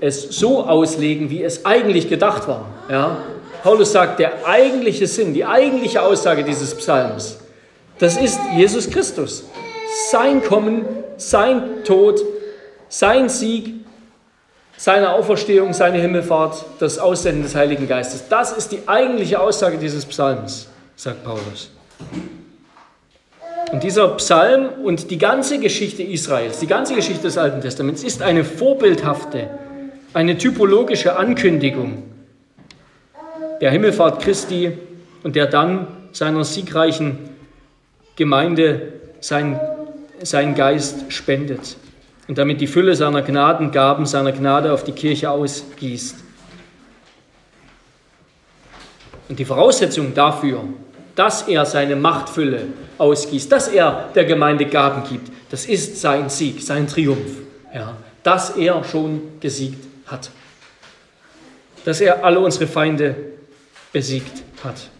es 0.00 0.22
so 0.22 0.64
auslegen, 0.64 1.30
wie 1.30 1.44
es 1.44 1.64
eigentlich 1.64 2.08
gedacht 2.08 2.48
war. 2.48 2.66
Ja? 2.90 3.18
Paulus 3.62 3.92
sagt, 3.92 4.18
der 4.18 4.46
eigentliche 4.46 5.06
Sinn, 5.06 5.34
die 5.34 5.44
eigentliche 5.44 6.02
Aussage 6.02 6.44
dieses 6.44 6.74
Psalms, 6.74 7.38
das 7.98 8.16
ist 8.16 8.40
Jesus 8.56 8.90
Christus 8.90 9.44
sein 10.10 10.42
Kommen, 10.42 10.84
sein 11.16 11.84
Tod, 11.84 12.20
sein 12.88 13.28
Sieg, 13.28 13.74
seine 14.76 15.12
Auferstehung, 15.12 15.72
seine 15.72 15.98
Himmelfahrt, 15.98 16.64
das 16.78 16.98
Aussenden 16.98 17.42
des 17.42 17.54
Heiligen 17.54 17.86
Geistes. 17.86 18.24
Das 18.28 18.52
ist 18.52 18.72
die 18.72 18.80
eigentliche 18.86 19.40
Aussage 19.40 19.78
dieses 19.78 20.06
Psalms, 20.06 20.68
sagt 20.96 21.24
Paulus. 21.24 21.70
Und 23.72 23.82
dieser 23.82 24.08
Psalm 24.16 24.68
und 24.82 25.10
die 25.10 25.18
ganze 25.18 25.58
Geschichte 25.58 26.02
Israels, 26.02 26.58
die 26.58 26.66
ganze 26.66 26.94
Geschichte 26.94 27.22
des 27.22 27.38
Alten 27.38 27.60
Testaments 27.60 28.02
ist 28.02 28.22
eine 28.22 28.42
vorbildhafte, 28.42 29.50
eine 30.12 30.38
typologische 30.38 31.16
Ankündigung 31.16 32.02
der 33.60 33.70
Himmelfahrt 33.70 34.22
Christi 34.22 34.72
und 35.22 35.36
der 35.36 35.46
dann 35.46 35.86
seiner 36.12 36.44
siegreichen 36.44 37.18
Gemeinde 38.16 38.94
sein 39.20 39.58
seinen 40.22 40.54
Geist 40.54 41.12
spendet 41.12 41.76
und 42.28 42.38
damit 42.38 42.60
die 42.60 42.66
Fülle 42.66 42.94
seiner 42.94 43.22
Gnadengaben, 43.22 44.06
seiner 44.06 44.32
Gnade 44.32 44.72
auf 44.72 44.84
die 44.84 44.92
Kirche 44.92 45.30
ausgießt. 45.30 46.16
Und 49.28 49.38
die 49.38 49.44
Voraussetzung 49.44 50.14
dafür, 50.14 50.64
dass 51.14 51.42
er 51.42 51.64
seine 51.64 51.96
Machtfülle 51.96 52.66
ausgießt, 52.98 53.50
dass 53.50 53.68
er 53.68 54.08
der 54.14 54.24
Gemeinde 54.24 54.66
Gaben 54.66 55.08
gibt, 55.08 55.30
das 55.50 55.66
ist 55.66 56.00
sein 56.00 56.28
Sieg, 56.28 56.62
sein 56.62 56.86
Triumph, 56.86 57.38
ja, 57.74 57.96
dass 58.22 58.50
er 58.50 58.82
schon 58.84 59.40
gesiegt 59.40 59.84
hat, 60.06 60.30
dass 61.84 62.00
er 62.00 62.24
alle 62.24 62.40
unsere 62.40 62.66
Feinde 62.66 63.16
besiegt 63.92 64.42
hat. 64.64 64.90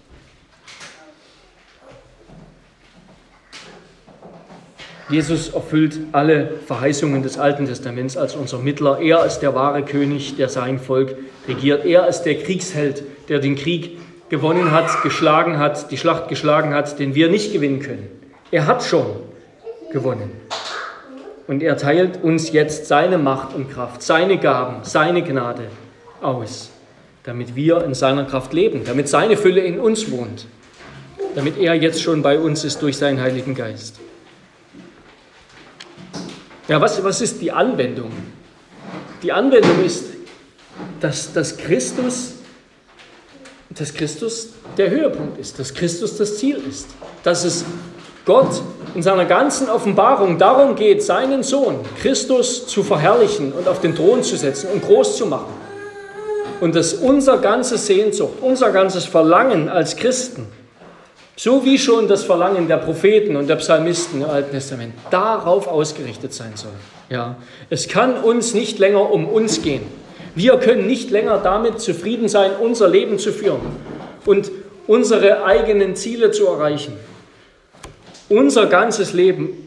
Jesus 5.11 5.49
erfüllt 5.49 5.99
alle 6.13 6.61
Verheißungen 6.67 7.25
des 7.25 7.37
Alten 7.37 7.67
Testaments 7.67 8.17
als 8.17 8.37
unser 8.37 8.59
Mittler. 8.59 9.01
Er 9.01 9.25
ist 9.25 9.41
der 9.41 9.57
wahre 9.57 9.85
König, 9.85 10.37
der 10.37 10.49
sein 10.49 10.79
Volk 10.79 11.17
regiert. 11.49 11.85
Er 11.85 12.07
ist 12.07 12.23
der 12.23 12.37
Kriegsheld, 12.37 13.03
der 13.29 13.41
den 13.41 13.57
Krieg 13.57 13.99
gewonnen 14.29 14.71
hat, 14.71 15.03
geschlagen 15.03 15.59
hat, 15.59 15.91
die 15.91 15.99
Schlacht 15.99 16.29
geschlagen 16.29 16.73
hat, 16.73 17.01
den 17.01 17.17
wir 17.17 17.29
nicht 17.29 17.53
gewinnen 17.53 17.81
können. 17.81 18.09
Er 18.53 18.67
hat 18.67 18.85
schon 18.85 19.07
gewonnen. 19.93 20.31
Und 21.49 21.65
er 21.65 21.77
teilt 21.77 22.23
uns 22.23 22.53
jetzt 22.53 22.87
seine 22.87 23.19
Macht 23.19 23.55
und 23.57 23.69
Kraft, 23.69 24.03
seine 24.03 24.39
Gaben, 24.39 24.85
seine 24.85 25.23
Gnade 25.25 25.65
aus, 26.21 26.71
damit 27.25 27.55
wir 27.55 27.85
in 27.85 27.95
seiner 27.95 28.25
Kraft 28.25 28.53
leben, 28.53 28.83
damit 28.85 29.09
seine 29.09 29.37
Fülle 29.37 29.61
in 29.61 29.79
uns 29.79 30.11
wohnt, 30.11 30.47
damit 31.35 31.59
er 31.59 31.75
jetzt 31.75 32.03
schon 32.03 32.23
bei 32.23 32.39
uns 32.39 32.65
ist 32.65 32.81
durch 32.83 32.97
seinen 32.97 33.21
Heiligen 33.21 33.55
Geist. 33.55 34.01
Ja, 36.69 36.81
was, 36.81 37.03
was 37.03 37.21
ist 37.21 37.41
die 37.41 37.51
Anwendung? 37.51 38.13
Die 39.23 39.33
Anwendung 39.33 39.85
ist, 39.85 40.05
dass, 41.01 41.33
dass, 41.33 41.57
Christus, 41.57 42.35
dass 43.71 43.93
Christus 43.93 44.51
der 44.77 44.91
Höhepunkt 44.91 45.39
ist, 45.39 45.59
dass 45.59 45.75
Christus 45.75 46.17
das 46.17 46.39
Ziel 46.39 46.61
ist, 46.69 46.89
dass 47.23 47.45
es 47.45 47.65
Gott 48.25 48.63
in 48.95 49.03
seiner 49.03 49.25
ganzen 49.25 49.69
Offenbarung 49.69 50.39
darum 50.39 50.75
geht, 50.77 51.03
seinen 51.03 51.43
Sohn 51.43 51.81
Christus 52.01 52.67
zu 52.67 52.83
verherrlichen 52.83 53.53
und 53.53 53.67
auf 53.69 53.81
den 53.81 53.95
Thron 53.95 54.23
zu 54.23 54.37
setzen 54.37 54.71
und 54.71 54.83
groß 54.83 55.17
zu 55.17 55.27
machen. 55.27 55.60
Und 56.61 56.75
dass 56.77 56.95
unser 56.95 57.39
ganzes 57.39 57.87
Sehnsucht, 57.87 58.35
unser 58.41 58.71
ganzes 58.71 59.07
Verlangen 59.07 59.69
als 59.69 59.97
Christen 59.97 60.47
so 61.43 61.65
wie 61.65 61.79
schon 61.79 62.07
das 62.07 62.23
Verlangen 62.23 62.69
der 62.69 62.77
Propheten 62.77 63.35
und 63.35 63.49
der 63.49 63.57
Psalmisten 63.57 64.21
im 64.21 64.29
Alten 64.29 64.51
Testament 64.51 64.93
darauf 65.11 65.69
ausgerichtet 65.69 66.35
sein 66.35 66.53
soll. 66.55 66.75
Ja, 67.09 67.37
es 67.71 67.89
kann 67.89 68.23
uns 68.23 68.53
nicht 68.53 68.79
länger 68.79 69.11
um 69.11 69.27
uns 69.27 69.63
gehen. 69.63 69.81
Wir 70.35 70.59
können 70.59 70.87
nicht 70.87 71.11
länger 71.11 71.39
damit 71.39 71.81
zufrieden 71.81 72.29
sein, 72.29 72.51
unser 72.61 72.89
Leben 72.89 73.19
zu 73.19 73.33
führen 73.33 73.63
und 74.27 74.51
unsere 74.87 75.43
eigenen 75.43 75.97
Ziele 75.97 76.31
zu 76.31 76.47
erreichen. 76.47 76.93
Unser 78.29 78.67
ganzes 78.67 79.15
Leben 79.15 79.67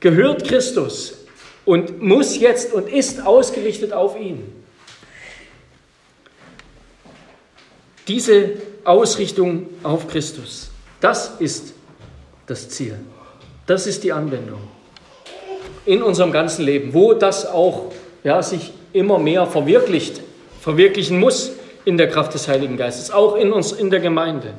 gehört 0.00 0.44
Christus 0.44 1.24
und 1.64 2.02
muss 2.02 2.38
jetzt 2.38 2.74
und 2.74 2.92
ist 2.92 3.24
ausgerichtet 3.24 3.94
auf 3.94 4.20
ihn. 4.20 4.42
Diese 8.08 8.50
Ausrichtung 8.84 9.66
auf 9.82 10.06
Christus. 10.08 10.70
Das 11.00 11.32
ist 11.38 11.74
das 12.46 12.68
Ziel. 12.68 12.98
Das 13.66 13.86
ist 13.86 14.04
die 14.04 14.12
Anwendung 14.12 14.60
in 15.86 16.02
unserem 16.02 16.32
ganzen 16.32 16.64
Leben, 16.64 16.92
wo 16.92 17.14
das 17.14 17.46
auch 17.46 17.92
ja, 18.24 18.42
sich 18.42 18.72
immer 18.92 19.18
mehr 19.18 19.46
verwirklicht, 19.46 20.20
verwirklichen 20.60 21.18
muss 21.18 21.52
in 21.84 21.96
der 21.96 22.08
Kraft 22.08 22.34
des 22.34 22.48
Heiligen 22.48 22.76
Geistes, 22.76 23.10
auch 23.10 23.36
in 23.36 23.52
uns 23.52 23.72
in 23.72 23.90
der 23.90 24.00
Gemeinde. 24.00 24.52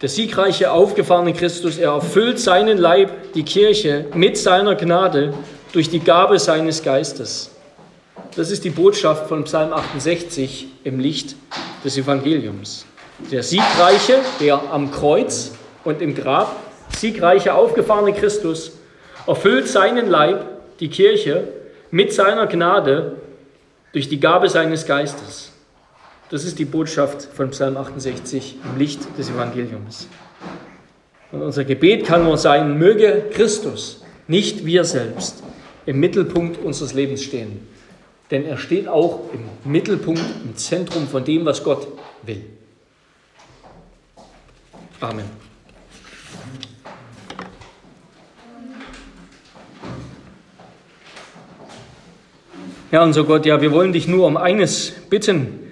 Der 0.00 0.08
siegreiche, 0.08 0.70
aufgefahrene 0.70 1.32
Christus, 1.32 1.78
er 1.78 1.90
erfüllt 1.90 2.38
seinen 2.38 2.78
Leib, 2.78 3.32
die 3.34 3.44
Kirche, 3.44 4.06
mit 4.14 4.36
seiner 4.36 4.74
Gnade 4.74 5.34
durch 5.72 5.90
die 5.90 6.00
Gabe 6.00 6.38
seines 6.38 6.82
Geistes. 6.82 7.50
Das 8.36 8.50
ist 8.50 8.64
die 8.64 8.70
Botschaft 8.70 9.28
von 9.28 9.44
Psalm 9.44 9.72
68 9.72 10.68
im 10.84 10.98
Licht 10.98 11.36
des 11.84 11.96
Evangeliums. 11.96 12.86
Der 13.30 13.42
siegreiche, 13.42 14.18
der 14.40 14.60
am 14.70 14.90
Kreuz 14.90 15.52
und 15.84 16.02
im 16.02 16.14
Grab, 16.14 16.56
siegreiche, 16.96 17.54
aufgefahrene 17.54 18.12
Christus, 18.14 18.72
erfüllt 19.26 19.68
seinen 19.68 20.08
Leib, 20.08 20.46
die 20.80 20.88
Kirche, 20.88 21.48
mit 21.90 22.12
seiner 22.12 22.46
Gnade 22.46 23.16
durch 23.92 24.08
die 24.08 24.18
Gabe 24.18 24.48
seines 24.48 24.86
Geistes. 24.86 25.52
Das 26.30 26.44
ist 26.44 26.58
die 26.58 26.64
Botschaft 26.64 27.22
von 27.34 27.50
Psalm 27.50 27.76
68 27.76 28.56
im 28.64 28.78
Licht 28.78 29.00
des 29.18 29.28
Evangeliums. 29.28 30.08
Und 31.30 31.42
unser 31.42 31.64
Gebet 31.64 32.06
kann 32.06 32.24
nur 32.24 32.38
sein, 32.38 32.78
möge 32.78 33.24
Christus, 33.32 34.02
nicht 34.26 34.64
wir 34.64 34.84
selbst, 34.84 35.42
im 35.84 36.00
Mittelpunkt 36.00 36.62
unseres 36.62 36.94
Lebens 36.94 37.22
stehen 37.22 37.71
denn 38.32 38.46
er 38.46 38.56
steht 38.56 38.88
auch 38.88 39.28
im 39.34 39.70
Mittelpunkt, 39.70 40.22
im 40.42 40.56
Zentrum 40.56 41.06
von 41.06 41.22
dem, 41.22 41.44
was 41.44 41.62
Gott 41.62 41.86
will. 42.22 42.42
Amen. 45.00 45.26
Ja, 52.90 53.04
unser 53.04 53.24
Gott, 53.24 53.44
ja, 53.44 53.60
wir 53.60 53.70
wollen 53.70 53.92
dich 53.92 54.08
nur 54.08 54.26
um 54.26 54.38
eines 54.38 54.92
bitten, 55.10 55.70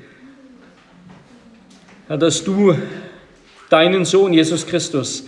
ja, 2.10 2.18
dass 2.18 2.44
du 2.44 2.76
deinen 3.70 4.04
Sohn 4.04 4.34
Jesus 4.34 4.66
Christus 4.66 5.24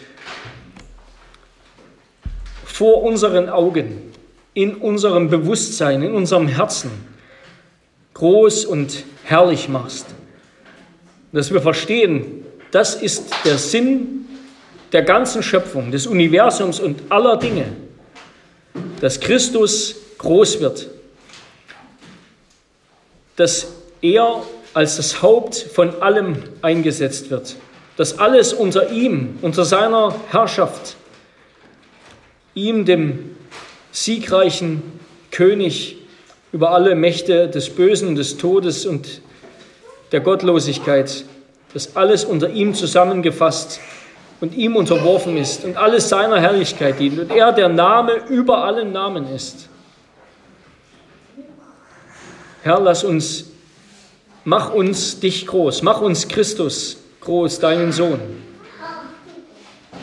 vor 2.66 3.02
unseren 3.02 3.48
Augen, 3.48 4.12
in 4.52 4.74
unserem 4.74 5.30
Bewusstsein, 5.30 6.02
in 6.02 6.12
unserem 6.12 6.46
Herzen, 6.46 7.11
groß 8.22 8.66
und 8.66 9.02
herrlich 9.24 9.68
machst. 9.68 10.06
Dass 11.32 11.52
wir 11.52 11.60
verstehen, 11.60 12.44
das 12.70 12.94
ist 12.94 13.34
der 13.44 13.58
Sinn 13.58 14.26
der 14.92 15.02
ganzen 15.02 15.42
Schöpfung, 15.42 15.90
des 15.90 16.06
Universums 16.06 16.78
und 16.78 17.00
aller 17.10 17.36
Dinge, 17.36 17.64
dass 19.00 19.18
Christus 19.18 19.96
groß 20.18 20.60
wird, 20.60 20.88
dass 23.34 23.72
er 24.00 24.44
als 24.72 24.98
das 24.98 25.20
Haupt 25.20 25.56
von 25.56 26.00
allem 26.00 26.44
eingesetzt 26.62 27.28
wird, 27.28 27.56
dass 27.96 28.20
alles 28.20 28.52
unter 28.52 28.92
ihm, 28.92 29.40
unter 29.42 29.64
seiner 29.64 30.14
Herrschaft, 30.30 30.94
ihm, 32.54 32.84
dem 32.84 33.34
siegreichen 33.90 35.00
König 35.32 36.01
über 36.52 36.70
alle 36.70 36.94
Mächte 36.94 37.48
des 37.48 37.70
Bösen 37.70 38.14
des 38.14 38.36
Todes 38.36 38.84
und 38.86 39.22
der 40.12 40.20
Gottlosigkeit, 40.20 41.24
dass 41.72 41.96
alles 41.96 42.24
unter 42.24 42.50
ihm 42.50 42.74
zusammengefasst 42.74 43.80
und 44.40 44.54
ihm 44.54 44.76
unterworfen 44.76 45.36
ist 45.38 45.64
und 45.64 45.76
alles 45.76 46.10
seiner 46.10 46.40
Herrlichkeit 46.40 47.00
dient 47.00 47.18
und 47.18 47.32
er 47.32 47.52
der 47.52 47.70
Name 47.70 48.12
über 48.28 48.64
allen 48.64 48.92
Namen 48.92 49.26
ist. 49.34 49.68
Herr, 52.62 52.80
lass 52.80 53.02
uns, 53.02 53.46
mach 54.44 54.72
uns 54.74 55.18
dich 55.18 55.46
groß, 55.46 55.82
mach 55.82 56.00
uns 56.00 56.28
Christus 56.28 56.98
groß, 57.22 57.60
deinen 57.60 57.92
Sohn. 57.92 58.20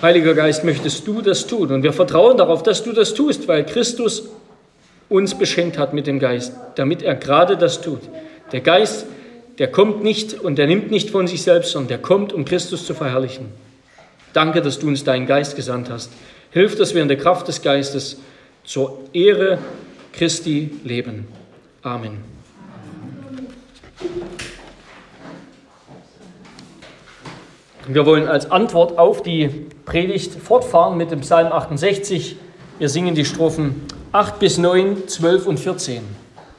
Heiliger 0.01 0.33
Geist, 0.33 0.63
möchtest 0.63 1.05
du 1.05 1.21
das 1.21 1.45
tun? 1.45 1.71
Und 1.71 1.83
wir 1.83 1.93
vertrauen 1.93 2.37
darauf, 2.37 2.63
dass 2.63 2.83
du 2.83 2.93
das 2.93 3.13
tust, 3.13 3.47
weil 3.47 3.65
Christus 3.65 4.23
uns 5.09 5.37
beschenkt 5.37 5.77
hat 5.77 5.93
mit 5.93 6.07
dem 6.07 6.19
Geist, 6.19 6.53
damit 6.75 7.01
er 7.01 7.15
gerade 7.15 7.57
das 7.57 7.81
tut. 7.81 8.01
Der 8.51 8.61
Geist, 8.61 9.05
der 9.57 9.71
kommt 9.71 10.03
nicht 10.03 10.33
und 10.35 10.57
der 10.57 10.67
nimmt 10.67 10.91
nicht 10.91 11.09
von 11.09 11.27
sich 11.27 11.41
selbst, 11.41 11.71
sondern 11.71 11.89
der 11.89 11.97
kommt, 11.97 12.31
um 12.31 12.45
Christus 12.45 12.85
zu 12.85 12.93
verherrlichen. 12.93 13.47
Danke, 14.33 14.61
dass 14.61 14.79
du 14.79 14.87
uns 14.87 15.03
deinen 15.03 15.25
Geist 15.25 15.55
gesandt 15.55 15.89
hast. 15.89 16.11
Hilf, 16.51 16.75
dass 16.75 16.93
wir 16.93 17.01
in 17.01 17.07
der 17.07 17.17
Kraft 17.17 17.47
des 17.47 17.61
Geistes 17.61 18.19
zur 18.63 18.99
Ehre 19.13 19.57
Christi 20.13 20.71
leben. 20.83 21.27
Amen. 21.81 22.23
Wir 27.87 28.05
wollen 28.05 28.27
als 28.27 28.51
Antwort 28.51 28.99
auf 28.99 29.23
die 29.23 29.49
Predigt 29.85 30.33
fortfahren 30.35 30.95
mit 30.97 31.09
dem 31.09 31.21
Psalm 31.21 31.51
68. 31.51 32.35
Wir 32.77 32.87
singen 32.87 33.15
die 33.15 33.25
Strophen 33.25 33.81
8 34.11 34.39
bis 34.39 34.57
9, 34.57 35.07
12 35.07 35.45
und 35.45 35.59
14. 35.59 36.01